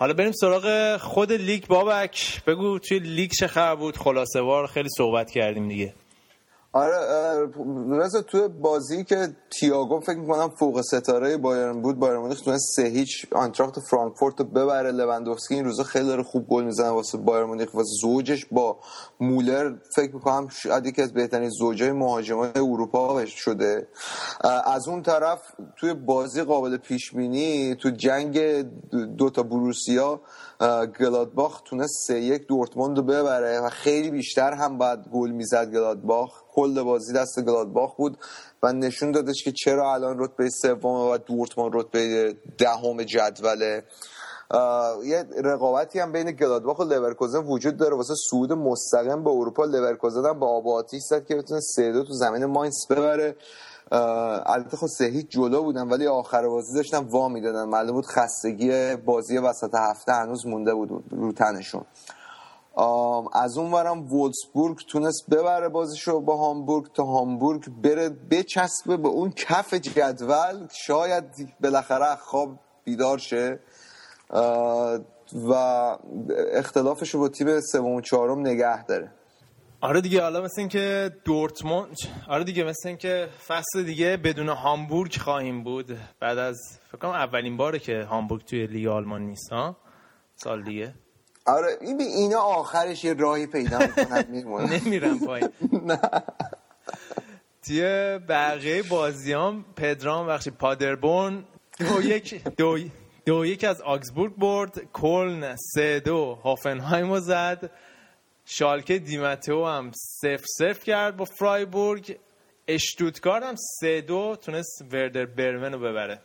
حالا 0.00 0.12
بریم 0.12 0.32
سراغ 0.32 0.96
خود 0.96 1.32
لیگ 1.32 1.66
بابک. 1.66 2.44
بگو 2.46 2.78
توی 2.78 2.98
لیگ 2.98 3.30
چه 3.30 3.46
خبر 3.46 3.74
بود؟ 3.74 3.96
خلاصه 3.96 4.40
وار 4.40 4.66
خیلی 4.66 4.88
صحبت 4.96 5.30
کردیم 5.30 5.68
دیگه. 5.68 5.94
آره 6.72 6.96
رضا 7.90 8.22
تو 8.22 8.48
بازی 8.48 9.04
که 9.04 9.28
تییاگو 9.50 10.00
فکر 10.00 10.18
می‌کنم 10.18 10.48
فوق 10.48 10.80
ستاره 10.80 11.36
بایرن 11.36 11.82
بود 11.82 11.98
بایرن 11.98 12.18
مونیخ 12.18 12.40
تونست 12.40 12.76
سه 12.76 12.82
هیچ 12.82 13.26
آنتراخت 13.32 13.80
فرانکفورت 13.80 14.40
رو 14.40 14.46
ببره. 14.46 14.92
لوندوفسکی 14.92 15.54
این 15.54 15.64
روزا 15.64 15.82
خیلی 15.82 16.06
داره 16.06 16.22
خوب 16.22 16.46
گل 16.48 16.64
می‌زنه 16.64 16.90
واسه 16.90 17.18
بایرن 17.18 17.46
مونیخ. 17.46 17.74
و 17.74 17.82
زوجش 17.82 18.46
با 18.46 18.78
مولر 19.20 19.74
فکر 19.96 20.14
می‌کنم 20.14 20.48
شاید 20.48 20.86
یکی 20.86 21.02
از 21.02 21.12
بهترین 21.12 21.48
زوجای 21.48 21.92
مهاجمای 21.92 22.50
اروپا 22.56 23.26
شده. 23.26 23.88
از 24.64 24.88
اون 24.88 25.02
طرف 25.02 25.42
توی 25.76 25.94
بازی 25.94 26.42
قابل 26.42 26.76
پیش 26.76 27.14
بینی 27.14 27.74
تو 27.74 27.90
جنگ 27.90 28.38
دوتا 29.18 29.42
بروسیا 29.42 30.20
گلادباخ 31.00 31.60
تونست 31.60 32.06
سه 32.06 32.20
یک 32.20 32.46
دورتموند 32.46 32.96
رو 32.96 33.02
ببره 33.02 33.60
و 33.60 33.68
خیلی 33.68 34.10
بیشتر 34.10 34.52
هم 34.52 34.78
باید 34.78 34.98
گل 35.12 35.30
می‌زد 35.30 35.70
گلادباخ. 35.70 36.30
کل 36.52 36.82
بازی 36.82 37.12
دست 37.12 37.40
گلادباخ 37.40 37.96
بود 37.96 38.18
و 38.62 38.72
نشون 38.72 39.12
دادش 39.12 39.44
که 39.44 39.52
چرا 39.52 39.94
الان 39.94 40.18
رتبه 40.18 40.50
سوم 40.50 41.10
و 41.10 41.18
دورتموند 41.18 41.70
رتبه 41.74 42.34
دهم 42.58 43.02
جدوله. 43.02 43.84
یه 45.04 45.26
رقابتی 45.44 45.98
هم 45.98 46.12
بین 46.12 46.30
گلادباخ 46.30 46.78
و 46.78 46.82
لورکوزن 46.82 47.38
وجود 47.38 47.76
داره. 47.76 47.96
واسه 47.96 48.14
صعود 48.30 48.52
مستقیم 48.52 49.24
به 49.24 49.30
اروپا 49.30 49.64
لورکوزن 49.64 50.26
هم 50.26 50.38
به 50.38 50.48
آب 50.48 50.68
آتیش 50.68 51.02
زد 51.02 51.26
که 51.26 51.36
بتونه 51.36 51.60
سه 51.60 51.92
دو 51.92 52.04
تو 52.04 52.12
زمین 52.12 52.44
ماینس 52.44 52.86
ببره. 52.90 53.36
البته 53.92 54.76
خب 54.76 54.86
سه 54.86 55.22
جلو 55.22 55.62
بودن 55.62 55.88
ولی 55.88 56.06
آخر 56.06 56.48
بازی 56.48 56.74
داشتن 56.74 56.98
وا 56.98 57.28
می‌دادن. 57.28 57.64
معلوم 57.64 57.92
بود 57.92 58.06
خستگی 58.06 58.96
بازی 58.96 59.38
وسط 59.38 59.74
هفته 59.74 60.12
هنوز 60.12 60.46
مونده 60.46 60.74
بود 60.74 61.04
رو 61.10 61.32
تنشون. 61.32 61.84
از 63.32 63.58
اون 63.58 63.72
ورم 63.72 64.12
وولفسبورگ 64.12 64.78
تونست 64.88 65.30
ببره 65.30 65.68
بازیشو 65.68 66.20
با 66.20 66.36
هامبورگ 66.36 66.92
تا 66.94 67.04
هامبورگ 67.04 67.68
بره 67.82 68.08
بچسبه 68.08 68.96
به 68.96 69.08
اون 69.08 69.30
کف 69.30 69.74
جدول. 69.74 70.66
شاید 70.70 71.24
بالاخره 71.60 72.16
خواب 72.16 72.58
بیدار 72.84 73.18
شه. 73.18 73.60
و 75.48 75.52
اختلافش 76.52 77.14
رو 77.14 77.20
با 77.20 77.28
تیم 77.28 77.60
سوم 77.60 77.94
و 77.94 78.00
چهارم 78.00 78.40
نگه 78.40 78.84
داره. 78.84 79.12
آره 79.82 80.00
دیگه 80.00 80.22
حالا 80.22 80.40
مثل 80.42 80.60
اینکه 80.60 81.10
دورتموند 81.24 81.96
آره 82.28 82.44
دیگه 82.44 82.64
مثل 82.64 82.88
اینکه 82.88 83.28
فصل 83.46 83.82
دیگه 83.82 84.16
بدون 84.16 84.48
هامبورگ 84.48 85.16
خواهیم 85.16 85.64
بود. 85.64 85.98
بعد 86.20 86.38
از 86.38 86.58
فکر 86.88 86.98
کنم 86.98 87.10
اولین 87.10 87.56
باره 87.56 87.78
که 87.78 88.02
هامبورگ 88.02 88.44
توی 88.44 88.66
لیگ 88.66 88.86
آلمان 88.86 89.22
نیست 89.22 89.52
ها؟ 89.52 89.76
سال 90.34 90.62
دیگه. 90.62 90.94
آره 91.46 91.68
این 91.80 92.00
اینا 92.00 92.40
آخرش 92.40 93.04
یه 93.04 93.14
راهی 93.14 93.46
پیدا 93.46 93.78
می‌کنن 93.78 94.24
نمیرم 94.84 95.18
پایین. 95.18 95.48
توی 97.66 97.82
بقیه 98.28 98.82
بازیام 98.82 99.64
پدرام 99.76 100.26
بخشی 100.26 100.50
پادربورن 100.50 101.44
دو 101.78 102.02
یک 102.02 102.44
دو, 102.44 102.78
دو 103.26 103.46
یک 103.46 103.64
از 103.64 103.80
آگزبورگ 103.80 104.36
برد 104.36 104.92
کلن 104.92 105.56
سه 105.74 106.00
دو 106.00 106.34
هافنهایم 106.34 107.20
زد. 107.20 107.70
شالکه 108.52 108.98
دیمتو 108.98 109.64
هم 109.66 109.90
سف 109.94 110.44
سف 110.58 110.84
کرد 110.84 111.16
با 111.16 111.24
فرایبورگ. 111.24 112.18
اشتوتگارد 112.68 113.42
هم 113.42 113.54
سه 113.80 114.00
دو 114.00 114.36
تونست 114.42 114.82
وردر 114.92 115.26
برمن 115.26 115.72
رو 115.72 115.78
ببره. 115.78 116.18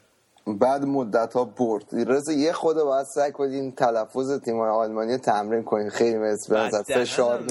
بعد 0.48 0.84
مدت 0.84 1.34
ها 1.34 1.44
برد. 1.46 1.84
رضا 1.92 2.32
یه 2.32 2.54
خود 2.54 2.76
باید 2.76 3.06
سعی 3.16 3.32
کنیم 3.32 3.72
تلفظ 3.72 4.40
تیم 4.46 4.60
آلمانی 4.60 5.18
تمرین 5.18 5.64
کنیم. 5.64 5.90
خیلی 5.90 6.18
مثل 6.18 6.70
فشار 6.84 7.44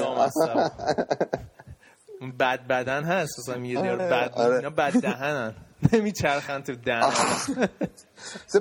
بد 2.31 2.67
بدن 2.67 3.05
هست 3.05 3.39
مثلا 3.39 3.67
یه 3.67 3.81
بد 3.97 4.33
آره. 4.35 4.57
اینا 4.57 4.71
بد 4.71 5.01
دهنن 5.01 5.55
نمیچرخن 5.93 6.61
تو 6.63 6.75
دهن 6.75 7.11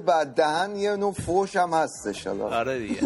بد 0.07 0.27
دهن 0.35 0.75
یه 0.75 0.95
نوع 0.95 1.13
فوش 1.13 1.55
هم 1.55 1.73
هستش 1.73 2.27
آره 2.27 2.79
دیگه 2.79 3.01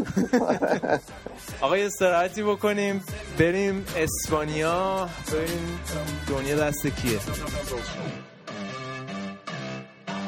آقا 1.62 1.78
یه 1.78 1.86
استراحتی 1.86 2.43
بکنیم 2.43 3.03
بریم 3.39 3.86
اسپانیا 3.97 5.10
ببینیم 5.32 5.80
دنیا 6.28 6.55
دست 6.55 6.88
کیه 6.88 7.20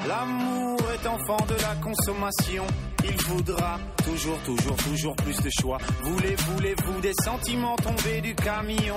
L'amour 0.08 0.80
est 0.96 1.06
enfant 1.08 1.46
de 1.46 1.56
la 1.62 1.76
consommation. 1.88 2.66
Il 3.04 3.16
voudra 3.28 3.80
toujours, 4.04 4.40
toujours, 4.40 4.76
toujours 4.78 5.16
plus 5.16 5.40
de 5.42 5.50
choix. 5.60 5.78
Voulez, 6.02 6.36
voulez-vous 6.36 7.02
des 7.02 7.14
sentiments 7.24 7.76
tombés 7.76 8.22
du 8.22 8.34
camion 8.34 8.96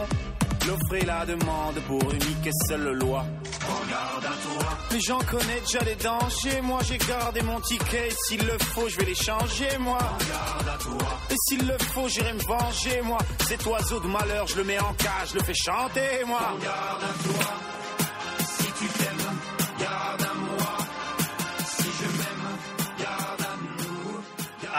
L'offre 0.66 0.94
et 0.94 1.04
la 1.04 1.26
demande 1.26 1.80
pour 1.86 2.02
unique 2.12 2.46
et 2.46 2.68
seule 2.68 2.92
loi. 2.92 3.24
Regarde 3.62 4.24
à 4.24 4.28
toi. 4.28 4.68
Mais 4.92 5.00
j'en 5.00 5.18
connais 5.18 5.60
déjà 5.60 5.80
les 5.84 5.94
dangers. 5.96 6.60
Moi 6.62 6.80
j'ai 6.84 6.98
gardé 6.98 7.42
mon 7.42 7.60
ticket. 7.60 8.08
S'il 8.26 8.44
le 8.46 8.58
faut, 8.58 8.88
je 8.88 8.96
vais 8.98 9.06
les 9.06 9.14
changer, 9.14 9.78
moi. 9.78 9.98
Regarde 9.98 10.68
à 10.68 10.78
toi. 10.82 11.18
Et 11.30 11.34
s'il 11.48 11.66
le 11.66 11.78
faut, 11.78 12.08
j'irai 12.08 12.32
me 12.32 12.40
venger, 12.40 13.02
moi. 13.02 13.18
Cet 13.46 13.66
oiseau 13.66 14.00
de 14.00 14.08
malheur, 14.08 14.46
je 14.46 14.56
le 14.56 14.64
mets 14.64 14.78
en 14.78 14.92
cage, 14.94 15.30
je 15.32 15.38
le 15.38 15.44
fais 15.44 15.54
chanter, 15.54 16.24
moi. 16.26 16.40
Regarde 16.58 17.02
à 17.02 17.22
toi. 17.24 17.71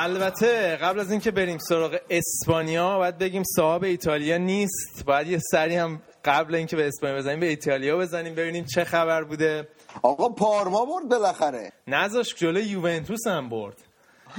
البته 0.04 0.76
قبل 0.76 1.00
از 1.00 1.12
اینکه 1.12 1.32
بریم 1.32 1.58
سراغ 1.58 1.98
اسپانیا 2.10 2.98
باید 2.98 3.18
بگیم 3.18 3.44
صاحب 3.56 3.84
ایتالیا 3.84 4.38
نیست. 4.38 5.06
باید 5.06 5.28
یه 5.28 5.40
سری 5.52 5.76
هم 5.76 6.02
قبل 6.26 6.56
اینکه 6.56 6.76
به 6.76 6.88
اسپانیا 6.88 7.18
بزنیم 7.18 7.40
به 7.40 7.46
ایتالیا 7.46 7.98
بزنیم 7.98 8.36
ببینیم 8.36 8.66
چه 8.66 8.84
خبر 8.84 9.24
بوده. 9.24 9.68
آقا 10.02 10.30
پارما 10.30 10.86
برد 10.86 11.10
بالاخره. 11.10 11.72
نذاش 11.88 12.36
جلو 12.36 12.60
یوونتوس 12.60 13.28
هم 13.28 13.50
برد. 13.50 13.78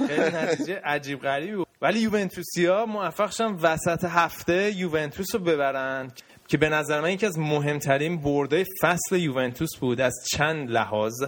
خیلی 0.07 0.35
نتیجه 0.35 0.81
عجیب 0.83 1.21
غریبی 1.21 1.55
بود. 1.55 1.67
ولی 1.81 1.99
یوونتوسیا 1.99 2.85
موفق 2.85 3.31
شدن 3.31 3.53
وسط 3.53 4.03
هفته 4.03 4.71
یوونتوس 4.71 5.35
رو 5.35 5.41
ببرن 5.41 6.11
که 6.47 6.57
به 6.57 6.69
نظر 6.69 7.01
من 7.01 7.11
یکی 7.11 7.25
از 7.25 7.39
مهمترین 7.39 8.21
برده 8.21 8.65
فصل 8.81 9.15
یوونتوس 9.15 9.77
بود 9.79 10.01
از 10.01 10.13
چند 10.31 10.69
لحاظ. 10.69 11.23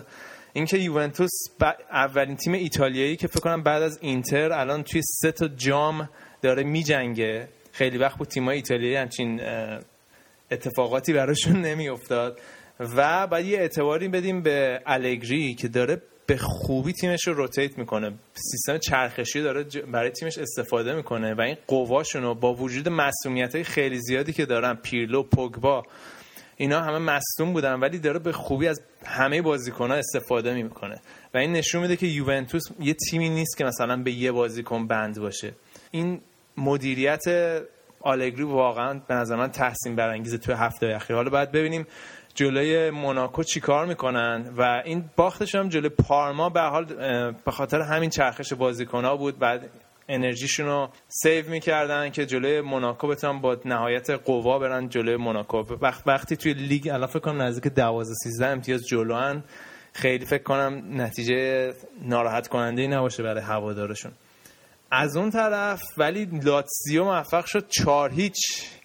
اینکه 0.54 0.78
یوونتوس 0.78 1.32
اولین 1.92 2.36
تیم 2.36 2.54
ایتالیایی 2.54 3.16
که 3.16 3.28
فکر 3.28 3.40
کنم 3.40 3.64
بعد 3.64 3.84
از 3.84 4.00
اینتر 4.02 4.52
الان 4.54 4.84
توی 4.84 5.02
سه 5.04 5.32
تا 5.32 5.48
جام 5.48 6.10
داره 6.42 6.64
میجنگه. 6.64 7.48
خیلی 7.72 7.98
وقت 7.98 8.18
بود 8.18 8.28
تیمای 8.28 8.56
ایتالیایی 8.56 8.96
همچین 8.96 9.42
اتفاقاتی 10.52 11.14
براشون 11.14 11.62
نمیافتاد. 11.68 12.40
و 12.80 13.28
بعد 13.28 13.46
یه 13.46 13.60
اعتباری 13.60 14.08
بدیم 14.08 14.42
به 14.42 14.82
الگری 14.86 15.56
که 15.56 15.68
داره 15.68 16.02
به 16.26 16.38
خوبی 16.38 16.94
تیمش 16.94 17.28
رو 17.28 17.34
روتیت 17.34 17.78
می‌کنه. 17.78 18.14
سیستم 18.34 18.78
چرخشی 18.78 19.42
داره 19.42 19.64
برای 19.64 20.10
تیمش 20.10 20.38
استفاده 20.38 20.94
می‌کنه 20.94 21.34
و 21.34 21.42
این 21.42 21.58
قواشون 21.68 22.24
رو 22.24 22.36
با 22.36 22.54
وجود 22.54 22.90
مسئولیت 22.90 23.56
های 23.56 23.64
خیلی 23.64 23.98
زیادی 24.00 24.34
که 24.34 24.46
دارن 24.46 24.74
پیرلو 24.74 25.24
پوگبا 25.24 25.84
اینا 26.58 26.82
همه 26.82 26.98
مصدوم 26.98 27.54
بودن 27.54 27.74
ولی 27.74 28.00
داره 28.00 28.20
به 28.20 28.32
خوبی 28.32 28.68
از 28.68 28.82
همه 29.06 29.42
بازیکن‌ها 29.42 29.96
استفاده 29.96 30.54
می‌کنه. 30.54 31.02
و 31.34 31.38
این 31.38 31.52
نشون 31.52 31.82
میده 31.82 31.96
که 31.96 32.08
یوونتوس 32.08 32.64
یه 32.80 32.94
تیمی 32.94 33.30
نیست 33.30 33.58
که 33.58 33.66
مثلا 33.66 33.98
به 33.98 34.12
یه 34.12 34.32
بازیکن 34.32 34.88
بند 34.88 35.20
باشه. 35.20 35.54
این 35.92 36.22
مدیریت 36.58 37.24
آلگری 38.02 38.44
واقعا 38.44 39.02
به 39.08 39.14
نظر 39.14 39.36
من 39.36 39.52
تحسین 39.52 39.96
برانگیزه 39.96 40.38
توی 40.38 40.56
هفته 40.56 40.88
اخیر. 40.96 41.16
حالا 41.16 41.30
باید 41.30 41.52
ببینیم 41.52 41.88
جلوی 42.36 42.90
موناکو 42.90 43.44
چیکار 43.44 43.86
می‌کنن 43.86 44.54
و 44.58 44.82
این 44.86 45.10
باختش 45.16 45.56
هم 45.56 45.70
جلوی 45.70 45.90
پارما 45.90 46.50
به 46.50 46.56
هر 46.56 46.62
حال 46.62 46.86
به 47.46 47.52
خاطر 47.52 47.82
همین 47.82 48.10
چرخش 48.10 48.54
بازیکن 48.54 49.18
بود. 49.18 49.40
بعد 49.40 49.70
انرژیشون 50.08 50.66
رو 50.66 50.90
save 51.08 51.50
می‌کردن 51.50 52.10
که 52.10 52.26
جلوی 52.26 52.62
موناکو 52.62 53.08
بتونن 53.08 53.42
با 53.42 53.58
نهایت 53.66 54.10
قوا 54.10 54.60
برن 54.60 54.90
جلوی 54.90 55.16
موناکو. 55.16 55.64
وقت 55.82 56.08
وقتی 56.08 56.36
توی 56.36 56.54
لیگ 56.54 56.88
الان 56.88 57.08
فکر 57.08 57.20
کنم 57.20 57.42
نزدیک 57.42 57.74
12 57.74 58.14
13 58.24 58.48
امتیاز 58.48 58.88
جلوان 58.88 59.44
خیلی 59.94 60.26
فکر 60.26 60.44
کنم 60.44 61.02
نتیجه 61.02 61.74
ناراحت 62.02 62.48
کننده 62.48 62.82
ای 62.82 62.88
نباشه 62.88 63.24
برای 63.24 63.42
هوادارشون. 63.42 64.12
از 64.92 65.18
اون 65.18 65.30
طرف 65.30 65.82
ولی 65.98 66.26
لاتزیو 66.26 67.04
موفق 67.04 67.46
شد 67.46 67.68
4 67.68 68.12
هیچ 68.12 68.36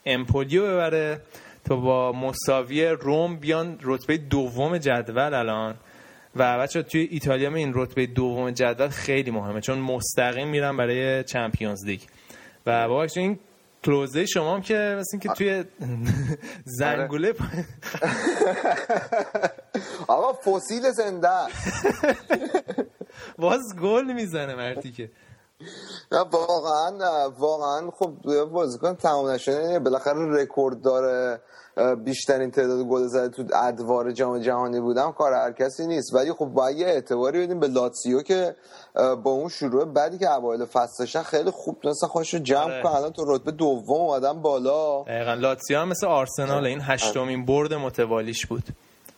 امپولیو 0.06 0.62
ببره 0.62 1.20
تا 1.64 1.76
با 1.76 2.12
مساوی 2.12 2.86
روم 2.86 3.36
بیان 3.36 3.78
رتبه 3.82 4.16
دوم 4.16 4.78
جدول 4.78 5.34
الان. 5.34 5.74
و 6.36 6.58
بچه 6.58 6.82
توی 6.82 7.08
ایتالیا 7.10 7.54
این 7.54 7.72
رتبه 7.74 8.06
دوم 8.06 8.50
جدول 8.50 8.88
خیلی 8.88 9.30
مهمه 9.30 9.60
چون 9.60 9.78
مستقیم 9.78 10.48
میرن 10.48 10.76
برای 10.76 11.24
چمپیونز 11.24 11.86
لیگ. 11.86 12.00
و 12.66 12.88
با 12.88 13.06
این 13.16 13.38
کلوزه 13.84 14.26
شما 14.26 14.54
هم 14.54 14.62
که 14.62 14.96
مثل 14.98 15.18
که 15.18 15.28
توی 15.28 15.64
زنگوله 16.64 17.34
آقا 20.08 20.32
فسیل 20.32 20.90
زنده 20.90 21.28
باز 23.38 23.76
گل 23.82 24.12
می‌زنه 24.12 24.54
مرتی 24.54 24.92
که. 24.92 25.10
واقعا 26.32 27.28
واقعا 27.38 27.90
خب 27.90 28.12
بازیکن 28.44 28.94
تمام 28.94 29.28
نشده 29.28 29.78
بالاخره 29.78 30.42
رکورد 30.42 30.82
داره 30.82 31.40
بیشترین 32.04 32.50
تعداد 32.50 32.82
گل 32.82 33.06
زده 33.06 33.28
تو 33.28 33.44
ادوار 33.54 34.12
جام 34.12 34.38
جهانی 34.38 34.80
بودم 34.80 35.12
کار 35.12 35.32
هر 35.32 35.52
کسی 35.52 35.86
نیست. 35.86 36.14
ولی 36.14 36.32
خب 36.32 36.46
باید 36.46 36.78
یه 36.78 36.86
اعتباری 36.86 37.46
بدیم 37.46 37.60
به 37.60 37.68
لاتسیو 37.68 38.22
که 38.22 38.56
با 38.94 39.30
اون 39.30 39.48
شروع 39.48 39.84
بعدی 39.84 40.18
که 40.18 40.30
اوایل 40.30 40.64
فصل 40.64 41.22
خیلی 41.22 41.50
خوب 41.50 41.78
تونستن 41.82 42.06
خودش 42.06 42.34
رو 42.34 42.40
جمع 42.40 42.62
آره. 42.62 42.82
کنن. 42.82 42.92
الان 42.92 43.12
تو 43.12 43.24
رتبه 43.34 43.50
دوم 43.50 44.00
اومدن 44.00 44.42
بالا. 44.42 45.02
دقیقاً. 45.02 45.34
لاتسیو 45.34 45.78
هم 45.78 45.88
مثل 45.88 46.06
آرسنال 46.06 46.66
این 46.66 46.80
هشتمین 46.82 47.46
برد 47.46 47.74
متوالیش 47.74 48.46
بود. 48.46 48.64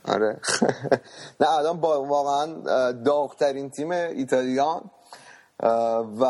آره. 0.09 0.41
نه 1.41 1.51
الان 1.59 1.81
واقعا 1.81 2.47
داغترین 2.93 3.71
تیم 3.71 3.91
ایتالیان. 3.91 4.91
و 6.21 6.25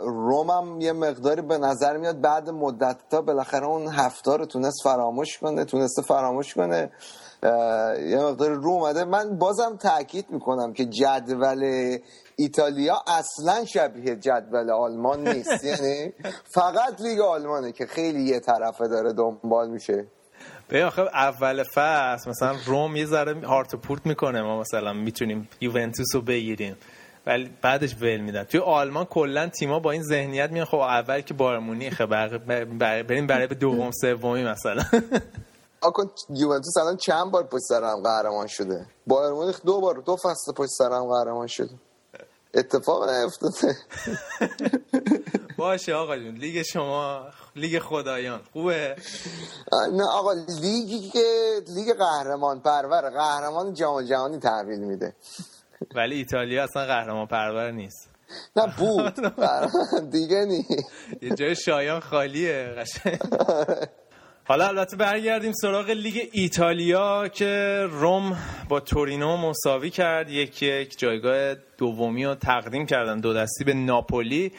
روم 0.00 0.50
هم 0.50 0.80
یه 0.80 0.92
مقداری 0.92 1.42
به 1.42 1.58
نظر 1.58 1.96
میاد 1.96 2.20
بعد 2.20 2.50
مدت 2.50 2.96
تا 3.10 3.20
بالاخره 3.20 3.66
اون 3.66 3.88
هفته 3.88 4.36
رو 4.36 4.46
تونست 4.46 4.82
فراموش 4.84 5.38
کنه 5.38 5.64
تونسته 5.64 6.02
فراموش 6.02 6.54
کنه. 6.54 6.90
یه 8.10 8.18
مقدار 8.18 8.50
رو 8.50 8.70
اومده. 8.70 9.04
من 9.04 9.38
بازم 9.38 9.76
تاکید 9.76 10.30
می‌کنم 10.30 10.72
که 10.72 10.84
جدول 10.84 11.98
ایتالیا 12.36 13.02
اصلا 13.06 13.64
شبیه 13.64 14.16
جدول 14.16 14.70
آلمان 14.70 15.28
نیست. 15.28 15.64
یعنی 15.70 16.12
فقط 16.54 17.00
لیگ 17.00 17.20
آلمانه 17.20 17.72
که 17.72 17.86
خیلی 17.86 18.22
یه 18.22 18.40
طرفه 18.40 18.88
داره 18.88 19.12
دنبال 19.12 19.70
میشه. 19.70 20.06
به 20.68 20.84
آخه 20.84 21.02
اول 21.02 21.62
فصل 21.62 22.30
مثلا 22.30 22.56
روم 22.66 22.96
یه 22.96 23.06
ذره 23.06 23.46
هارت 23.46 23.74
پورت 23.74 24.06
می‌کنه 24.06 24.42
ما 24.42 24.60
مثلا 24.60 24.92
می‌تونیم 24.92 25.48
یوونتوس 25.60 26.14
رو 26.14 26.22
بگیریم. 26.22 26.76
ولی 27.26 27.50
بعدش 27.62 27.96
ول 28.00 28.16
میدن. 28.16 28.44
توی 28.44 28.60
آلمان 28.60 29.04
کلا 29.04 29.48
تیما 29.48 29.78
با 29.78 29.90
این 29.90 30.02
ذهنیت 30.02 30.50
میان 30.50 30.66
خب 30.66 30.76
اول 30.76 31.20
که 31.20 31.34
بارمونی 31.34 31.90
خب 31.90 32.06
بریم 33.02 33.26
برای 33.26 33.46
به 33.46 33.54
دوم 33.54 33.90
سومی 33.90 34.44
مثلا. 34.44 34.82
آکن 35.80 36.10
یوونتوس 36.30 36.76
الان 36.76 36.96
چند 36.96 37.30
بار 37.30 37.42
پشت 37.42 37.62
سر 37.68 37.84
هم 37.84 38.02
قهرمان 38.02 38.46
شده؟ 38.46 38.86
بایر 39.06 39.32
مونیخ 39.32 39.60
دو 39.64 39.80
بار 39.80 39.94
دو 39.94 40.16
فصل 40.16 40.52
پشت 40.56 40.70
سر 40.70 40.92
هم 40.92 41.06
قهرمان 41.06 41.46
شده. 41.46 41.70
اتفاق 42.54 43.10
نیفتاده. 43.10 43.76
باشه 45.58 45.94
آقا 45.94 46.16
جون 46.16 46.34
لیگ 46.34 46.62
شما 46.62 47.26
لیگ 47.56 47.78
خدایان 47.78 48.40
خوبه؟ 48.52 48.96
نه 49.92 50.04
آقا 50.04 50.32
لیگی 50.32 51.10
که 51.10 51.60
لیگ 51.68 51.92
قهرمان 51.92 52.60
پرور 52.60 53.10
قهرمان 53.10 53.74
جام 53.74 54.02
جهانی 54.02 54.38
تحویل 54.38 54.80
میده. 54.80 55.14
ولی 55.94 56.14
ایتالیا 56.16 56.64
اصلا 56.64 56.86
قهرمان 56.86 57.26
پرور 57.26 57.70
نیست. 57.70 58.10
نه 58.56 58.74
بود. 58.78 59.14
دیگه 60.12 60.44
نی 60.44 60.64
یه 61.22 61.34
جای 61.34 61.56
شایان 61.56 62.00
خالیه 62.00 62.74
قشنگ. 62.78 63.18
حالا 64.44 64.66
البته 64.68 64.96
برگردیم 64.96 65.52
سراغ 65.52 65.90
لیگ 65.90 66.28
ایتالیا 66.32 67.28
که 67.28 67.82
روم 67.90 68.36
با 68.68 68.80
تورینو 68.80 69.36
مساوی 69.36 69.90
کرد. 69.90 70.30
یک 70.30 70.62
یک 70.62 70.98
جایگاه 70.98 71.54
دومی 71.78 72.24
رو 72.24 72.34
تقدیم 72.34 72.86
کردن. 72.86 73.20
دو 73.20 73.34
دستی 73.34 73.64
به 73.64 73.74
ناپولی. 73.74 74.52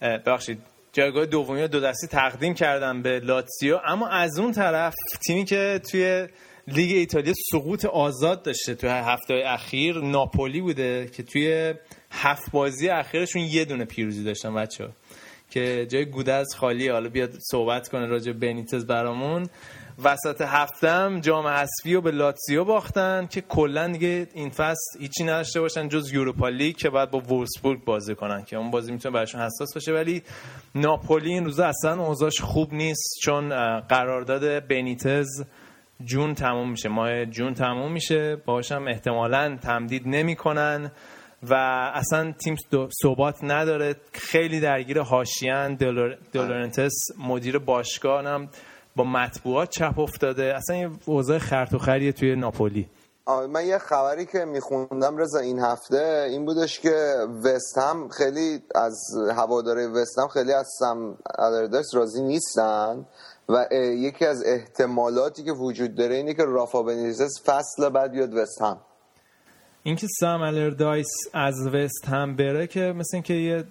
ببخشید 0.00 0.58
جایگاه 0.92 1.26
دومی 1.26 1.62
رو 1.62 1.68
دو 1.68 1.80
دستی 1.80 2.06
تقدیم 2.06 2.54
کردن 2.54 3.02
به 3.02 3.20
لاتسیو. 3.20 3.78
اما 3.86 4.08
از 4.08 4.38
اون 4.38 4.52
طرف 4.52 4.94
تیمی 5.26 5.44
که 5.44 5.80
توی 5.90 6.26
لیگ 6.68 6.96
ایتالیا 6.96 7.34
سقوط 7.52 7.84
آزاد 7.84 8.42
داشته 8.42 8.74
توی 8.74 8.90
هفته 8.90 9.42
اخیر. 9.46 9.98
ناپولی 9.98 10.60
بوده 10.60 11.10
که 11.12 11.22
توی 11.22 11.74
هفت 12.10 12.50
بازی 12.50 12.88
اخیرشون 12.88 13.42
یه 13.42 13.64
دونه 13.64 13.84
پیروزی 13.84 14.24
داشتن 14.24 14.54
بچه. 14.54 14.88
که 15.50 15.86
جای 15.90 16.04
گودرز 16.04 16.54
خالی. 16.54 16.88
حالا 16.88 17.08
بیاد 17.08 17.30
صحبت 17.50 17.88
کنه 17.88 18.06
راجع 18.06 18.32
بنیتز 18.32 18.86
برامون. 18.86 19.48
وسط 20.04 20.40
هفتم 20.40 21.20
جام 21.20 21.46
حذفی 21.46 21.94
رو 21.94 22.00
به 22.00 22.10
لاتزیو 22.10 22.64
باختن 22.64 23.26
که 23.30 23.40
کلا 23.40 23.88
دیگه 23.88 24.28
این 24.34 24.50
فصل 24.50 25.00
هیچی 25.00 25.24
نداشته 25.24 25.60
باشن 25.60 25.88
جز 25.88 26.12
یوروپا 26.12 26.48
لیگ 26.48 26.76
که 26.76 26.90
بعد 26.90 27.10
با 27.10 27.18
وولسبورگ 27.18 27.84
بازی 27.84 28.14
کنن 28.14 28.44
که 28.44 28.56
اون 28.56 28.70
بازی 28.70 28.92
می‌تونه 28.92 29.14
براشون 29.14 29.40
حساس 29.40 29.74
باشه. 29.74 29.92
ولی 29.92 30.22
ناپولی 30.74 31.32
این 31.32 31.44
روزا 31.44 31.66
اصلا 31.66 32.04
اوضاعش 32.06 32.40
خوب 32.40 32.72
نیست 32.74 33.18
چون 33.22 33.48
قرارداد 33.80 34.66
بنیتز 34.68 35.44
جون 36.04 36.34
تموم 36.34 36.70
میشه. 36.70 36.88
ماه 36.88 37.26
جون 37.26 37.54
تموم 37.54 37.92
میشه. 37.92 38.36
باشم 38.46 38.84
احتمالا 38.88 39.58
تمدید 39.62 40.02
نمی‌کنن 40.06 40.90
و 41.42 41.54
اصلا 41.94 42.32
تیم 42.32 42.56
ثبات 43.02 43.36
نداره. 43.42 43.96
خیلی 44.12 44.60
درگیر 44.60 44.98
هاشیان 44.98 45.74
دولورنتس 46.32 46.92
مدیر 47.18 47.58
باشگاه 47.58 48.48
با 48.96 49.04
مطبوعات 49.04 49.70
چپ 49.70 49.98
افتاده. 49.98 50.54
اصلا 50.56 50.76
یه 50.76 50.90
اوضاع 51.06 51.38
خرط 51.38 51.74
و 51.74 51.78
خریه 51.78 52.12
توی 52.12 52.36
ناپولی. 52.36 52.88
من 53.52 53.66
یه 53.66 53.78
خبری 53.78 54.26
که 54.26 54.44
میخوندم 54.44 55.16
رضا 55.16 55.38
این 55.38 55.58
هفته 55.58 56.26
این 56.30 56.44
بودش 56.44 56.80
که 56.80 57.14
وست 57.44 57.78
هم 57.78 58.08
خیلی 58.08 58.62
از 58.74 58.98
هواداره 59.36 59.86
وست 59.88 60.18
هم 60.18 60.28
خیلی 60.28 60.52
از 60.52 60.68
سم 60.78 61.16
راضی 61.94 62.22
نیستن. 62.22 63.06
و 63.48 63.66
یکی 63.74 64.24
از 64.24 64.44
احتمالاتی 64.46 65.44
که 65.44 65.52
وجود 65.52 65.94
داره 65.94 66.14
اینه 66.14 66.34
که 66.34 66.44
رافا 66.44 66.82
بنیزس 66.82 67.42
فصل 67.46 67.88
بعد 67.88 68.12
بیاد 68.12 68.34
وست 68.34 68.62
هم. 68.62 68.78
اینکه 69.82 70.06
سام 70.20 70.42
الردایس 70.42 71.06
از 71.34 71.66
وست 71.74 72.04
هم 72.08 72.36
بره 72.36 72.66
که 72.66 72.80
مثل 72.80 73.16
اینکه 73.16 73.34
یه 73.34 73.64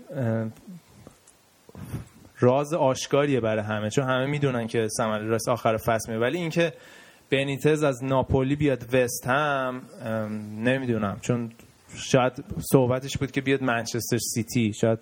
راز 2.40 2.74
آشکاریه 2.74 3.40
برای 3.40 3.64
همه 3.64 3.90
چون 3.90 4.04
همه 4.04 4.26
می‌دونن 4.26 4.68
که 4.68 4.88
سام 4.88 5.10
الردایس 5.10 5.48
آخر 5.48 5.78
فصل 5.78 6.12
میره. 6.12 6.22
ولی 6.22 6.38
اینکه 6.38 6.74
بنیتز 7.32 7.84
از 7.84 8.04
ناپولی 8.04 8.56
بیاد 8.56 8.96
وست 8.96 9.28
هم 9.28 9.82
نمی‌دونم 10.58 11.18
چون 11.22 11.52
شاید 11.96 12.34
صحبتش 12.72 13.18
بود 13.18 13.32
که 13.32 13.42
بیاد 13.42 13.64
منچستر 13.64 14.18
سیتی 14.18 14.74
شاید 14.74 15.00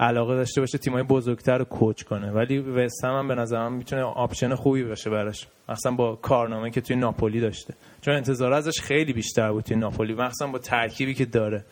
علاقه 0.00 0.36
داشته 0.36 0.60
باشه 0.60 0.78
تیمای 0.78 1.02
بزرگتر 1.02 1.58
رو 1.58 1.64
coach 1.64 2.02
کنه. 2.02 2.30
ولی 2.30 2.58
وست 2.58 3.04
هم, 3.04 3.28
به 3.28 3.34
نظرم 3.34 3.72
می‌تونه 3.72 4.02
option 4.02 4.54
خوبی 4.54 4.84
باشه 4.84 5.10
براش. 5.10 5.48
مثلا 5.68 5.92
با 5.92 6.16
کارنامه 6.16 6.70
که 6.70 6.80
توی 6.80 6.96
ناپولی 6.96 7.40
داشته. 7.40 7.74
چون 8.00 8.14
انتظار 8.14 8.52
ازش 8.52 8.80
خیلی 8.80 9.12
بیشتر 9.12 9.52
بود 9.52 9.64
توی 9.64 9.76
ناپولی 9.76 10.14
مخصوصا 10.14 10.46
با 10.46 10.58
ترکیبی 10.58 11.14
که 11.14 11.24
داره. 11.24 11.64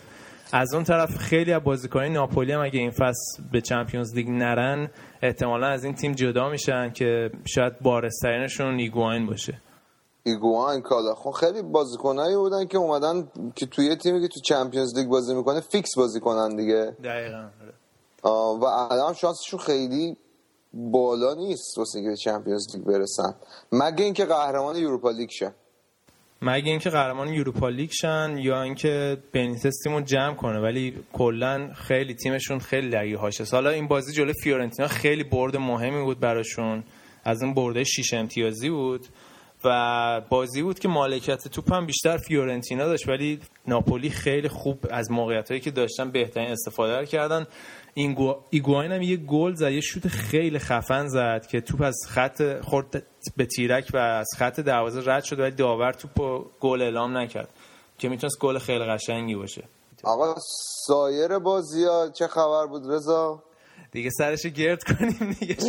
از 0.53 0.75
اون 0.75 0.85
طرف 0.85 1.17
خیلی 1.17 1.53
از 1.53 1.63
بازیکنان 1.63 2.07
ناپولی 2.07 2.53
هم 2.53 2.61
اگه 2.61 2.79
این 2.79 2.91
فصل 2.91 3.43
به 3.53 3.61
Champions 3.61 4.15
League 4.15 4.29
نرن 4.29 4.91
احتمالا 5.23 5.67
از 5.67 5.85
این 5.85 5.95
تیم 5.95 6.13
جدا 6.13 6.49
میشن 6.49 6.91
که 6.91 7.31
شاید 7.45 7.81
بارزترینشون 7.81 8.79
ایگواین 8.79 9.27
باشه. 9.27 9.61
ایگواین 10.23 10.81
کالا. 10.81 11.15
خب 11.15 11.31
خیلی 11.31 11.63
بازیکنایی 11.63 12.37
بودن 12.37 12.67
که 12.67 12.79
اومدن 12.79 13.29
که 13.55 13.67
توی 13.67 13.97
تیمی 13.97 14.21
که 14.21 14.29
تو 14.29 14.41
Champions 14.41 14.99
League 14.99 15.09
بازی 15.09 15.35
می‌کنه 15.35 15.61
فیکس 15.61 15.91
بازی 15.97 16.21
کنن 16.21 16.57
دیگه. 16.57 16.97
دقیقاً 17.05 17.49
و 18.25 18.65
الان 18.65 19.15
شانسشون 19.15 19.61
خیلی 19.61 20.17
بالا 20.75 21.35
نیست 21.35 21.79
واسه 21.79 21.99
اینکه 21.99 22.17
Champions 22.17 22.77
League 22.77 22.85
برسن. 22.85 23.35
مگه 23.73 24.05
اینکه 24.05 24.25
قهرمان 24.25 24.77
Europa 24.77 25.11
League 25.11 25.31
شن 25.31 25.55
مگه 26.43 26.71
اینکه 26.71 26.91
قهرمان 26.91 27.29
Europa 27.29 27.69
League 27.69 27.91
شن 27.93 28.37
یا 28.39 28.63
اینکه 28.63 29.23
بنیتس 29.33 29.75
تیمو 29.85 30.01
جمع 30.01 30.35
کنه 30.35 30.61
ولی 30.61 31.05
کلا 31.13 31.71
خیلی 31.75 32.15
تیمشون 32.15 32.59
خیلی 32.59 32.91
درگیر 32.91 33.17
حاشیه‌ست. 33.17 33.45
حالا 33.53 33.71
این 33.71 33.89
بازی 33.89 34.13
جلوی 34.13 34.35
فیورنتینا 34.43 34.89
خیلی 34.89 35.25
برد 35.25 35.57
مهمی 35.57 36.05
بود 36.05 36.21
براشون. 36.21 36.85
از 37.25 37.43
این 37.43 37.55
برده 37.55 37.85
6 37.85 38.15
امتیازی 38.15 38.71
بود 38.71 39.07
و 39.65 40.21
بازی 40.29 40.63
بود 40.63 40.79
که 40.79 40.89
مالکیت 40.89 41.49
توپ 41.49 41.73
هم 41.73 41.87
بیشتر 41.87 42.17
فیورنتینا 42.17 42.87
داشت 42.87 43.09
ولی 43.09 43.41
ناپولی 43.67 44.11
خیلی 44.11 44.49
خوب 44.49 44.79
از 44.91 45.11
موقعیت 45.11 45.63
که 45.63 45.71
داشتن 45.71 46.11
بهترین 46.11 46.51
استفاده 46.51 47.07
کردن. 47.07 47.47
این 47.95 48.35
ایگواین 48.51 48.93
هم 48.93 49.03
یه 49.03 49.17
گل 49.17 49.55
زد 49.55 49.73
یه 49.73 49.81
شوت 49.81 50.09
خیلی 50.09 50.59
خفن 50.59 51.09
زد 51.09 51.47
که 51.47 51.61
توپ 51.61 51.83
از 51.83 51.97
خط 52.09 52.63
خورد 52.63 53.07
به 53.37 53.47
تیرک 53.47 53.91
و 53.95 53.97
از 53.97 54.29
خط 54.37 54.61
دروازه 54.61 55.13
رد 55.13 55.25
شد 55.25 55.41
ولی 55.41 55.51
داور 55.51 55.93
توپ 55.93 56.45
گل 56.61 56.83
اعلام 56.83 57.17
نکرد 57.17 57.49
که 57.99 58.09
می‌تونست 58.09 58.39
گل 58.41 58.59
خیلی 58.59 58.85
قشنگی 58.85 59.35
باشه. 59.35 59.65
آقا 60.05 60.35
سایر 60.87 61.39
بازی 61.39 61.85
ها 61.85 62.11
چه 62.11 62.27
خبر 62.27 62.67
بود 62.67 62.83
رضا؟ 62.91 63.43
دیگه 63.93 64.11
سرش 64.11 64.47
گرد 64.47 64.83
کنیم 64.83 65.37
دیگه 65.41 65.57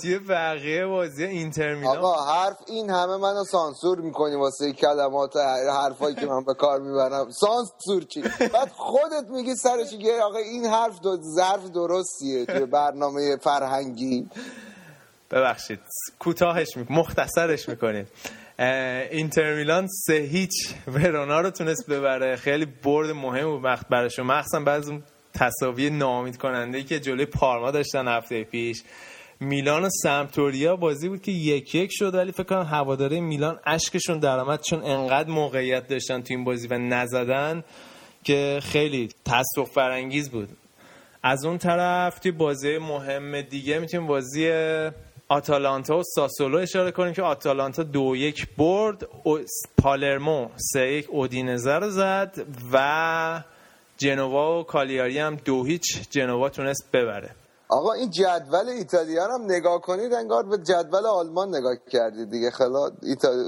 توی 0.00 0.18
بقیه 0.18 0.86
بازی 0.86 1.24
اینتر 1.24 1.74
میلان؟ 1.74 1.96
آقا 1.96 2.24
حرف 2.24 2.56
این 2.66 2.90
همه 2.90 3.16
منو 3.16 3.44
سانسور 3.44 4.00
می‌کنی 4.00 4.34
واسه 4.34 4.72
کلمات 4.72 5.36
حرفایی 5.82 6.14
که 6.14 6.26
من 6.26 6.44
به 6.44 6.54
کار 6.54 6.80
می‌برم. 6.80 7.30
سانسور 7.30 8.02
چی؟ 8.02 8.22
بعد 8.52 8.68
خودت 8.76 9.30
میگی 9.30 9.54
سرش 9.54 9.94
گیر 9.94 10.20
آقا 10.22 10.38
این 10.38 10.66
حرف 10.66 11.00
دو 11.00 11.16
ظرف 11.36 11.70
درستیه 11.74 12.46
توی 12.46 12.66
برنامه 12.66 13.36
فرهنگی. 13.36 14.28
ببخشید 15.30 15.80
کوتاهش 16.18 16.76
می 16.76 16.86
مختصرش 16.90 17.68
می‌کنید. 17.68 18.08
اینتر 19.10 19.54
میلان 19.54 19.88
سه 20.06 20.14
هیچ 20.14 20.74
ورونا 20.86 21.40
رو 21.40 21.50
تونست 21.50 21.90
ببره. 21.90 22.36
خیلی 22.36 22.66
برد 22.66 23.10
مهم 23.10 23.50
بود 23.50 23.64
وقت 23.64 23.88
براشون. 23.88 24.26
مخصوصا 24.26 24.60
بعض 24.60 24.88
اون 24.88 25.02
تصاوی 25.34 25.90
نامید 25.90 26.38
کننده 26.38 26.82
که 26.82 27.00
جلوی 27.00 27.26
پارما 27.26 27.70
داشتن 27.70 28.08
هفته 28.08 28.44
پیش. 28.44 28.82
میلان 29.42 29.84
و 29.84 29.88
سمتوریا 30.02 30.76
بازی 30.76 31.08
بود 31.08 31.22
که 31.22 31.32
یک 31.32 31.74
یک 31.74 31.90
شد 31.92 32.14
ولی 32.14 32.32
فکر 32.32 32.42
کنم 32.42 32.62
هواداره 32.62 33.20
میلان 33.20 33.58
اشکشون 33.66 34.18
درآمد 34.18 34.60
چون 34.60 34.82
انقدر 34.82 35.30
موقعیت 35.30 35.88
داشتن 35.88 36.22
تو 36.22 36.34
این 36.34 36.44
بازی 36.44 36.68
و 36.68 36.78
نزدن 36.78 37.64
که 38.24 38.58
خیلی 38.62 39.08
تاسف 39.24 39.72
فرانگیز 39.72 40.30
بود. 40.30 40.48
از 41.22 41.44
اون 41.44 41.58
طرف 41.58 42.18
توی 42.18 42.32
بازی 42.32 42.78
مهم 42.78 43.40
دیگه 43.40 43.78
می‌تونیم 43.78 44.06
بازی 44.06 44.50
آتالانتا 45.28 45.98
و 45.98 46.02
ساسولو 46.02 46.58
اشاره 46.58 46.90
کنیم 46.90 47.12
که 47.12 47.22
آتالانتا 47.22 47.82
دو 47.82 48.16
یک 48.16 48.46
برد 48.58 49.08
پالرمو 49.82 50.48
سه 50.56 50.92
یک 50.92 51.06
اودینزه 51.10 51.72
رو 51.72 51.90
زد 51.90 52.46
و 52.72 53.42
جنوا 53.98 54.60
و 54.60 54.62
کالیاری 54.62 55.18
هم 55.18 55.36
دو 55.36 55.64
هیچ. 55.64 56.10
جنوا 56.10 56.48
تونست 56.48 56.88
ببره. 56.92 57.30
آقا 57.72 57.92
این 57.92 58.10
جدول 58.10 58.68
ایتالیا 58.68 59.24
هم 59.24 59.42
نگاه 59.44 59.80
کنید 59.80 60.12
انگار 60.12 60.42
به 60.48 60.58
جدول 60.58 61.06
آلمان 61.06 61.48
نگاه 61.56 61.74
کردید 61.90 62.30
دیگه. 62.30 62.50
خلا 62.50 62.90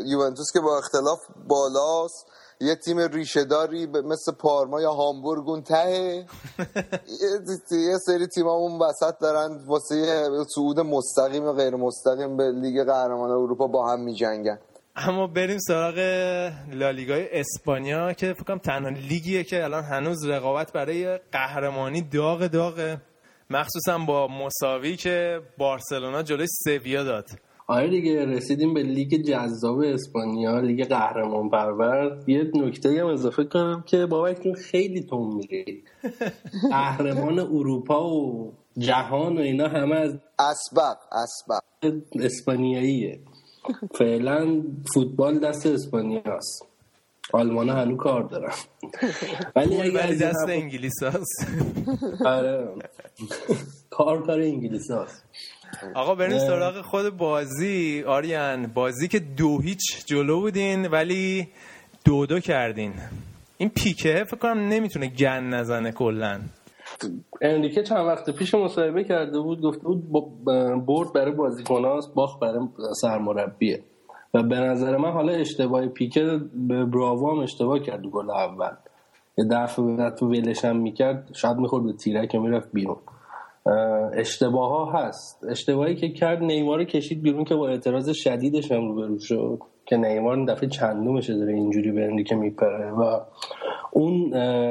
یوونتوس 0.07 0.53
که 0.53 0.61
با 0.61 0.79
اختلاف 0.79 1.19
بالاست. 1.49 2.27
یه 2.61 2.75
تیم 2.75 2.99
ریشهداری 2.99 3.87
مثل 3.87 4.33
پارما 4.33 4.81
یا 4.81 4.93
هامبورگ 4.93 5.49
اون 5.49 5.63
ته 5.63 6.27
یه 7.71 7.99
سری 8.07 8.27
تیم 8.27 8.47
اون 8.47 8.81
وسط 8.83 9.19
دارن 9.21 9.65
واسه 9.67 10.29
صعود 10.55 10.81
مستقیم 10.81 11.45
و 11.45 11.53
غیر 11.53 11.77
مستقیم 11.77 12.37
به 12.37 12.51
لیگ 12.51 12.85
قهرمان 12.85 13.31
اروپا 13.31 13.67
با 13.67 13.89
هم 13.89 14.01
میجنگن. 14.01 14.59
اما 14.97 15.27
بریم 15.27 15.59
سراغ 15.59 15.99
لالیگای 16.73 17.41
اسپانیا 17.41 18.13
که 18.13 18.35
فکر 18.35 18.59
تنها 18.59 18.89
لیگیه 18.89 19.45
که 19.45 19.65
الان 19.65 19.85
هنوز 19.85 20.25
رقابت 20.27 20.73
برای 20.73 21.19
قهرمانی 21.33 22.03
داغ 22.03 22.47
داغه. 22.47 23.01
مخصوصا 23.55 23.99
با 23.99 24.29
مساوی 24.29 24.97
که 24.97 25.41
بارسلونا 25.59 26.23
جلوی 26.23 26.47
سویا 26.47 27.05
داد. 27.05 27.31
آره 27.67 27.89
دیگه 27.89 28.27
رسیدیم 28.27 28.75
به 28.75 28.83
لیگ 28.83 29.15
جذاب 29.15 29.79
اسپانیا 29.79 30.61
لیگ 30.61 30.85
قهرمان 30.85 31.51
پرور. 31.51 32.19
یه 32.27 32.51
نکته 32.55 33.01
هم 33.01 33.07
اضافه 33.07 33.45
کنم 33.45 33.85
که 33.87 34.07
بابک 34.07 34.53
خیلی 34.53 35.03
تون 35.03 35.35
میری 35.35 35.83
قهرمان 36.71 37.39
اروپا 37.39 38.11
و 38.11 38.53
جهان 38.79 39.37
و 39.37 39.41
اینا 39.41 39.69
همه 39.69 39.97
از 39.97 40.19
اسبق 40.39 40.97
اسبق 41.13 41.93
اسپانیاییه. 42.21 43.21
فعلا 43.99 44.63
فوتبال 44.95 45.39
دست 45.39 45.67
اسپانیاست. 45.67 46.74
آلمان 47.33 47.69
هنو 47.69 47.97
کار 47.97 48.23
دارم 48.23 48.55
ولی 49.57 49.81
اگر 49.81 50.07
دست 50.07 50.49
انگلیس 50.49 51.03
هست. 51.03 51.47
آره. 52.25 52.69
کار 53.91 54.27
کار 54.27 54.41
انگلیس 54.41 54.91
هست. 54.91 55.25
آقا 55.95 56.15
بریم 56.15 56.39
سراغ 56.39 56.81
خود 56.81 57.17
بازی. 57.17 58.05
آریان 58.07 58.67
بازی 58.67 59.09
که 59.09 59.19
دو 59.19 59.61
هیچ 59.61 60.07
جلو 60.07 60.41
بودین 60.41 60.87
ولی 60.87 61.49
دو 62.05 62.27
دو 62.27 62.41
کردین. 62.41 62.93
این 63.59 63.69
پیکه 63.69 64.25
فکر 64.25 64.37
کنم 64.37 64.69
نمی‌تونه 64.69 65.07
گن 65.07 65.45
نزنه 65.45 65.93
کلا. 65.93 66.41
انریکه 67.43 67.83
چند 67.83 68.07
وقت 68.07 68.31
پیش 68.31 68.55
مصاحبه 68.55 69.05
کرده 69.05 69.41
بود 69.41 69.61
گفته 69.61 69.83
بود 69.83 70.45
برد 70.87 71.13
برای 71.13 71.33
بازیکناست 71.33 72.15
باخت 72.15 72.41
برای 72.41 72.61
سرمربیه. 73.01 73.83
و 74.35 74.43
به 74.43 74.61
نظر 74.61 74.97
من 74.97 75.11
حالا 75.13 75.33
اشتباه 75.33 75.87
پیکه 75.87 76.41
به 76.69 76.85
براوو 76.85 77.31
هم 77.31 77.39
اشتباه 77.39 77.79
کرد 77.79 78.07
گل 78.07 78.31
اول. 78.31 78.73
یه 79.39 79.45
دفعه 79.45 79.85
بعد 79.85 80.15
تو 80.15 80.27
ولش 80.27 80.65
هم 80.65 80.77
می‌کرد 80.77 81.31
شاید 81.33 81.57
می‌خورد 81.57 81.85
به 81.85 81.93
تیرک 81.93 82.35
می‌رفت 82.35 82.69
بیرون. 82.73 82.97
اشتباه 84.13 84.69
ها 84.69 84.93
هست. 84.93 85.47
اشتباهی 85.51 85.95
که 85.95 86.09
کرد 86.09 86.43
نیمار 86.43 86.85
کشید 86.85 87.23
بیرون 87.23 87.45
که 87.45 87.55
با 87.55 87.69
اعتراض 87.69 88.11
شدیدش 88.11 88.73
هم 88.73 88.89
روبرو 88.89 89.19
شد. 89.19 89.59
که 89.87 89.97
نیمار 89.97 90.37
این 90.37 90.45
دفعه 90.45 90.69
چندومشه 90.69 91.37
داره 91.37 91.53
اینجوری 91.53 91.93
به 91.93 92.25
که 92.25 92.35
میپره. 92.35 92.91
و 92.91 93.21
اون 93.93 94.31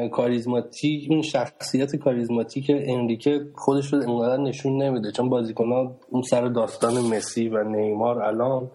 کاریزماتیک 0.10 1.12
اون 1.12 1.22
شخصیت 1.22 1.96
کاریزماتیک 1.96 2.72
انریکه 2.74 3.46
خودش 3.56 3.94
رو 3.94 4.00
انقدر 4.10 4.38
نشون 4.38 4.84
نمیده. 4.84 5.12
چون 5.12 5.30
بازیکنان 5.30 5.96
اون 6.10 6.22
سر 6.22 6.48
داستان 6.48 6.94
مسی 6.94 7.50
و 7.50 7.64
نیمار 7.64 8.22
الان 8.22 8.72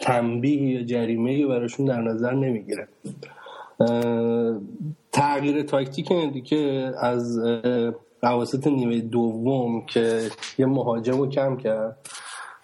تنبیه 0.00 0.70
یا 0.70 0.82
جریمه 0.82 1.46
براشون 1.46 1.86
در 1.86 2.00
نظر 2.02 2.34
نمی‌گیره. 2.34 2.88
تغییر 5.12 5.62
تاکتیک 5.62 6.12
انریکه 6.12 6.92
از 7.00 7.38
اواسط 8.22 8.66
نیمه 8.66 9.00
دوم 9.00 9.86
که 9.86 10.20
یه 10.58 10.66
مهاجم 10.66 11.18
رو 11.18 11.28
کم 11.28 11.56
کرد 11.56 11.96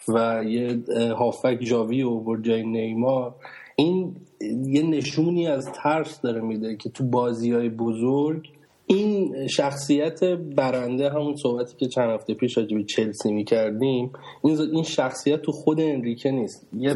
و 0.08 0.44
یه 0.44 0.82
هافک 1.16 1.58
جاوی 1.60 2.02
و 2.02 2.36
جای 2.36 2.62
نیمار. 2.62 3.34
این 3.76 4.16
یه 4.64 4.82
نشونی 4.82 5.46
از 5.46 5.72
ترس 5.72 6.20
داره 6.20 6.40
میده 6.40 6.76
که 6.76 6.90
تو 6.90 7.04
بازی 7.04 7.52
های 7.52 7.68
بزرگ 7.68 8.48
این 8.94 9.46
شخصیت 9.46 10.24
برنده 10.34 11.10
همون 11.10 11.36
صحبتی 11.36 11.76
که 11.76 11.86
چند 11.86 12.10
هفته 12.10 12.34
پیش 12.34 12.58
راجع 12.58 12.76
به 12.76 12.84
چلسی 12.84 13.32
می‌کردیم 13.32 14.12
این 14.44 14.58
این 14.72 14.82
شخصیت 14.82 15.42
تو 15.42 15.52
خود 15.52 15.80
انریکه 15.80 16.30
نیست. 16.30 16.68
یه 16.76 16.94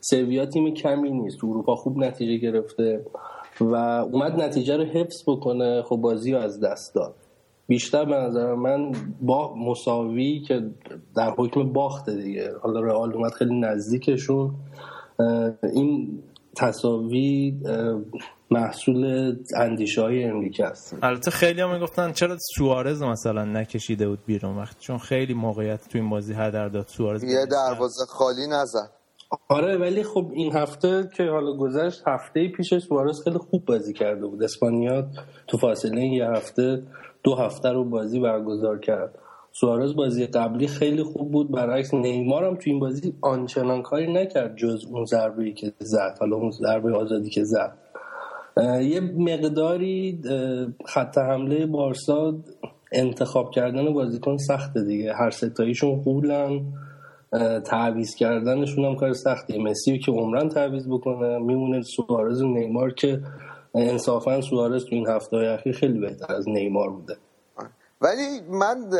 سویا 0.00 0.46
تیم 0.46 0.74
کمی 0.74 1.10
نیست. 1.10 1.38
تو 1.40 1.46
اروپا 1.46 1.74
خوب 1.74 1.98
نتیجه 1.98 2.36
گرفته 2.36 3.04
و 3.60 3.74
اومد 4.12 4.40
نتیجه 4.40 4.76
رو 4.76 4.84
حفظ 4.84 5.22
بکنه 5.26 5.82
خب 5.82 5.96
بازی 5.96 6.32
رو 6.32 6.38
از 6.38 6.60
دست 6.60 6.94
داد. 6.94 7.14
بیشتر 7.68 8.04
به 8.04 8.14
نظر 8.14 8.54
من 8.54 8.92
با 9.20 9.54
مساوی 9.54 10.40
که 10.40 10.62
در 11.16 11.30
حکم 11.38 11.72
باخته 11.72 12.14
دیگه. 12.14 12.50
حالا 12.62 12.80
رئال 12.80 13.14
اومد 13.14 13.32
خیلی 13.32 13.60
نزدیکشون. 13.60 14.50
این 15.74 16.18
تصاوی 16.56 17.54
محصول 18.50 19.34
اندیشه 19.56 20.02
های 20.02 20.24
امریکا 20.24 20.66
است. 20.66 20.96
البته 21.02 21.30
خیلی 21.30 21.60
هم 21.60 21.78
گفتن 21.78 22.12
چرا 22.12 22.36
سوارز 22.56 23.02
مثلا 23.02 23.44
نکشیده 23.44 24.08
بود 24.08 24.18
بیرون؟ 24.26 24.56
وقت 24.58 24.78
چون 24.78 24.98
خیلی 24.98 25.34
موقعیت 25.34 25.88
تو 25.88 25.98
این 25.98 26.10
بازی 26.10 26.32
هدر 26.32 26.68
داد 26.68 26.86
سوارز 26.86 27.24
یه 27.24 27.46
دروازه 27.50 28.04
خالی 28.08 28.46
نزد. 28.50 28.90
آره 29.48 29.76
ولی 29.78 30.02
خب 30.02 30.30
این 30.34 30.52
هفته 30.52 31.10
که 31.16 31.24
حالا 31.24 31.56
گذشت 31.56 32.02
هفته 32.06 32.48
پیشش 32.48 32.78
سوارز 32.78 33.22
خیلی 33.24 33.38
خوب 33.38 33.64
بازی 33.64 33.92
کرده 33.92 34.26
بود. 34.26 34.42
اسپانیا 34.42 35.06
تو 35.46 35.58
فاصله 35.58 36.04
یه 36.04 36.26
هفته 36.26 36.82
دو 37.22 37.34
هفته 37.34 37.68
رو 37.68 37.84
بازی 37.84 38.20
برگزار 38.20 38.78
کرد. 38.78 39.18
سوارز 39.60 39.96
بازی 39.96 40.26
قبلی 40.26 40.66
خیلی 40.66 41.02
خوب 41.02 41.32
بود. 41.32 41.50
برعکس 41.50 41.94
نیمار 41.94 42.44
هم 42.44 42.54
تو 42.54 42.62
این 42.66 42.80
بازی 42.80 43.14
آنچنان 43.20 43.82
کاری 43.82 44.12
نکرد 44.12 44.56
جز 44.56 44.84
اون 44.90 45.04
ضربه 45.04 45.52
که 45.52 45.72
زد. 45.78 46.16
حالا 46.20 46.36
اون 46.36 46.50
ضربه 46.50 46.96
آزادی 46.96 47.30
که 47.30 47.44
زد. 47.44 47.78
یه 48.82 49.00
مقداری 49.00 50.20
خط 50.86 51.18
حمله 51.18 51.66
بارسا 51.66 52.34
انتخاب 52.92 53.50
کردن 53.50 53.92
بازیکن 53.92 54.36
سخته 54.36 54.84
دیگه. 54.84 55.14
هر 55.14 55.30
ستاییشون 55.30 56.02
قولن 56.02 56.60
تعویز 57.64 58.14
کردنشون 58.14 58.84
هم 58.84 58.96
کار 58.96 59.12
سختی 59.12 59.58
مسی 59.58 59.98
که 59.98 60.12
عمرن 60.12 60.48
تعویز 60.48 60.88
بکنه. 60.88 61.38
میمونه 61.38 61.82
سوارز 61.82 62.42
و 62.42 62.48
نیمار 62.48 62.94
که 62.94 63.20
انصافا 63.74 64.40
سوارز 64.40 64.84
تو 64.84 64.94
این 64.94 65.08
هفته 65.08 65.36
اخیر 65.36 65.72
خیلی 65.72 65.98
بهتر 65.98 66.34
از 66.34 66.48
نیمار 66.48 66.90
بوده. 66.90 67.16
ولی 68.00 68.40
من 68.40 68.90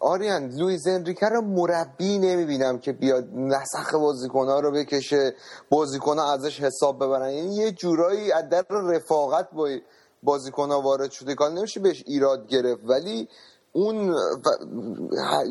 آریان 0.00 0.48
لویز 0.48 0.86
انریکه 0.88 1.28
رو 1.28 1.40
مربی 1.40 2.18
نمی‌بینم 2.18 2.78
که 2.78 2.92
بیاد 2.92 3.28
نسخ 3.34 3.94
بازیکن 3.94 4.48
رو 4.62 4.70
بکشه 4.70 5.34
بازیکن 5.70 6.18
ازش 6.18 6.60
حساب 6.60 6.96
ببرن. 6.96 7.30
یعنی 7.30 7.54
یه 7.54 7.72
جورایی 7.72 8.32
از 8.32 8.48
در 8.48 8.64
رفاقت 8.70 9.50
با 9.50 9.68
بازیکن 10.22 10.72
وارد 10.72 11.10
شده. 11.10 11.34
کار 11.34 11.50
نمیشه 11.50 11.80
بهش 11.80 12.04
ایراد 12.06 12.46
گرفت. 12.48 12.80
ولی 12.84 13.28
اون 13.72 14.14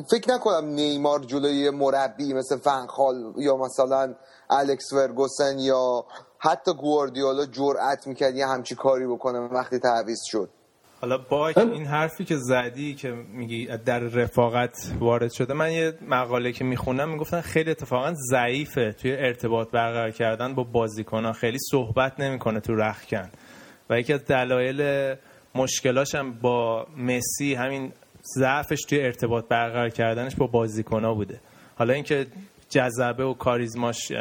فکر 0.09 0.33
نکنم 0.33 0.65
نیمار 0.67 1.19
جلوی 1.19 1.69
مربی 1.69 2.33
مثل 2.33 2.57
فنخال 2.57 3.33
یا 3.37 3.57
مثلا 3.57 4.15
الکس 4.49 4.93
ورگوسن 4.93 5.59
یا 5.59 6.05
حتی 6.37 6.73
گواردیولا 6.73 7.45
جرأت 7.45 8.07
می‌کرد 8.07 8.35
یه 8.35 8.47
همچی 8.47 8.75
کاری 8.75 9.07
بکنه 9.07 9.39
وقتی 9.39 9.79
تعویض 9.79 10.19
شد. 10.23 10.49
حالا 11.03 11.17
با 11.17 11.47
این 11.47 11.85
حرفی 11.85 12.25
که 12.25 12.35
زدی 12.37 12.93
که 12.93 13.11
میگی 13.11 13.67
در 13.85 13.99
رفاقت 13.99 14.95
وارد 14.99 15.31
شده 15.31 15.53
من 15.53 15.71
یه 15.71 15.93
مقاله 16.07 16.51
که 16.51 16.63
می‌خونم 16.63 17.09
می‌گفتن 17.09 17.41
خیلی 17.41 17.71
اتفاقا 17.71 18.13
ضعیفه 18.31 18.91
توی 18.91 19.11
ارتباط 19.11 19.71
برقرار 19.71 20.11
کردن 20.11 20.55
با 20.55 20.63
بازیکنها. 20.63 21.31
خیلی 21.31 21.57
صحبت 21.71 22.19
نمی‌کنه 22.19 22.59
تو 22.59 22.75
رخکن. 22.75 23.29
و 23.89 23.99
یکی 23.99 24.13
از 24.13 24.25
دلایل 24.25 25.13
مشکلاش 25.55 26.15
هم 26.15 26.33
با 26.41 26.87
مسی 26.97 27.53
همین 27.53 27.91
ضعفش 28.37 28.81
توی 28.81 29.01
ارتباط 29.01 29.47
برقرار 29.47 29.89
کردنش 29.89 30.35
با 30.35 30.47
بازیکنها 30.47 31.13
بوده. 31.13 31.39
حالا 31.75 31.93
اینکه 31.93 32.25
جذبه 32.69 33.23
و 33.23 33.33
کاریزماش 33.33 34.11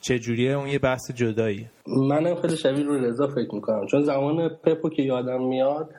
چجوریه 0.00 0.52
اون 0.52 0.68
یه 0.68 0.78
بحث 0.78 1.10
جدایی 1.10 1.68
منم 1.86 2.34
خیلی 2.34 2.56
شبیه 2.56 2.84
رو 2.84 3.04
رضا 3.04 3.26
فکر 3.26 3.54
می‌کنم. 3.54 3.86
چون 3.86 4.02
زمان 4.02 4.48
پپو 4.48 4.90
که 4.90 5.02
یادم 5.02 5.42
میاد 5.42 5.90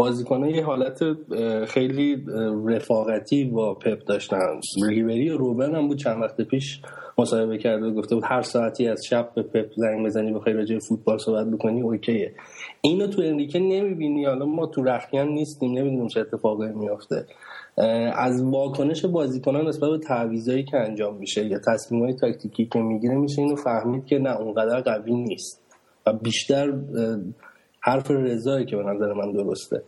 بازیکنان 0.00 0.50
یه 0.50 0.64
حالت 0.64 1.00
خیلی 1.64 2.24
رفاقتی 2.66 3.44
با 3.44 3.74
پپ 3.74 4.04
داشتن. 4.04 4.60
ریبری 4.88 5.30
و 5.30 5.38
روبن 5.38 5.74
هم 5.74 5.88
بود. 5.88 5.98
چند 5.98 6.22
وقت 6.22 6.40
پیش 6.40 6.82
مصاحبه 7.18 7.58
کرده 7.58 7.86
و 7.86 7.94
گفته 7.94 8.14
بود 8.14 8.24
هر 8.26 8.42
ساعتی 8.42 8.88
از 8.88 9.04
شب 9.04 9.30
به 9.34 9.42
پپ 9.42 9.72
زنگ 9.76 10.06
بزنی 10.06 10.32
بخوای 10.32 10.54
راجع 10.54 10.78
فوتبال 10.78 11.18
صحبت 11.18 11.46
بکنی 11.46 11.80
اوکیه. 11.80 12.32
اینو 12.80 13.06
تو 13.06 13.22
امریکا 13.22 13.58
نمی‌بینی. 13.58 14.24
حالا 14.24 14.46
ما 14.46 14.66
تو 14.66 14.82
رخیان 14.82 15.28
نیستیم. 15.28 15.78
نمی‌دونیم 15.78 16.08
چه 16.08 16.20
اتفاقی 16.20 16.68
میافته. 16.68 17.26
از 18.14 18.42
واکنش 18.42 19.04
بازیکنان 19.04 19.68
نسبت 19.68 19.90
به 19.90 19.98
تعویضایی 19.98 20.64
که 20.64 20.76
انجام 20.76 21.16
میشه 21.16 21.46
یا 21.46 21.58
تصمیمای 21.66 22.14
تاکتیکی 22.14 22.66
که 22.66 22.78
می‌گیره 22.78 23.14
میشه 23.14 23.42
اینو 23.42 23.56
فهمید 23.56 24.04
که 24.06 24.18
نه 24.18 24.40
اونقدر 24.40 24.80
قوی 24.80 25.14
نیست. 25.14 25.62
و 26.06 26.12
بیشتر 26.12 26.72
حرف 27.82 28.10
رضایی 28.10 28.66
که 28.66 28.76
به 28.76 28.82
نظر 28.82 29.12
من 29.12 29.32
درسته. 29.32 29.82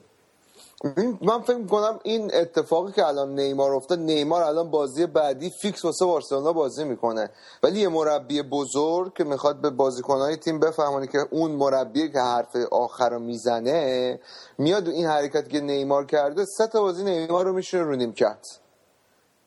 من 1.20 1.40
فکر 1.42 1.66
کنم 1.66 2.00
این 2.02 2.30
اتفاقی 2.34 2.92
که 2.92 3.06
الان 3.06 3.34
نیمار 3.34 3.74
افتاد 3.74 3.98
نیمار 3.98 4.42
الان 4.42 4.70
بازی 4.70 5.06
بعدی 5.06 5.50
فیکس 5.50 5.84
واسه 5.84 6.04
بارسلونا 6.04 6.52
بازی 6.52 6.84
می‌کنه. 6.84 7.30
ولی 7.62 7.80
یه 7.80 7.88
مربی 7.88 8.42
بزرگ 8.42 9.14
که 9.14 9.24
می‌خواد 9.24 9.60
به 9.60 9.70
بازیکنهای 9.70 10.36
تیم 10.36 10.60
بفهمونه 10.60 11.06
که 11.06 11.18
اون 11.30 11.50
مربی 11.50 12.12
که 12.12 12.18
حرف 12.18 12.56
آخر 12.72 13.10
رو 13.10 13.18
می‌زنه 13.18 14.20
میاد 14.58 14.88
این 14.88 15.06
حرکتی 15.06 15.50
که 15.50 15.60
نیمار 15.60 16.06
کرده 16.06 16.44
سه 16.44 16.66
تا 16.66 16.80
بازی 16.80 17.04
نیمار 17.04 17.44
رو 17.44 17.52
میشه 17.52 17.78
رو 17.78 17.96
نیمکت. 17.96 18.46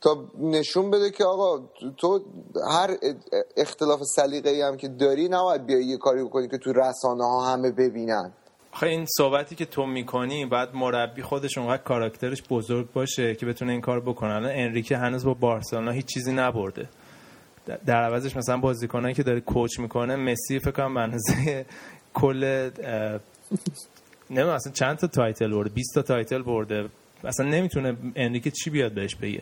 تا 0.02 0.18
نشون 0.40 0.92
بده 0.92 1.12
که 1.12 1.26
آقا 1.26 1.64
تو 1.98 2.20
هر 2.68 2.98
اختلاف 3.58 4.04
سلیقه 4.16 4.50
ای 4.50 4.62
هم 4.62 4.78
که 4.78 4.88
داری 4.88 5.30
نباید 5.30 5.66
بیای 5.66 5.84
یه 5.86 5.98
کاری 5.98 6.24
بکنی 6.24 6.48
که 6.48 6.58
تو 6.58 6.74
رسانه 6.74 7.24
ها 7.24 7.42
همه 7.42 7.72
ببینن. 7.72 8.34
خب 8.76 8.86
این 8.86 9.05
صحبتی 9.17 9.55
که 9.55 9.65
تو 9.65 9.86
می‌کنی 9.86 10.45
بعد 10.45 10.76
مربی 10.76 11.21
خودش 11.21 11.57
اونقدر 11.57 11.84
کاراکترش 11.84 12.43
بزرگ 12.49 12.91
باشه 12.93 13.36
که 13.36 13.45
بتونه 13.45 13.71
این 13.71 13.82
کار 13.82 13.99
بکنه. 13.99 14.34
الان 14.34 14.51
انریکه 14.53 14.97
هنوز 14.97 15.26
با 15.26 15.34
بارسلونا 15.34 15.91
هیچ 15.91 16.05
چیزی 16.05 16.34
نبرده. 16.34 16.89
در 17.86 18.03
عوضش 18.03 18.38
مثلا 18.38 18.57
بازیکنایی 18.57 19.15
که 19.15 19.23
داره 19.23 19.39
کوچ 19.39 19.80
می‌کنه 19.80 20.15
مسی 20.15 20.59
فکر 20.59 20.71
کنم 20.71 20.91
منزه 20.91 21.65
کل 22.13 22.69
نمی‌دونم 24.30 24.55
اصلا 24.55 24.73
چند 24.73 24.97
تا 24.97 25.07
title 25.08 25.51
برده 25.51 25.69
20 25.69 25.95
تا 25.95 26.01
title 26.01 26.41
برده. 26.41 26.89
اصلا 27.23 27.45
نمی‌تونه 27.49 27.97
انریکه 28.15 28.51
چی 28.51 28.69
بیاد 28.69 28.91
بهش 28.91 29.15
بگه. 29.15 29.41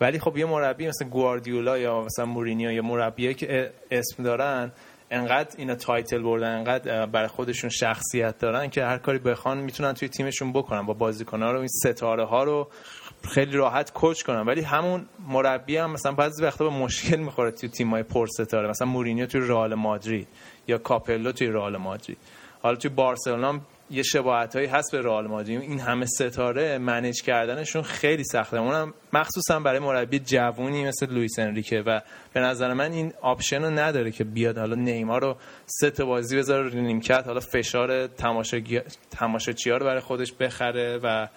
ولی 0.00 0.18
خب 0.18 0.36
یه 0.36 0.46
مربی 0.46 0.88
مثل 0.88 1.04
گواردیولا 1.04 1.78
یا 1.78 2.02
مثلا 2.02 2.24
مورینیو 2.24 2.72
یا 2.72 2.82
مربیایی 2.82 3.34
که 3.34 3.70
اسم 3.90 4.22
دارن 4.22 4.72
انقدر 5.12 5.54
اینا 5.58 5.74
title 5.74 6.22
بردن 6.22 6.58
انقدر 6.58 7.06
برای 7.06 7.28
خودشون 7.28 7.70
شخصیت 7.70 8.38
دارن 8.38 8.70
که 8.70 8.84
هر 8.84 8.98
کاری 8.98 9.18
بخوان 9.18 9.58
می‌تونن 9.58 9.92
توی 9.92 10.08
تیمشون 10.08 10.52
بکنن. 10.52 10.86
با 10.86 10.94
بازیکن‌ها 10.94 11.52
رو 11.52 11.58
این 11.58 11.68
ستاره 11.68 12.24
ها 12.24 12.44
رو 12.44 12.68
خیلی 13.34 13.56
راحت 13.56 13.92
coach 13.92 14.22
کنن. 14.22 14.40
ولی 14.40 14.60
همون 14.60 15.06
مربی 15.28 15.76
هم 15.76 15.90
مثلا 15.90 16.12
بعضی 16.12 16.42
وقتا 16.42 16.64
به 16.64 16.76
مشکل 16.76 17.16
می‌خوره 17.16 17.50
توی 17.50 17.68
تیم‌های 17.68 18.02
پر 18.02 18.26
ستاره. 18.26 18.68
مثلا 18.68 18.88
مورینیو 18.88 19.26
توی 19.26 19.40
رئال 19.40 19.74
مادرید 19.74 20.28
یا 20.68 20.78
کاپلو 20.78 21.32
توی 21.32 21.46
رئال 21.46 21.76
مادرید. 21.76 22.18
حالا 22.62 22.76
توی 22.76 22.90
بارسلونا 22.90 23.60
یه 23.92 24.02
شباهت 24.02 24.56
هایی 24.56 24.68
هست 24.68 24.92
به 24.92 25.00
رئال 25.00 25.26
مادرید. 25.26 25.60
این 25.60 25.80
همه 25.80 26.06
ستاره 26.06 26.78
manage 26.78 27.22
کردنشون 27.22 27.82
خیلی 27.82 28.24
سخته. 28.24 28.56
اونم 28.56 28.94
مخصوصا 29.12 29.60
برای 29.60 29.78
مربی 29.78 30.18
جوونی 30.18 30.84
مثل 30.84 31.12
لوئیس 31.14 31.38
انریکه 31.38 31.82
و 31.86 32.00
به 32.32 32.40
نظر 32.40 32.72
من 32.72 32.92
این 32.92 33.12
option 33.20 33.78
نداره 33.78 34.10
که 34.10 34.24
بیاد 34.24 34.58
حالا 34.58 34.74
نیمار 34.74 35.20
رو 35.20 35.36
تا 35.96 36.04
بازی 36.04 36.36
بذاره 36.36 36.68
رو 36.68 36.80
نیمکت. 36.80 37.22
حالا 37.26 37.40
فشار 37.40 38.06
تماشاچی‌ها 39.10 39.76
رو 39.76 39.86
برای 39.86 40.00
خودش 40.00 40.32
بخره 40.32 40.98
و 41.02 41.28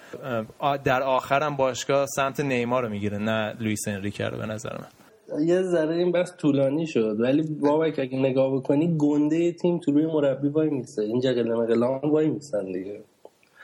در 0.84 1.01
آخرم 1.03 1.56
باشگاه 1.56 2.06
سمت 2.16 2.39
نیمار 2.39 2.84
رو 2.84 2.89
می‌گیره 2.89 3.18
نه 3.18 3.56
لوئیس 3.60 3.88
انریکه 3.88 4.26
رو 4.26 4.38
به 4.38 4.45
نظر 4.45 4.74
من. 4.78 5.05
یه 5.39 5.61
ذره 5.61 5.95
این 5.95 6.11
بحث 6.11 6.34
طولانی 6.38 6.88
شد 6.88 7.15
ولی 7.19 7.41
بابک 7.41 7.99
اگه 7.99 8.17
نگاه 8.19 8.55
بکنی 8.55 8.95
گنده 8.97 9.51
تیم 9.51 9.79
تو 9.79 9.91
روی 9.91 10.05
مربی 10.05 10.47
وای 10.47 10.69
میسته. 10.69 11.01
این 11.01 11.19
جغل 11.19 11.53
مغلان 11.53 11.99
وای 12.03 12.27
میستن 12.29 12.65
دیگه. 12.71 13.01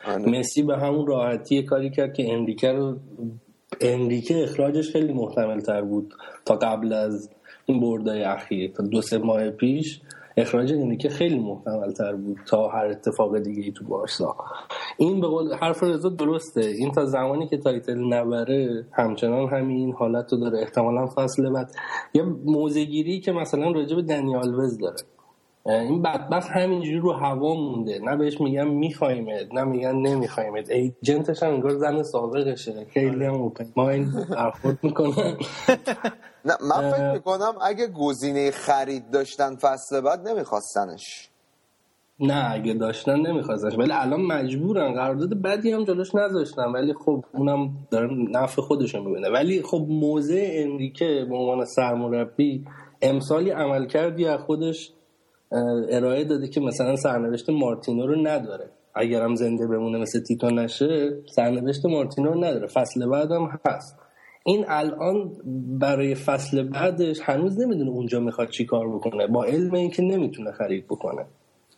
آره. 0.07 0.39
مسی 0.39 0.63
به 0.63 0.77
همون 0.77 1.07
راحتی 1.07 1.63
کاری 1.63 1.89
کرد 1.89 2.13
که 2.13 2.33
انریکه 2.33 2.71
رو 2.71 2.95
انریکه 3.81 4.43
اخراجش 4.43 4.91
خیلی 4.91 5.13
محتمل 5.13 5.59
تر 5.59 5.81
بود 5.81 6.13
تا 6.45 6.55
قبل 6.55 6.93
از 6.93 7.29
این 7.65 7.79
بردای 7.79 8.23
اخیر. 8.23 8.71
تا 8.71 8.83
دو 8.83 9.01
سه 9.01 9.17
ماه 9.17 9.49
پیش 9.49 10.01
اخراج 10.37 10.73
انریکه 10.73 11.09
خیلی 11.09 11.39
محتمل 11.39 11.91
تر 11.91 12.15
بود 12.15 12.37
تا 12.47 12.67
هر 12.67 12.85
اتفاق 12.85 13.37
دیگه 13.37 13.63
ای 13.63 13.71
تو 13.71 13.85
بارسا. 13.85 14.35
این 14.97 15.21
به 15.21 15.27
قول 15.27 15.53
حرف 15.53 15.83
رضا 15.83 16.09
درسته. 16.09 16.61
این 16.61 16.91
تا 16.91 17.05
زمانی 17.05 17.47
که 17.47 17.57
title 17.57 17.99
نبره 18.13 18.85
همچنان 18.91 19.49
همین 19.49 19.93
حالت 19.93 20.33
رو 20.33 20.39
داره. 20.39 20.59
احتمالا 20.59 21.07
فصل 21.07 21.49
بعد 21.49 21.71
یه 22.13 22.23
موزگیری 22.45 23.19
که 23.19 23.31
مثلا 23.31 23.71
راجع 23.71 24.01
دنیال 24.01 24.55
وز 24.55 24.77
داره. 24.77 24.97
این 25.65 26.01
بدبخت 26.01 26.49
همینجوری 26.49 26.97
رو 26.99 27.11
هوا 27.11 27.53
مونده. 27.53 27.99
نه 27.99 28.15
بهش 28.17 28.41
میگن 28.41 28.67
میخوایمت 28.67 29.53
نه 29.53 29.63
میگن 29.63 29.95
نمیخوایمت 29.95 30.69
ایجنتش 30.69 31.43
هم 31.43 31.53
انگار 31.53 31.71
زن 31.77 32.03
سابقشه. 32.03 32.85
خیلی 32.93 33.25
هم 33.25 33.33
اوپن. 33.33 33.65
مایند 33.75 34.29
برخورد 34.29 34.79
می‌کنن 34.83 35.37
نه 36.45 36.53
من 36.69 36.91
فکر 36.91 37.11
می‌کنم 37.13 37.53
اگه 37.61 37.87
گزینه 37.87 38.51
خرید 38.51 39.11
داشتن 39.11 39.55
فصل 39.55 40.01
بعد 40.01 40.27
نمیخواستنش. 40.27 41.29
نه 42.19 42.51
اگه 42.51 42.73
داشتن 42.73 43.19
نمیخواستنش. 43.19 43.77
ولی 43.77 43.91
الان 43.91 44.21
مجبورن. 44.21 44.93
قرارداد 44.93 45.41
بدی 45.41 45.71
هم 45.71 45.83
جلوش 45.83 46.15
نذاشتن. 46.15 46.65
ولی 46.65 46.93
خب 46.93 47.23
اونم 47.33 47.69
داره 47.91 48.09
نفع 48.13 48.61
خودشو 48.61 49.03
می‌بینه. 49.03 49.29
ولی 49.29 49.61
خب 49.61 49.85
موضع 49.89 50.49
انریکه 50.51 51.25
به 51.29 51.35
عنوان 51.35 51.65
سرمربی 51.65 52.65
امسالی 53.01 53.49
عمل 53.49 53.85
کردی 53.85 54.25
از 54.25 54.39
خودش 54.39 54.91
ارائه 55.89 56.23
داده 56.23 56.47
که 56.47 56.61
مثلا 56.61 56.95
سرنوشت 56.95 57.49
مارتینو 57.49 58.07
رو 58.07 58.15
نداره. 58.15 58.69
اگرم 58.95 59.35
زنده 59.35 59.67
بمونه 59.67 59.97
مثل 59.97 60.19
تیتو 60.19 60.49
نشه 60.49 61.21
سرنوشت 61.35 61.85
مارتینو 61.85 62.33
رو 62.33 62.43
نداره. 62.43 62.67
فصل 62.67 63.09
بعدم 63.09 63.59
هست. 63.65 63.97
این 64.45 64.65
الان 64.67 65.31
برای 65.79 66.15
فصل 66.15 66.63
بعدش 66.63 67.19
هنوز 67.23 67.59
نمی‌دونه 67.59 67.91
اونجا 67.91 68.19
می‌خواد 68.19 68.49
چی 68.49 68.65
کار 68.65 68.89
بکنه. 68.89 69.27
با 69.27 69.43
علم 69.43 69.73
اینکه 69.73 70.01
نمی‌تونه 70.01 70.51
خرید 70.51 70.85
بکنه. 70.85 71.25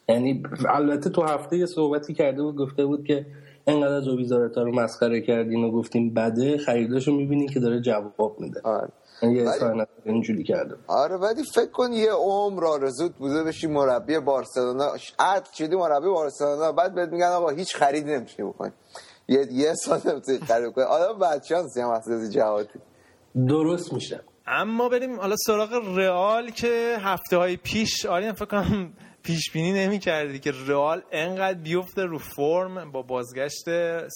یعنی 0.09 0.43
البته 0.69 1.09
تو 1.09 1.21
هفته 1.21 1.57
یه 1.57 1.65
صحبتی 1.65 2.13
کرده 2.13 2.43
بود 2.43 2.55
گفته 2.55 2.86
بود 2.86 3.05
که 3.05 3.26
انقدر 3.67 3.93
از 3.93 4.07
ویزارتا 4.07 4.63
رو 4.63 4.76
مسخره 4.76 5.21
کردین 5.21 5.63
و 5.63 5.71
گفتیم 5.71 6.13
بده 6.13 6.57
خریداشو 6.57 7.11
می‌بینین 7.15 7.47
که 7.47 7.59
داره 7.59 7.82
جواب 7.82 8.36
میده. 8.39 8.61
آره. 8.63 8.89
یه 9.24 9.51
اینجوری 10.05 10.43
کرده 10.43 10.76
آره 10.88 11.17
ولی 11.17 11.43
فکر 11.43 11.71
کن 11.71 11.93
یه 11.93 12.11
عمر 12.11 12.65
آرزوت 12.65 13.15
بوده 13.15 13.43
بشی 13.43 13.67
مربی 13.67 14.19
بارسلونا. 14.19 14.91
عد 15.19 15.47
شدی 15.53 15.76
مربی 15.76 16.07
بارسلونا 16.07 16.71
بعد 16.71 16.95
بهت 16.95 17.09
میگن 17.09 17.28
آقا 17.28 17.49
هیچ 17.49 17.76
خریدی 17.76 18.11
نمی‌تونی 18.11 18.49
بکنی. 18.49 18.71
یه 19.28 19.47
یه 19.51 19.74
سال 19.74 20.01
نمی‌تونی 20.05 20.39
خرید 20.39 20.71
بکنی. 20.71 20.84
آدم 20.84 21.19
بدشانسی 21.19 21.82
هم 21.82 21.89
از 21.89 22.34
جهاتی. 22.34 22.80
درست 23.47 23.93
میشه. 23.93 24.21
اما 24.47 24.89
بریم 24.89 25.19
حالا 25.19 25.36
سراغ 25.36 25.97
رئال 25.97 26.49
که 26.49 26.97
هفته 26.99 27.38
های 27.38 27.57
پیش 27.57 28.05
آریان 28.05 28.34
فکر 28.34 28.45
کنم 28.45 28.93
پیش 29.24 29.51
بینی 29.51 29.74
نمی 29.74 29.99
کردی 29.99 30.39
که 30.39 30.51
رئال 30.67 31.01
انقدر 31.11 31.59
بیفته 31.59 32.01
رو 32.01 32.17
فرم 32.17 32.91
با 32.91 33.01
بازگشت 33.01 33.65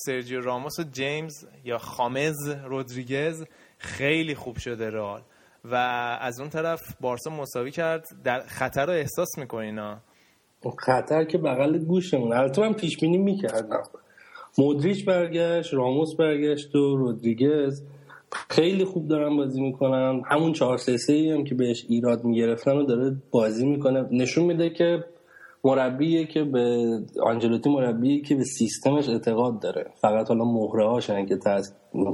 سرجیو 0.05 0.41
راموس 0.41 0.79
و 0.79 0.83
جیمز 0.83 1.33
یا 1.63 1.77
خامز 1.77 2.49
رودریگز. 2.65 3.43
خیلی 3.77 4.35
خوب 4.35 4.57
شده 4.57 4.89
رئال. 4.89 5.21
و 5.65 5.75
از 6.21 6.39
اون 6.39 6.49
طرف 6.49 6.81
بارسا 7.01 7.29
مساوی 7.29 7.71
کرد. 7.71 8.07
در 8.23 8.39
خطر 8.39 8.85
رو 8.85 8.93
احساس 8.93 9.37
میکنینا 9.37 9.97
خطر 10.79 11.23
که 11.23 11.37
بغل 11.37 11.77
گوشمون. 11.77 12.33
البته 12.33 12.61
من 12.61 12.73
پیش 12.73 12.97
بینی 12.97 13.17
می‌کردم. 13.17 13.83
مودریچ 14.57 15.05
برگشت 15.05 15.73
راموس 15.73 16.15
برگشت 16.15 16.75
و 16.75 16.97
رودریگز 16.97 17.83
خیلی 18.49 18.85
خوب 18.85 19.07
دارن 19.07 19.37
بازی 19.37 19.61
می‌کنن. 19.61 20.21
همون 20.25 20.53
چهار 20.53 20.77
سه 20.77 20.97
سه 20.97 21.33
هم 21.33 21.43
که 21.43 21.55
بهش 21.55 21.85
ایراد 21.89 22.23
می‌گرفتن 22.23 22.77
و 22.77 22.83
داره 22.83 23.15
بازی 23.31 23.65
می‌کنه. 23.65 24.07
نشون 24.11 24.45
میده 24.45 24.69
که 24.69 25.03
مربیه 25.63 26.25
که 26.25 26.43
به 26.43 26.97
آنجلوتی 27.23 27.69
مربیه 27.69 28.21
که 28.21 28.35
به 28.35 28.43
سیستمش 28.43 29.09
اعتقاد 29.09 29.59
داره. 29.59 29.85
فقط 30.01 30.27
حالا 30.27 30.45
مهره 30.45 30.87
هاشن 30.87 31.25
که 31.25 31.37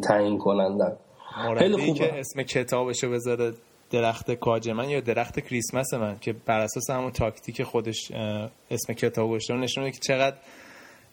تعیین 0.03 0.37
کننده‌ن. 0.37 0.97
خوبه 1.33 1.93
که 1.93 2.19
اسم 2.19 2.43
کتابشو 2.43 3.11
بذاره 3.11 3.53
درخت 3.91 4.31
کاج 4.31 4.69
من 4.69 4.89
یا 4.89 4.99
درخت 4.99 5.39
کریسمس 5.39 5.93
من 5.93 6.17
که 6.21 6.33
بر 6.45 6.59
اساس 6.59 6.89
همون 6.89 7.11
تاکتیک 7.11 7.63
خودش 7.63 8.11
اسم 8.71 8.93
کتاب 8.93 9.29
گذاشته 9.29 9.53
نشون 9.53 9.91
که 9.91 9.99
چقدر 9.99 10.35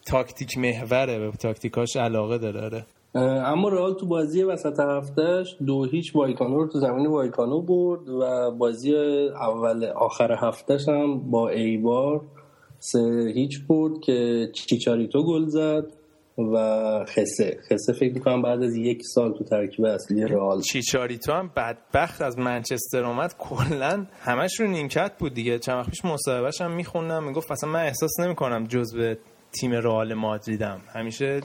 تاکتیک 0.05 0.57
محوره 0.57 1.19
به 1.19 1.31
تاکتیکاش 1.31 1.95
علاقه 1.95 2.37
داره. 2.37 2.85
اما 3.15 3.69
رئال 3.69 3.93
تو 3.93 4.05
بازی 4.05 4.43
وسط 4.43 4.79
هفتهش 4.79 5.55
دو 5.65 5.85
هیچ 5.85 6.15
وایکانو 6.15 6.57
رو 6.57 6.67
تو 6.67 6.79
زمین 6.79 7.07
وایکانو 7.07 7.61
برد 7.61 8.09
و 8.09 8.51
بازی 8.51 8.95
اول 9.41 9.85
آخر 9.85 10.31
هفتهش 10.31 10.89
هم 10.89 11.31
با 11.31 11.49
ایبار 11.49 12.21
سه 12.79 13.31
هیچ 13.35 13.67
برد 13.67 14.01
که 14.01 14.49
چیچاریتو 14.53 15.23
گل 15.23 15.45
زد. 15.45 16.00
و 16.37 17.05
خسه. 17.05 17.57
خسه 17.69 17.93
فکر 17.93 18.13
می‌کنم 18.13 18.41
بعد 18.41 18.63
از 18.63 18.75
یک 18.75 19.01
سال 19.03 19.33
تو 19.33 19.43
ترکیب 19.43 19.85
اصلی 19.85 20.23
رئال. 20.23 20.61
چیچاریتو 20.61 21.31
هم 21.31 21.51
بدبخت 21.55 22.21
از 22.21 22.39
منچستر 22.39 23.05
اومد. 23.05 23.35
کلا 23.39 24.05
همش 24.21 24.59
رو 24.59 24.67
نیمکت 24.67 25.11
بود 25.19 25.33
دیگه. 25.33 25.59
چند 25.59 25.77
وقت 25.77 25.89
پیش 25.89 26.05
مصاحبهش 26.05 26.61
هم 26.61 26.71
میخوندم. 26.71 27.23
می‌گفت 27.23 27.51
اصلا 27.51 27.69
من 27.69 27.85
احساس 27.85 28.19
نمی‌کنم 28.19 28.63
جزو 28.67 29.15
تیم 29.51 29.71
رئال 29.71 30.13
مادریدم. 30.13 30.81
همیشه 30.95 31.41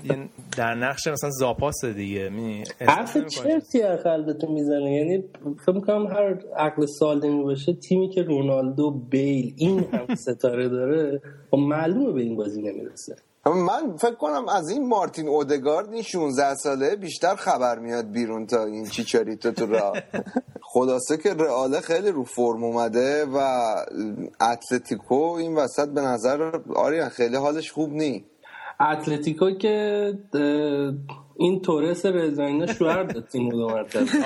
در 0.57 0.74
نقش 0.74 1.07
مثلا 1.07 1.30
زاپاس 1.30 1.84
دیگه. 1.84 2.28
می 2.28 2.64
حرف 2.80 3.16
چرتی 3.26 3.82
قلبتون 3.82 4.53
می‌زنه. 4.53 4.95
یعنی 4.95 5.24
فکر 5.66 5.72
می‌کنم 5.72 6.07
هر 6.07 6.39
عقل 6.57 6.87
سالمی 6.99 7.43
باشه 7.43 7.72
تیمی 7.72 8.09
که 8.09 8.22
رونالدو 8.22 8.91
بیل 9.11 9.55
این 9.57 9.84
هم 9.93 10.14
ستاره 10.26 10.68
داره 10.68 11.14
و 11.14 11.18
خب 11.51 11.59
معلومه 11.59 12.12
به 12.12 12.20
این 12.20 12.37
بازی 12.37 12.62
نمی‌رسه. 12.62 13.16
من 13.55 13.97
فکر 13.97 14.14
کنم 14.14 14.49
از 14.49 14.68
این 14.70 14.88
مارتین 14.88 15.28
اودگارد 15.28 15.92
این 15.92 16.03
16 16.03 16.55
ساله 16.55 16.97
بیشتر 16.97 17.34
خبر 17.34 17.78
میاد 17.78 18.11
بیرون 18.11 18.47
تا 18.47 18.64
این 18.64 18.86
چیچاریتو 18.86 19.53
تو 19.53 19.66
را 19.66 19.92
خلاصه 20.72 21.16
که 21.16 21.34
رئال 21.34 21.80
خیلی 21.80 22.11
رو 22.11 22.24
فرم 22.24 22.64
اومده 22.64 23.24
و 23.24 23.38
اتلتیکو 24.40 25.14
این 25.14 25.55
وسط 25.55 25.88
به 25.88 26.01
نظر 26.01 26.61
آریان 26.74 27.09
خیلی 27.09 27.36
حالش 27.36 27.72
خوب 27.72 27.92
نی. 27.92 28.24
اتلتیکو 28.80 29.51
که 29.51 30.12
این 31.38 31.62
تورس 31.62 32.07
رزاینا 32.07 32.66
شوهر 32.66 33.03
داد 33.03 33.28
تیم 33.28 33.51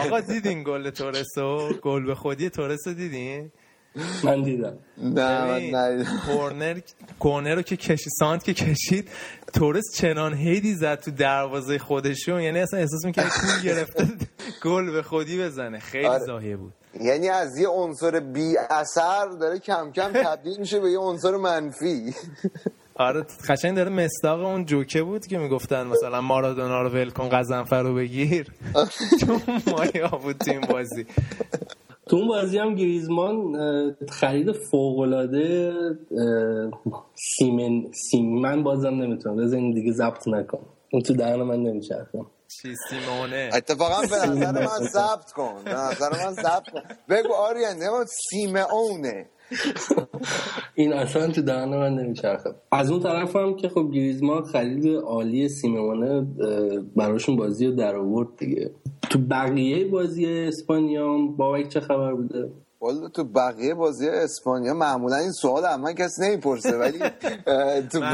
آقا 0.07 0.21
دیدین 0.21 0.63
گل 0.63 0.91
تورسو 0.91 1.73
گل 1.83 2.07
به 2.07 2.15
خودی 2.15 2.51
تورسو 2.51 2.95
دیدین؟ 2.95 3.53
من 4.25 4.43
دیدم. 4.43 4.79
نه 4.99 5.45
من 5.45 5.75
ندیدم. 5.75 6.21
کورنر 6.27 6.79
کورنر 7.19 7.55
رو 7.55 7.63
که 7.63 7.77
کشید 7.77 8.13
سانت 8.19 8.45
که 8.45 8.55
کشید 8.55 9.09
تورس 9.53 9.85
چنان 9.97 10.35
هیدی 10.35 10.75
زد 10.75 11.01
تو 11.01 11.11
دروازه 11.11 11.79
خودشون 11.79 12.41
یعنی 12.41 12.59
اصلا 12.59 12.81
احساس 12.81 13.05
می‌کنه 13.05 13.25
پول 13.25 13.63
گرفته 13.65 14.09
گل 14.65 14.91
به 14.91 15.03
خودی 15.03 15.43
بزنه. 15.43 15.79
خیلی 15.79 16.07
آره. 16.07 16.25
زاهیه 16.25 16.57
بود. 16.57 16.73
یعنی 17.01 17.29
از 17.29 17.59
یه 17.59 17.69
عنصر 17.69 18.21
بی 18.21 18.57
اثر 18.71 19.27
داره 19.41 19.59
کم 19.59 19.93
کم 19.93 20.13
تبدیل 20.13 20.57
میشه 20.61 20.81
به 20.81 20.91
یه 20.91 20.99
عنصر 20.99 21.37
منفی. 21.37 22.15
آره 22.95 23.27
قشنگ 23.49 23.77
داره 23.77 23.91
مستاق 23.91 24.41
اون 24.41 24.65
جوکه 24.65 25.03
بود 25.03 25.27
که 25.27 25.39
می‌گفتن 25.39 25.87
مثلا 25.87 26.21
مارادونا 26.21 26.83
رو 26.83 26.89
ول 26.89 27.11
کن 27.11 27.29
قزنفر 27.29 27.83
رو 27.83 27.95
بگیر. 27.95 28.47
چون 29.21 29.43
مایا 29.67 30.09
بود 30.09 30.37
تو 30.39 30.61
بازی. 30.61 31.07
تو 32.11 32.17
اون 32.17 32.29
بازی 32.29 32.59
هم 32.59 32.75
گریزمان 32.75 33.55
خرید 34.09 34.53
فوقلاده 34.53 35.73
سیمن 37.15 37.93
سیمن 38.11 38.63
بازم 38.63 38.89
نمی‌تونم. 38.89 39.37
بزن 39.37 39.71
دیگه 39.71 39.93
ضبط 39.93 40.29
نکن 40.29 40.67
اون 40.93 41.03
تو 41.03 41.15
دهن 41.15 41.35
من 41.43 41.63
نمیچرخم. 41.63 42.27
چی 42.49 42.75
سیمونه؟ 42.89 43.51
اتفاقا 43.55 44.01
به 44.01 44.17
نظر 44.17 44.53
من 44.53 44.87
ضبط 44.87 45.31
کن. 45.33 45.65
به 45.65 45.71
نظر 45.71 46.25
من 46.25 46.33
ضبط 46.33 46.71
کن. 46.73 46.83
بگو 47.09 47.33
آریان 47.33 48.05
سیمونه 48.31 49.27
این 50.75 50.93
اصلا 50.93 51.29
تو 51.29 51.43
دهن 51.43 51.69
من 51.69 51.95
نمیچرخه. 51.95 52.51
از 52.73 52.91
اون 52.91 53.01
طرف 53.01 53.37
هم 53.37 53.57
که 53.57 53.69
خب 53.69 53.91
گریزمان 53.95 54.43
خرید 54.43 54.97
عالی 54.97 55.49
سیمونه 55.49 56.27
براشون 56.97 57.37
بازی 57.37 57.67
رو 57.67 57.73
در 57.73 57.97
آورد 57.97 58.29
دیگه. 58.39 58.71
تو 59.11 59.19
بقیه 59.19 59.85
بازی 59.85 60.27
اسپانیا 60.27 61.19
بابک 61.19 61.69
چه 61.69 61.81
خبر 61.81 62.15
بوده؟ 62.15 62.51
والا 62.81 63.09
تو 63.09 63.25
بقیه 63.25 63.75
بازی 63.75 64.09
اسپانیا 64.09 64.75
معمولا 64.75 65.17
این 65.17 65.33
سوال 65.33 65.65
هم 65.65 65.93
کسی 65.93 66.23
نمی‌پرسه 66.23 66.79
ولی 66.79 66.99
تو 67.93 68.01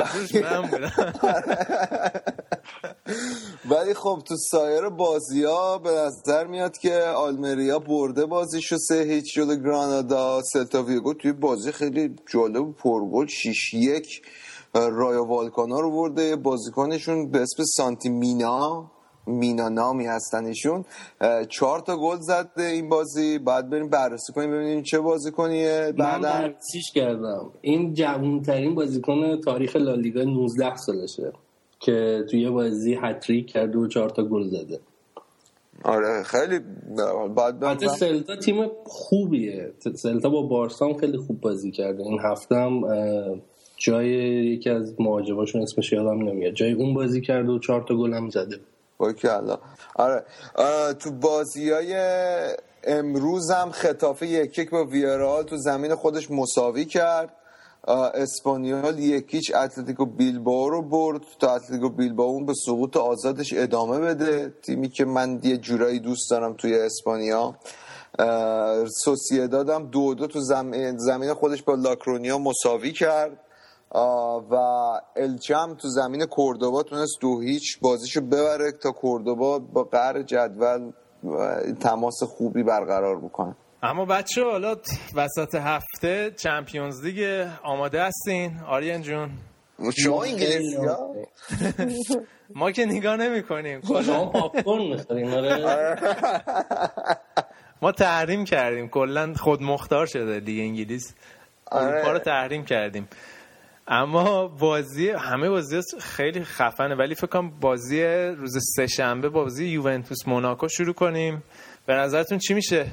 ولی 3.71 3.95
خب 3.95 4.23
تو 4.29 4.37
سایر 4.51 4.89
بازی 4.89 5.45
ها 5.45 5.79
به 5.79 5.91
نظر 5.91 6.47
میاد 6.47 6.79
که 6.79 7.01
آلمریا 7.01 7.79
برده 7.79 8.27
بازیشو 8.27 8.77
سه 8.79 9.03
هیچ 9.03 9.35
جلو 9.35 9.57
گرانادا 9.57 10.43
سلتا 10.43 10.83
ویگو 10.83 11.15
توی 11.15 11.33
بازی 11.33 11.73
خیلی 11.73 12.17
جالب 12.33 12.73
پرگل 12.73 13.27
6 13.27 13.75
یک 13.75 14.23
رایا 14.75 15.25
والکانا 15.25 15.81
رو 15.81 15.91
برده. 15.91 16.37
بازیکنشون 16.37 17.31
به 17.31 17.41
اسم 17.41 17.63
سانتی 17.65 18.09
مینا 18.09 18.91
مینا 19.27 19.69
نامی 19.69 20.07
هستنشون 20.07 20.85
چهار 21.49 21.81
تا 21.81 21.97
گل 21.97 22.17
زد 22.17 22.51
این 22.57 22.89
بازی. 22.89 23.39
بعد 23.39 23.71
بریم 23.71 23.89
بررسی 23.89 24.33
کنیم 24.33 24.51
ببینیم 24.51 24.83
چه 24.83 24.99
بازی 24.99 25.31
کنیه. 25.31 25.93
من 25.99 26.21
بررسیش 26.21 26.93
کردم. 26.95 27.51
این 27.61 27.95
جوانترین 27.95 28.75
بازیکن 28.75 29.41
تاریخ 29.41 29.77
لالیگا 29.77 30.23
19 30.23 30.77
سالشه 30.77 31.33
که 31.81 32.25
توی 32.31 32.51
بازی 32.51 32.99
هتریک 33.03 33.47
کرده 33.47 33.79
و 33.79 33.87
چهار 33.87 34.11
تا 34.11 34.23
گل 34.23 34.49
زده. 34.49 34.81
آره 35.85 36.23
خیلی 36.23 36.61
بعد 37.37 37.87
سلتا 37.87 38.37
تیم 38.37 38.67
خوبیه. 38.85 39.73
سلتا 39.95 40.29
با 40.29 40.43
بارسا 40.43 40.95
خیلی 40.95 41.19
خوب 41.19 41.41
بازی 41.41 41.71
کرده. 41.71 42.03
این 42.03 42.19
هفته 42.21 42.55
هم 42.55 42.83
جای 43.77 44.09
یکی 44.47 44.71
از 44.71 44.95
مهاجماشون 45.01 45.63
اسمش 45.63 45.93
یادم 45.93 46.29
نمیاد. 46.29 46.53
جای 46.53 46.73
اون 46.73 46.95
بازی 46.95 47.21
کرده 47.21 47.53
و 47.53 47.59
چهار 47.59 47.83
تا 47.83 47.95
گل 47.95 48.15
هم 48.15 48.31
زده. 48.31 48.61
الله 49.01 49.59
آره. 49.95 50.25
تو 50.93 51.11
بازی 51.11 51.71
های 51.71 51.95
امروز 52.85 53.51
هم 53.51 53.71
خطافه 53.71 54.27
یک 54.27 54.59
یک 54.59 54.71
با 54.71 54.85
ویارال 54.85 55.43
تو 55.43 55.57
زمین 55.57 55.95
خودش 55.95 56.31
مساوی 56.31 56.85
کرد. 56.85 57.33
اسپانیال 58.15 58.99
یکیچ 58.99 59.55
اتلتیکو 59.55 60.07
بیلباو 60.07 60.71
رو 60.71 60.83
برد 60.83 61.21
تا 61.41 61.55
اتلتیکو 61.55 61.89
بیلباو 61.89 62.31
اون 62.31 62.47
به 62.47 62.53
سقوط 62.67 62.97
آزادش 62.97 63.53
ادامه 63.53 63.99
بده. 63.99 64.55
تیمی 64.63 64.89
که 64.89 65.05
من 65.05 65.41
یه 65.43 65.57
جورایی 65.57 66.01
دوست 66.01 66.31
دارم 66.31 66.55
توی 66.55 66.79
اسپانیا. 66.79 67.55
سوسیداد 69.05 69.71
هم 69.71 69.87
دو 69.87 70.15
دو 70.15 70.27
تو 70.27 70.41
زمین 70.41 71.35
خودش 71.35 71.63
با 71.63 71.75
لاکرونیا 71.75 72.39
مساوی 72.39 72.93
کرد. 72.93 73.41
و 73.95 74.55
الچم 75.17 75.75
تو 75.75 75.89
زمین 75.89 76.27
کوردوبا 76.27 76.83
تونست 76.83 77.19
دو 77.21 77.41
هیچ 77.41 77.81
بازیشو 77.81 78.21
ببره 78.21 78.73
تا 78.73 78.93
کوردوبا 78.93 79.59
با 79.59 79.85
قهر 79.85 80.23
جدول 80.23 80.93
تماس 81.81 82.23
خوبی 82.23 82.63
برقرار 82.63 83.21
بکنه. 83.21 83.57
اما 83.83 84.05
بچه 84.05 84.45
حالا 84.45 84.77
وسط 85.15 85.55
هفته 85.55 86.31
چمپیونز 86.31 87.05
لیگ 87.05 87.49
آماده 87.65 88.03
هستین؟ 88.03 88.61
آریان 88.69 89.03
جون. 89.03 89.31
شما 89.97 90.23
انگلیسی 90.25 90.77
ما 92.55 92.71
که 92.71 92.85
نگاه 92.87 93.17
نمی 93.17 93.43
کنیم. 93.43 93.81
شما 93.81 94.27
پاپکورن 94.27 95.01
آره. 95.11 95.97
ما 97.83 97.93
تحریم 97.93 98.45
کردیم. 98.45 98.89
کلا 98.89 99.35
خود 99.35 99.63
مختار 99.63 100.07
شده 100.07 100.41
لیگ 100.41 100.61
انگلیس. 100.61 101.15
اروپا 101.73 102.13
رو 102.13 102.19
تحریم 102.19 102.65
کردیم. 102.65 103.09
اما 103.89 104.49
بازی 104.49 105.11
همه 105.11 105.49
بازی 105.49 105.81
خیلی 106.01 106.45
خفنه 106.45 106.95
ولی 106.95 107.15
فکر 107.15 107.27
کنم 107.27 107.51
بازی 107.61 108.05
روز 108.39 108.59
سه 108.77 108.87
شنبه 108.87 109.29
بازی 109.29 109.67
یوونتوس 109.67 110.19
موناکو 110.27 110.69
شروع 110.69 110.95
کنیم. 110.95 111.43
به 111.87 111.95
نظرتون 111.95 112.39
چی 112.39 112.55
میشه؟ 112.55 112.87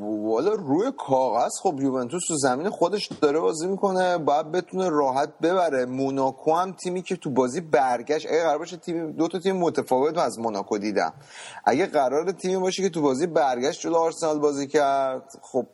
والا 0.00 0.52
روی 0.52 0.92
کاغذ 0.98 1.50
خب 1.62 1.80
یوونتوس 1.80 2.22
تو 2.28 2.34
زمین 2.36 2.70
خودش 2.70 3.08
داره 3.20 3.40
بازی 3.40 3.66
می‌کنه 3.66 4.18
باید 4.18 4.52
بتونه 4.52 4.88
راحت 4.88 5.38
ببره. 5.42 5.84
موناکو 5.84 6.54
هم 6.54 6.72
تیمی 6.72 7.02
که 7.02 7.16
تو 7.16 7.30
بازی 7.30 7.60
برگشت 7.60 8.26
اگه 8.26 8.42
قرار 8.42 8.58
باشه 8.58 8.76
تیم 8.76 9.12
دو 9.12 9.28
تا 9.28 9.38
تیم 9.38 9.56
متفاوت 9.56 10.18
از 10.18 10.38
موناکو 10.38 10.78
دیدم. 10.78 11.12
اگه 11.64 11.86
قرار 11.86 12.32
تیمی 12.32 12.56
باشه 12.56 12.82
که 12.82 12.88
تو 12.88 13.02
بازی 13.02 13.26
برگشت 13.26 13.80
جلو 13.80 13.96
آرسنال 13.96 14.38
بازی 14.38 14.66
کرد 14.66 15.24
خب 15.42 15.66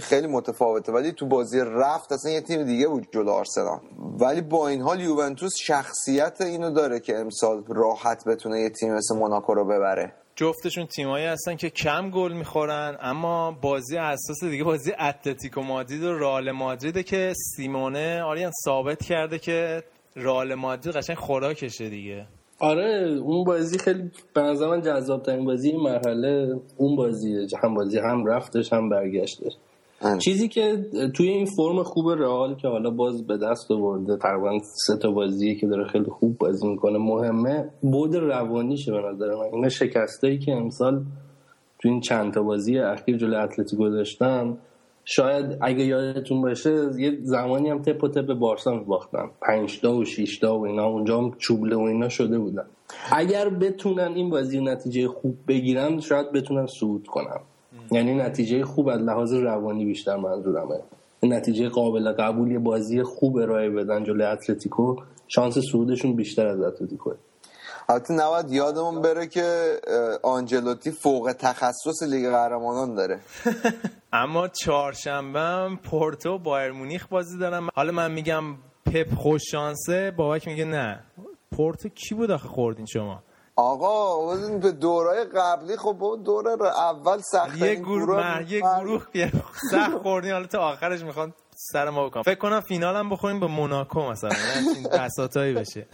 خیلی 0.00 0.26
متفاوته. 0.26 0.92
ولی 0.92 1.12
تو 1.12 1.26
بازی 1.26 1.60
رفت 1.60 2.12
اصلا 2.12 2.32
یه 2.32 2.40
تیم 2.40 2.64
دیگه 2.64 2.88
بود 2.88 3.08
جلو 3.12 3.30
آرسنال. 3.30 3.80
ولی 4.20 4.40
با 4.40 4.68
این 4.68 4.82
حال 4.82 5.00
یوونتوس 5.00 5.52
شخصیت 5.66 6.40
اینو 6.40 6.70
داره 6.70 7.00
که 7.00 7.16
امسال 7.16 7.64
راحت 7.68 8.24
بتونه 8.28 8.60
یه 8.60 8.70
تیم 8.70 8.94
مثل 8.94 9.16
موناکو 9.16 9.54
رو 9.54 9.64
ببره. 9.64 10.12
جفتشون 10.36 10.86
تیمایی 10.86 11.26
هستن 11.26 11.56
که 11.56 11.70
کم 11.70 12.10
گل 12.10 12.32
می‌خورن 12.32 12.98
اما 13.00 13.52
بازی 13.52 13.96
اساس 13.96 14.44
دیگه 14.44 14.64
بازی 14.64 14.92
اتلتیکو 15.00 15.60
مادرید 15.60 16.02
و 16.02 16.18
رئال 16.18 16.50
مادریده 16.50 17.02
که 17.02 17.32
سیمونه 17.56 18.22
آریان 18.22 18.52
ثابت 18.64 19.02
کرده 19.02 19.38
که 19.38 19.84
رئال 20.16 20.54
مادرید 20.54 20.96
قشنگ 20.96 21.16
خوراکشه 21.16 21.88
دیگه. 21.88 22.26
آره 22.60 23.20
اون 23.24 23.44
بازی 23.44 23.78
خیلی 23.78 24.10
به 24.34 24.40
نظر 24.40 24.68
من 24.68 24.82
جذاب 24.82 25.22
ترین 25.22 25.44
بازی 25.44 25.70
این 25.70 25.80
مرحله 25.80 26.60
اون 26.76 26.96
بازیه. 26.96 27.46
هم 27.62 27.74
بازی 27.74 27.98
هم 27.98 28.26
رفتش 28.26 28.72
هم 28.72 28.88
برگشتش. 28.88 29.52
چیزی 30.18 30.48
که 30.48 30.86
توی 31.14 31.28
این 31.28 31.46
فرم 31.56 31.82
خوب 31.82 32.10
رئال 32.10 32.54
که 32.54 32.68
حالا 32.68 32.90
باز 32.90 33.26
به 33.26 33.36
دست 33.36 33.70
آورده 33.70 34.16
تقریبا 34.16 34.58
سه 34.86 34.96
تا 34.96 35.10
بازی 35.10 35.56
که 35.56 35.66
داره 35.66 35.84
خیلی 35.84 36.10
خوب 36.10 36.38
بازی 36.38 36.68
می‌کنه 36.68 36.98
مهمه. 36.98 37.68
بود 37.82 38.16
روانیشه 38.16 38.92
به 38.92 38.98
نظر 38.98 39.34
من. 39.34 39.54
اینا 39.54 39.68
شکستایی 39.68 40.38
که 40.38 40.52
امسال 40.52 41.04
تو 41.78 41.88
این 41.88 42.00
چند 42.00 42.32
تا 42.34 42.42
بازی 42.42 42.78
اخیر 42.78 43.16
جلوی 43.16 43.36
اتلتیکو 43.36 43.88
داشتن 43.88 44.58
شاید 45.12 45.58
اگه 45.60 45.84
یادتون 45.84 46.42
باشه 46.42 46.90
یه 46.98 47.18
زمانی 47.22 47.70
هم 47.70 47.82
تپ 47.82 48.04
و 48.04 48.08
تپ 48.08 48.34
بارسا 48.34 48.74
میباختن. 48.74 49.30
پنج 49.42 49.80
تا 49.80 49.94
و 49.94 50.04
شیش 50.04 50.38
تا 50.38 50.58
و 50.58 50.66
اینا. 50.66 50.86
اونجا 50.86 51.18
هم 51.18 51.32
چوبله 51.38 51.76
و 51.76 51.80
اینا 51.80 52.08
شده 52.08 52.38
بودن. 52.38 52.64
اگر 53.12 53.48
بتونن 53.48 54.12
این 54.14 54.30
بازی 54.30 54.60
نتیجه 54.60 55.08
خوب 55.08 55.36
بگیرن 55.48 56.00
شاید 56.00 56.32
بتونن 56.32 56.66
صعود 56.66 57.06
کنن. 57.06 57.40
یعنی 57.92 58.14
نتیجه 58.14 58.64
خوب 58.64 58.88
از 58.88 59.00
لحاظ 59.00 59.34
روانی 59.34 59.84
بیشتر 59.84 60.16
منظورمه. 60.16 60.80
نتیجه 61.22 61.68
قابل 61.68 62.12
قبول 62.12 62.50
یه 62.50 62.58
بازی 62.58 63.02
خوب 63.02 63.36
ارائه 63.36 63.70
بدن 63.70 64.04
جلوی 64.04 64.22
اتلتیکو 64.22 64.96
شانس 65.28 65.58
صعودشون 65.58 66.16
بیشتر 66.16 66.46
از 66.46 66.60
اتلتیکو 66.60 67.10
حتی 67.90 68.14
نباید 68.14 68.52
یادمون 68.52 69.02
بره 69.02 69.26
که 69.26 69.80
آنجلوتی 70.22 70.90
فوق 70.90 71.34
تخصص 71.38 72.02
لیگ 72.02 72.30
قهرمانان 72.30 72.94
داره. 72.94 73.20
اما 74.12 74.48
چهارشنبه 74.48 75.76
پورتو 75.90 76.38
بایر 76.38 76.72
مونیخ 76.72 77.06
بازی 77.08 77.38
دارم 77.38 77.68
حالا 77.74 77.92
من 77.92 78.12
میگم 78.12 78.42
پپ 78.86 79.14
خوش 79.14 79.42
شانسه 79.50 80.10
بابک 80.10 80.48
میگه 80.48 80.64
نه. 80.64 81.04
پورتو 81.56 81.88
کی 81.88 82.14
بود 82.14 82.30
آخه 82.30 82.48
خوردین 82.48 82.86
شما؟ 82.86 83.22
آقا 83.56 84.36
به 84.62 84.72
دورای 84.72 85.24
قبلی 85.24 85.76
خب 85.76 85.92
با 85.92 86.16
دور 86.16 86.66
اول 86.66 87.18
سخت 87.18 87.56
یه 87.56 87.74
گروه 87.74 88.52
یه 88.52 88.60
گروه 88.60 89.02
سخت 89.70 89.98
خوردین 90.02 90.32
حالا 90.32 90.46
تا 90.46 90.58
آخرش 90.58 91.02
می‌خوان 91.02 91.34
سر 91.62 91.90
ما 91.90 92.08
بکنم 92.08 92.22
فکر 92.22 92.38
کنم 92.38 92.60
فینال 92.60 92.96
هم 92.96 93.10
بخوریم 93.10 93.40
به 93.40 93.46
موناکو 93.46 94.10
مثلا 94.10 94.30
این 94.74 94.88
بساطایی 95.04 95.54
بشه. 95.54 95.86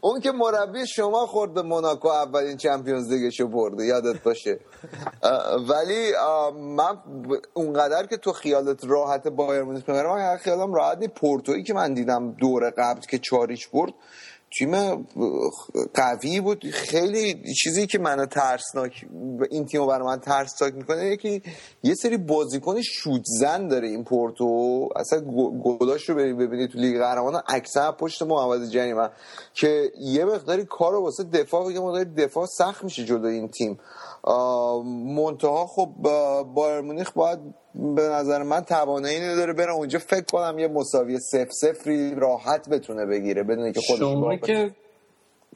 اون 0.00 0.20
که 0.20 0.32
مربی 0.32 0.86
شما 0.86 1.26
خورد 1.26 1.54
به 1.54 1.62
موناکو 1.62 2.08
اولین 2.08 2.56
چمپیونز 2.56 3.12
لیگشو 3.12 3.48
برده 3.48 3.84
یادت 3.84 4.22
باشه. 4.22 4.58
ولی 5.70 6.12
من 6.76 6.98
اونقدر 7.54 8.06
که 8.06 8.16
تو 8.16 8.32
خیالت 8.32 8.84
راحت 8.84 9.28
بایر 9.28 9.62
مونیخ 9.62 9.88
من 9.88 10.36
خیالم 10.36 10.74
راحت 10.74 11.14
پورتویی 11.14 11.62
که 11.62 11.74
من 11.74 11.94
دیدم 11.94 12.32
دور 12.32 12.70
قبل 12.70 13.00
که 13.00 13.18
چاریش 13.18 13.66
برد 13.66 13.92
تیم 14.58 15.06
قوی 15.94 16.40
بود. 16.40 16.64
خیلی 16.70 17.54
چیزی 17.54 17.86
که 17.86 17.98
منو 17.98 18.26
ترسناک 18.26 19.06
این 19.50 19.66
تیم 19.66 19.86
برای 19.86 20.06
من 20.06 20.20
ترسناک 20.20 20.74
می‌کنه 20.74 21.06
یکی 21.06 21.42
یه 21.82 21.94
سری 21.94 22.16
بازیکن 22.16 22.80
شوت 22.80 23.22
زن 23.40 23.68
داره 23.68 23.88
این 23.88 24.04
پورتو. 24.04 24.88
اصلا 24.96 25.20
گلاش 25.64 26.08
رو 26.08 26.14
ببینید 26.14 26.70
تو 26.70 26.78
لیگ 26.78 26.98
قهرمانان 26.98 27.42
اکثر 27.48 27.92
پشت 27.92 28.22
محمد 28.22 28.68
جریمه 28.68 29.10
که 29.54 29.92
یه 30.00 30.24
مقداری 30.24 30.64
کار 30.64 30.94
واسه 30.94 31.24
دفاع 31.24 31.72
یه 31.72 31.80
مقداری 31.80 32.04
دفاع 32.04 32.46
سخت 32.46 32.84
میشه 32.84 33.04
جلو 33.04 33.26
این 33.26 33.48
تیم. 33.48 33.78
منتها 35.16 35.66
خب 35.66 35.88
بایر 36.54 36.80
مونیخ 36.80 37.12
باید 37.12 37.38
به 37.74 38.02
نظر 38.02 38.42
من 38.42 38.60
توانایی 38.60 39.20
نداره 39.20 39.52
بره 39.52 39.72
اونجا. 39.72 39.98
فکر 39.98 40.24
کنم 40.24 40.58
یه 40.58 40.68
مساوی 40.68 41.18
سف 41.18 41.48
سفری 41.50 42.14
راحت 42.14 42.68
بتونه 42.68 43.06
بگیره 43.06 43.42
بدونه 43.42 43.72
که 43.72 43.80
خودش 43.80 44.00
شما 44.00 44.36
که 44.36 44.70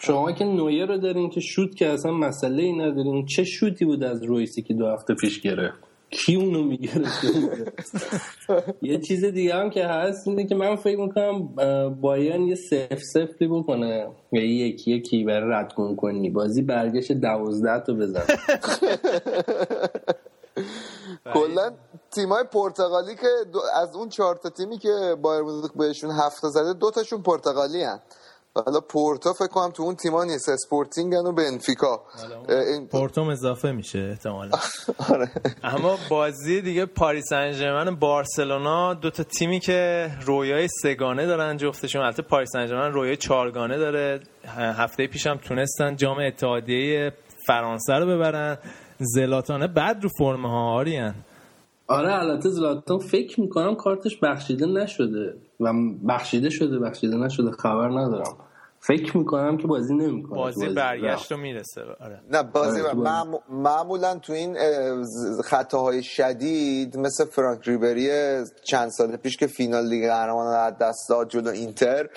شما 0.00 0.32
که 0.32 0.44
نویه 0.44 0.86
رو 0.86 0.98
دارین 0.98 1.30
که 1.30 1.40
شوت 1.40 1.76
که 1.76 1.88
اصلا 1.88 2.12
مسئله 2.12 2.62
ای 2.62 2.72
ندارین 2.72 3.26
چه 3.26 3.44
شوتی 3.44 3.84
بود 3.84 4.04
از 4.04 4.22
رویسی 4.22 4.62
که 4.62 4.74
دو 4.74 4.86
هفته 4.86 5.14
پیش 5.14 5.40
گرفت؟ 5.40 5.78
کی 6.10 6.36
اونو 6.36 6.62
می‌گیره 6.62 7.04
یه 8.82 8.98
چیز 8.98 9.24
دیگه 9.24 9.54
هم 9.54 9.70
که 9.70 9.86
هست 9.86 10.28
اینه 10.28 10.46
که 10.46 10.54
من 10.54 10.76
فکر 10.76 11.00
می‌کنم 11.00 11.48
بایرن 12.00 12.42
یه 12.42 12.54
سف 12.54 13.02
سفری 13.12 13.48
بکنه. 13.48 14.06
یا 14.32 14.44
یکی 14.44 14.90
یکی 14.90 15.24
برای 15.24 15.50
ردگون 15.52 15.96
کنی. 15.96 16.30
بازی 16.30 16.62
برگشت 16.62 17.12
دوازده 17.12 17.80
تا 17.80 17.92
بزن. 17.92 18.24
کلا 21.34 21.72
تیمای 22.16 22.44
پرتغالی 22.44 23.14
که 23.14 23.28
از 23.74 23.96
اون 23.96 24.08
چهار 24.08 24.36
تا 24.36 24.50
تیمی 24.50 24.78
که 24.78 25.16
بایرن 25.22 25.42
مونیخ 25.42 25.70
بهشون 25.76 26.10
هفت 26.10 26.39
تا 26.39 26.48
زده 26.48 26.72
دو 26.72 26.90
تاشون 26.90 27.22
پرتغالی 27.22 27.82
هن. 27.82 28.00
حالا 28.66 28.80
پورتو 28.80 29.32
فکر 29.32 29.46
کنم 29.46 29.70
تو 29.70 29.82
اون 29.82 29.94
تیما 29.94 30.24
نیست 30.24 30.48
اسپورتینگ 30.48 31.12
و 31.14 31.32
بنفیکا. 31.32 32.02
پورتو 32.90 33.20
اضافه 33.20 33.72
میشه 33.72 33.98
احتمالا. 33.98 34.58
آره. 35.12 35.30
اما 35.64 35.98
بازی 36.10 36.60
دیگه 36.60 36.86
پاریس 36.86 37.24
سن 37.28 37.96
بارسلونا 38.00 38.94
دو 38.94 39.10
تا 39.10 39.22
تیمی 39.22 39.60
که 39.60 40.10
رویای 40.20 40.68
سه‌گانه 40.82 41.26
دارن 41.26 41.56
جفتشون. 41.56 42.02
البته 42.02 42.22
پاریس 42.22 42.48
سن 42.52 42.68
رویای 42.68 43.16
چهارگانه 43.16 43.78
داره. 43.78 44.20
هفته 44.56 45.06
پیشم 45.06 45.36
تونستن 45.36 45.96
جام 45.96 46.18
اتحادیه 46.18 47.12
فرانسه 47.46 47.94
رو 47.94 48.06
ببرن. 48.06 48.58
زلاتانه 48.98 49.66
بعد 49.66 50.02
رو 50.02 50.08
فرم 50.18 50.46
ها 50.46 50.74
آریان 50.74 51.14
آره 51.88 52.14
البته 52.14 52.48
زلاتان 52.48 52.98
فکر 52.98 53.40
می‌کنم 53.40 53.74
کارتش 53.74 54.18
بخشیده 54.22 54.66
نشده 54.66 55.34
و 55.60 55.72
بخشیده 56.08 56.50
شده 56.50 56.78
بخشیده 56.78 57.16
نشده 57.16 57.50
خبر 57.50 57.88
ندارم. 57.88 58.36
فکر 58.80 59.16
می‌کنم 59.16 59.56
که 59.56 59.66
بازی 59.66 59.94
نمی‌کنه 59.94 60.36
بازی 60.36 60.68
برگشت 60.68 61.32
رو 61.32 61.38
می‌رسه 61.38 61.80
آره. 62.00 62.20
نه 62.30 62.42
بازی 62.42 62.80
آره 62.80 63.24
معمولا 63.48 64.18
تو 64.18 64.32
این 64.32 64.56
خطاهای 65.44 66.02
شدید 66.02 66.96
مثل 66.96 67.24
فرانک 67.24 67.68
ریبری 67.68 68.10
چند 68.64 68.88
سال 68.90 69.16
پیش 69.16 69.36
که 69.36 69.46
فینال 69.46 69.88
لیگ 69.88 70.06
قهرمانان 70.06 70.70
دست 70.70 71.08
داد 71.08 71.28
جلو 71.28 71.50
اینتر 71.50 72.08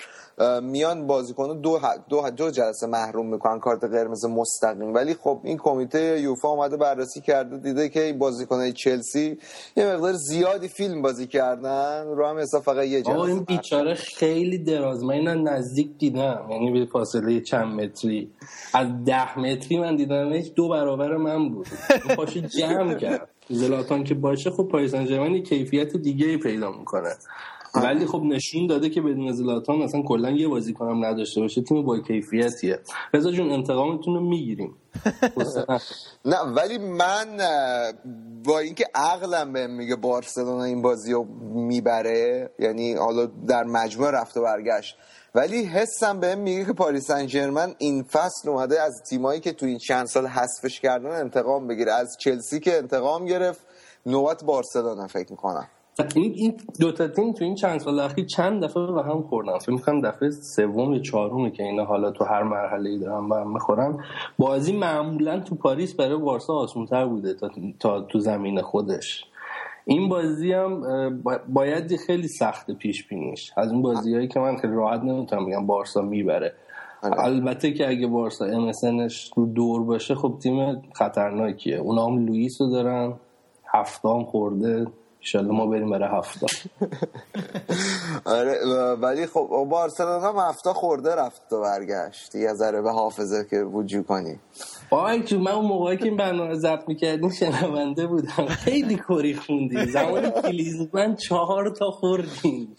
میان 0.62 1.06
بازیکن 1.06 1.60
دو, 1.60 1.80
دو, 2.08 2.30
دو 2.30 2.50
جلسه 2.50 2.86
محروم 2.86 3.26
می‌کنن 3.26 3.60
کارت 3.60 3.84
قرمز 3.84 4.24
مستقیم. 4.24 4.94
ولی 4.94 5.14
خب 5.14 5.40
این 5.44 5.56
کمیته 5.56 6.20
یوفا 6.20 6.48
اومده 6.48 6.76
بررسی 6.76 7.20
کرده 7.20 7.58
دیده 7.58 7.88
که 7.88 8.02
این 8.02 8.18
بازیکنای 8.18 8.72
چلسی 8.72 9.38
یه 9.76 9.86
مقدار 9.86 10.12
زیادی 10.12 10.68
فیلم 10.68 11.02
بازی 11.02 11.26
کردن. 11.26 12.06
رو 12.06 12.26
هم 12.26 12.38
حساب 12.38 12.62
فقط 12.62 12.84
یه 12.84 13.02
جلسه 13.02 13.20
این 13.20 13.44
بیچاره 13.44 13.94
خیلی 13.94 14.58
دراز. 14.58 15.04
من 15.04 15.14
اینا 15.14 15.34
نزدیک 15.34 15.98
دیدم. 15.98 16.46
یعنی 16.50 16.72
به 16.72 16.86
فاصله 16.92 17.40
چند 17.40 17.80
متری. 17.80 18.30
از 18.74 18.86
ده 19.06 19.38
متری 19.38 19.78
من 19.78 19.96
دیدم 19.96 20.40
دو 20.40 20.68
برابر 20.68 21.16
من 21.16 21.48
بود. 21.48 21.66
پاشو 22.16 22.40
جمع 22.40 22.94
کرد. 22.94 23.28
زلاتان 23.48 24.04
که 24.04 24.14
باشه 24.14 24.50
خب 24.50 24.68
پاریس 24.72 24.90
سن 24.90 25.42
کیفیت 25.42 25.96
دیگه 25.96 26.26
ای 26.26 26.36
پیدا 26.36 26.70
می‌کنه. 26.70 27.08
ولی 27.74 28.06
خب 28.06 28.22
نشون 28.22 28.66
داده 28.66 28.90
که 28.90 29.00
بدون 29.00 29.32
زلاتان 29.32 29.82
اصلا 29.82 30.02
کلا 30.02 30.30
یه 30.30 30.48
بازیکن 30.48 30.88
هم 30.88 31.04
نداشته 31.04 31.40
باشه 31.40 31.62
تیم 31.62 31.82
با 31.82 31.98
کیفیتیه. 31.98 32.78
رضا 33.14 33.30
جون 33.30 33.50
انتقامتون 33.50 34.14
رو 34.14 34.20
می‌گیریم. 34.20 34.74
نه 36.24 36.40
ولی 36.40 36.78
من 36.78 37.26
با 38.44 38.58
اینکه 38.58 38.84
عقلم 38.94 39.52
به 39.52 39.66
میگه 39.66 39.96
بارسلونا 39.96 40.64
این 40.64 40.82
بازی 40.82 41.12
رو 41.12 41.24
می‌بره 41.54 42.50
یعنی 42.58 42.94
حالا 42.94 43.26
در 43.26 43.64
مجموع 43.64 44.10
رفت 44.10 44.36
و 44.36 44.42
برگشت 44.42 44.96
ولی 45.34 45.64
حسم 45.64 46.20
به 46.20 46.34
میگه 46.34 46.64
که 46.64 46.72
پاریس 46.72 47.06
سن 47.06 47.74
این 47.78 48.02
فصل 48.02 48.48
اومده 48.48 48.82
از 48.82 49.02
تیمایی 49.08 49.40
که 49.40 49.52
تو 49.52 49.66
این 49.66 49.78
چند 49.78 50.06
سال 50.06 50.26
حذفش 50.26 50.80
کردن 50.80 51.10
انتقام 51.10 51.66
بگیره. 51.66 51.92
از 51.92 52.16
چلسی 52.20 52.60
که 52.60 52.76
انتقام 52.76 53.26
گرفت 53.26 53.60
نوبت 54.06 54.44
بارسلونا 54.44 55.06
فکر 55.06 55.30
می‌کنم. 55.30 55.68
این 56.14 56.32
این 56.36 56.54
دو 56.80 56.92
تا 56.92 57.08
تیم 57.08 57.32
تو 57.32 57.44
این 57.44 57.54
چند 57.54 57.80
سال 57.80 58.00
اخیر 58.00 58.26
چند 58.26 58.64
دفعه 58.64 58.86
به 58.86 59.02
هم 59.02 59.22
خوردن. 59.22 59.58
فکر 59.58 59.72
می‌کنم 59.72 60.00
دفعه 60.00 60.30
سوم 60.30 60.92
یا 60.92 60.98
چهارمی 60.98 61.50
که 61.50 61.62
اینا 61.62 61.84
حالا 61.84 62.10
تو 62.10 62.24
هر 62.24 62.42
مرحله 62.42 62.90
ای 62.90 62.98
دارن 62.98 63.28
به 63.28 63.36
هم 63.36 63.52
می‌خورن. 63.52 63.98
بازی 64.38 64.72
معمولا 64.72 65.40
تو 65.40 65.54
پاریس 65.54 65.94
برای 65.94 66.16
بارسا 66.16 66.54
آسان‌تر 66.54 67.06
بوده 67.06 67.34
تا, 67.34 67.50
تا 67.80 68.00
تو 68.00 68.18
زمین 68.18 68.62
خودش. 68.62 69.24
این 69.84 70.08
بازی 70.08 70.52
هم 70.52 70.82
باید 71.48 71.96
خیلی 71.96 72.28
سخت 72.28 72.70
پیش 72.70 73.08
بینیش 73.08 73.52
از 73.56 73.72
اون 73.72 73.82
بازیهایی 73.82 74.28
که 74.28 74.40
من 74.40 74.56
خیلی 74.56 74.74
راحت 74.74 75.00
نمی‌تونم 75.00 75.46
بگم 75.46 75.66
بارسا 75.66 76.02
می‌بره. 76.02 76.52
آره. 77.02 77.24
البته 77.24 77.72
که 77.72 77.88
اگه 77.88 78.06
بارسا 78.06 78.44
امسنش 78.44 79.30
رو 79.36 79.46
دور 79.46 79.84
باشه 79.84 80.14
خب 80.14 80.34
تیم 80.42 80.82
خطرناکیه. 80.92 81.76
اونا 81.76 82.06
هم 82.06 82.26
لوئیس 82.26 82.60
رو 82.60 82.70
دارن. 82.70 83.12
هفتام 83.72 84.24
خورده. 84.24 84.86
انشالله 85.20 85.52
ما 85.52 85.66
بریم 85.66 85.90
برای 85.90 86.18
هفته. 86.18 86.46
آره 88.24 88.54
ولی 88.94 89.26
خب 89.26 89.66
بارسلونا 89.70 90.20
هم 90.32 90.48
هفته 90.48 90.72
خورده 90.72 91.14
رفت 91.14 91.52
و 91.52 91.60
برگشت. 91.60 92.34
یه 92.34 92.54
ذره 92.54 92.82
به 92.82 92.90
حافظه 92.92 93.46
که 93.50 93.56
وجود 93.56 94.06
کنی. 94.06 94.38
آی 94.90 95.22
جو 95.22 95.38
من 95.38 95.50
اون 95.52 95.64
موقعی 95.64 95.96
که 95.96 96.04
این 96.04 96.16
برنامه 96.16 96.54
ضبط 96.54 96.88
می‌کردیم 96.88 97.30
شنونده 97.30 98.06
بودم. 98.06 98.46
خیلی 98.46 99.00
کری 99.08 99.34
خوندی 99.34 99.86
زمان 99.86 100.32
من 100.92 101.16
چهار 101.16 101.70
تا 101.70 101.90
خوردیم. 101.90 102.76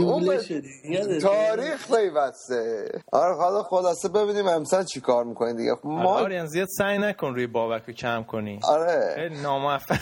لوله 0.00 0.42
شدیم. 0.42 1.18
تاریخ 1.22 1.94
پیوسته. 1.96 2.88
آره 3.12 3.34
حالا 3.36 3.62
خلاصه 3.62 4.08
ببینیم 4.08 4.46
امسال 4.46 4.84
چی 4.84 5.00
کار 5.00 5.24
می‌کنی 5.24 5.54
دیگه. 5.54 5.72
ما 5.84 6.18
آره 6.18 6.46
زیاد 6.46 6.68
سعی 6.78 6.98
نکن 6.98 7.34
روی 7.34 7.46
بابک 7.46 7.82
رو 7.86 7.92
کم 7.94 8.22
کنی. 8.22 8.60
آره. 8.68 9.12
خیلی 9.14 9.42
ناموفق 9.42 9.96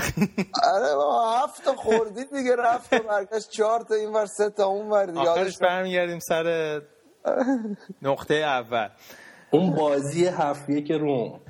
آره 0.75 0.95
با 0.95 1.37
هفت 1.43 1.66
تا 1.67 1.77
خوردی 1.77 2.25
دیگه 2.25 2.57
رفت 2.57 2.93
و 2.93 2.99
برگشت 2.99 3.51
چهار 3.51 3.81
تا 3.81 3.95
این 3.95 4.13
ور 4.13 4.27
سه 4.27 4.51
تا 4.51 4.65
اون 4.67 4.91
ور 4.91 5.19
آخرش 5.19 5.59
برمیگردیم 5.59 6.19
سر 6.19 6.81
نقطه 8.03 8.35
اول. 8.35 8.89
اون 9.51 9.75
بازی 9.75 10.27
هفت 10.27 10.71
یک 10.71 10.91
روم. 10.91 11.41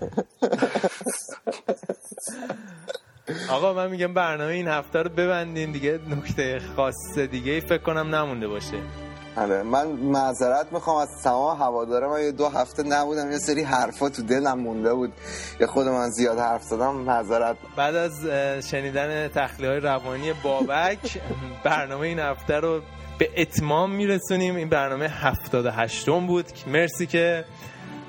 آقا 3.50 3.72
من 3.72 3.90
میگم 3.90 4.14
برنامه 4.14 4.52
این 4.52 4.68
هفته 4.68 5.02
رو 5.02 5.10
ببندین 5.10 5.72
دیگه 5.72 6.00
نکته 6.08 6.60
خاص 6.76 7.18
دیگه 7.18 7.60
فکر 7.60 7.82
کنم 7.82 8.14
نمونده 8.14 8.48
باشه. 8.48 9.05
آره 9.36 9.62
من 9.62 9.86
معذرت 9.86 10.72
می‌خوام 10.72 10.96
از 10.96 11.08
تمام 11.24 11.56
هوادارم 11.56 12.10
من 12.10 12.22
یه 12.22 12.32
دو 12.32 12.48
هفته 12.48 12.82
نبودم 12.82 13.30
یه 13.32 13.38
سری 13.38 13.62
حرفا 13.62 14.08
تو 14.08 14.22
دلم 14.22 14.58
مونده 14.58 14.94
بود. 14.94 15.12
یه 15.60 15.66
خود 15.66 15.88
من 15.88 16.10
زیاد 16.10 16.38
حرف 16.38 16.62
زدم 16.62 16.94
معذرت. 16.94 17.56
بعد 17.76 17.94
از 17.94 18.26
شنیدن 18.66 19.28
تخلیه 19.28 19.70
های 19.70 19.80
روانی 19.80 20.32
بابک 20.32 21.20
برنامه 21.64 22.06
این 22.06 22.18
هفته 22.18 22.54
رو 22.60 22.80
به 23.18 23.30
اتمام 23.36 23.90
میرسونیم. 23.90 24.56
این 24.56 24.68
برنامه 24.68 25.08
78 25.08 26.06
بود. 26.06 26.46
مرسی 26.66 27.06
که 27.06 27.44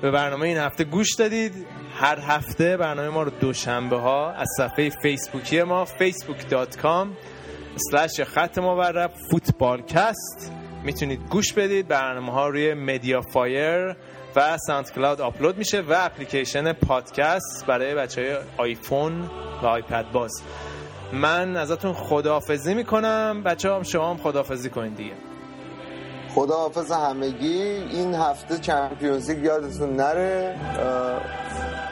به 0.02 0.10
برنامه 0.10 0.46
این 0.46 0.58
هفته 0.58 0.84
گوش 0.84 1.14
دادید. 1.14 1.66
هر 2.00 2.18
هفته 2.18 2.76
برنامه 2.76 3.08
ما 3.08 3.22
رو 3.22 3.30
دوشنبه 3.30 3.96
ها 3.96 4.32
از 4.32 4.48
صفحه 4.56 4.90
فیسبوکی 4.90 5.62
ما 5.62 5.86
facebook.com 5.86 7.06
slash 7.92 8.20
خط 8.20 8.58
مورب 8.58 9.10
فوتبالکست 9.30 10.52
می‌تونید 10.88 11.20
گوش 11.30 11.52
بدید 11.52 11.88
برنامه 11.88 12.32
ها 12.32 12.48
روی 12.48 12.74
MediaFire 12.74 13.96
و 14.36 14.58
SoundCloud 14.66 15.20
آپلود 15.20 15.58
میشه 15.58 15.80
و 15.80 15.94
اپلیکیشن 15.96 16.72
پادکست 16.72 17.66
برای 17.66 17.94
بچه 17.94 18.20
های 18.20 18.36
آیفون 18.56 19.30
و 19.62 19.66
آیپد 19.66 20.04
باز. 20.12 20.42
من 21.12 21.56
ازتون 21.56 21.92
خداحافظی 21.92 22.74
می‌کنم. 22.74 23.42
بچه 23.44 23.72
ها 23.72 23.82
شما 23.82 24.10
هم 24.10 24.16
خداحافظی 24.16 24.70
کنید 24.70 24.96
دیگه. 24.96 25.12
خداحافظ 26.34 26.92
همگی. 26.92 27.62
این 27.62 28.14
هفته 28.14 28.58
Champions 28.58 29.30
League 29.30 29.44
یادتون 29.44 29.96
نره. 29.96 30.56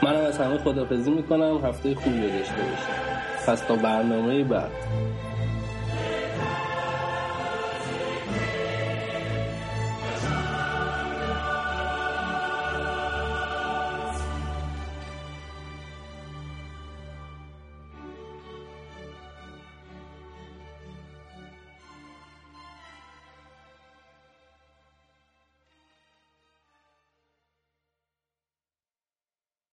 منم 0.03 0.25
از 0.25 0.37
همه 0.37 0.57
خداحافظی 0.57 1.11
می‌کنم. 1.11 1.65
هفته 1.65 1.95
خوبی 1.95 2.19
داشته 2.19 2.55
باشم 2.55 3.47
پس 3.47 3.61
تا 3.61 3.75
برنامه 3.75 4.43
بعد. 4.43 4.71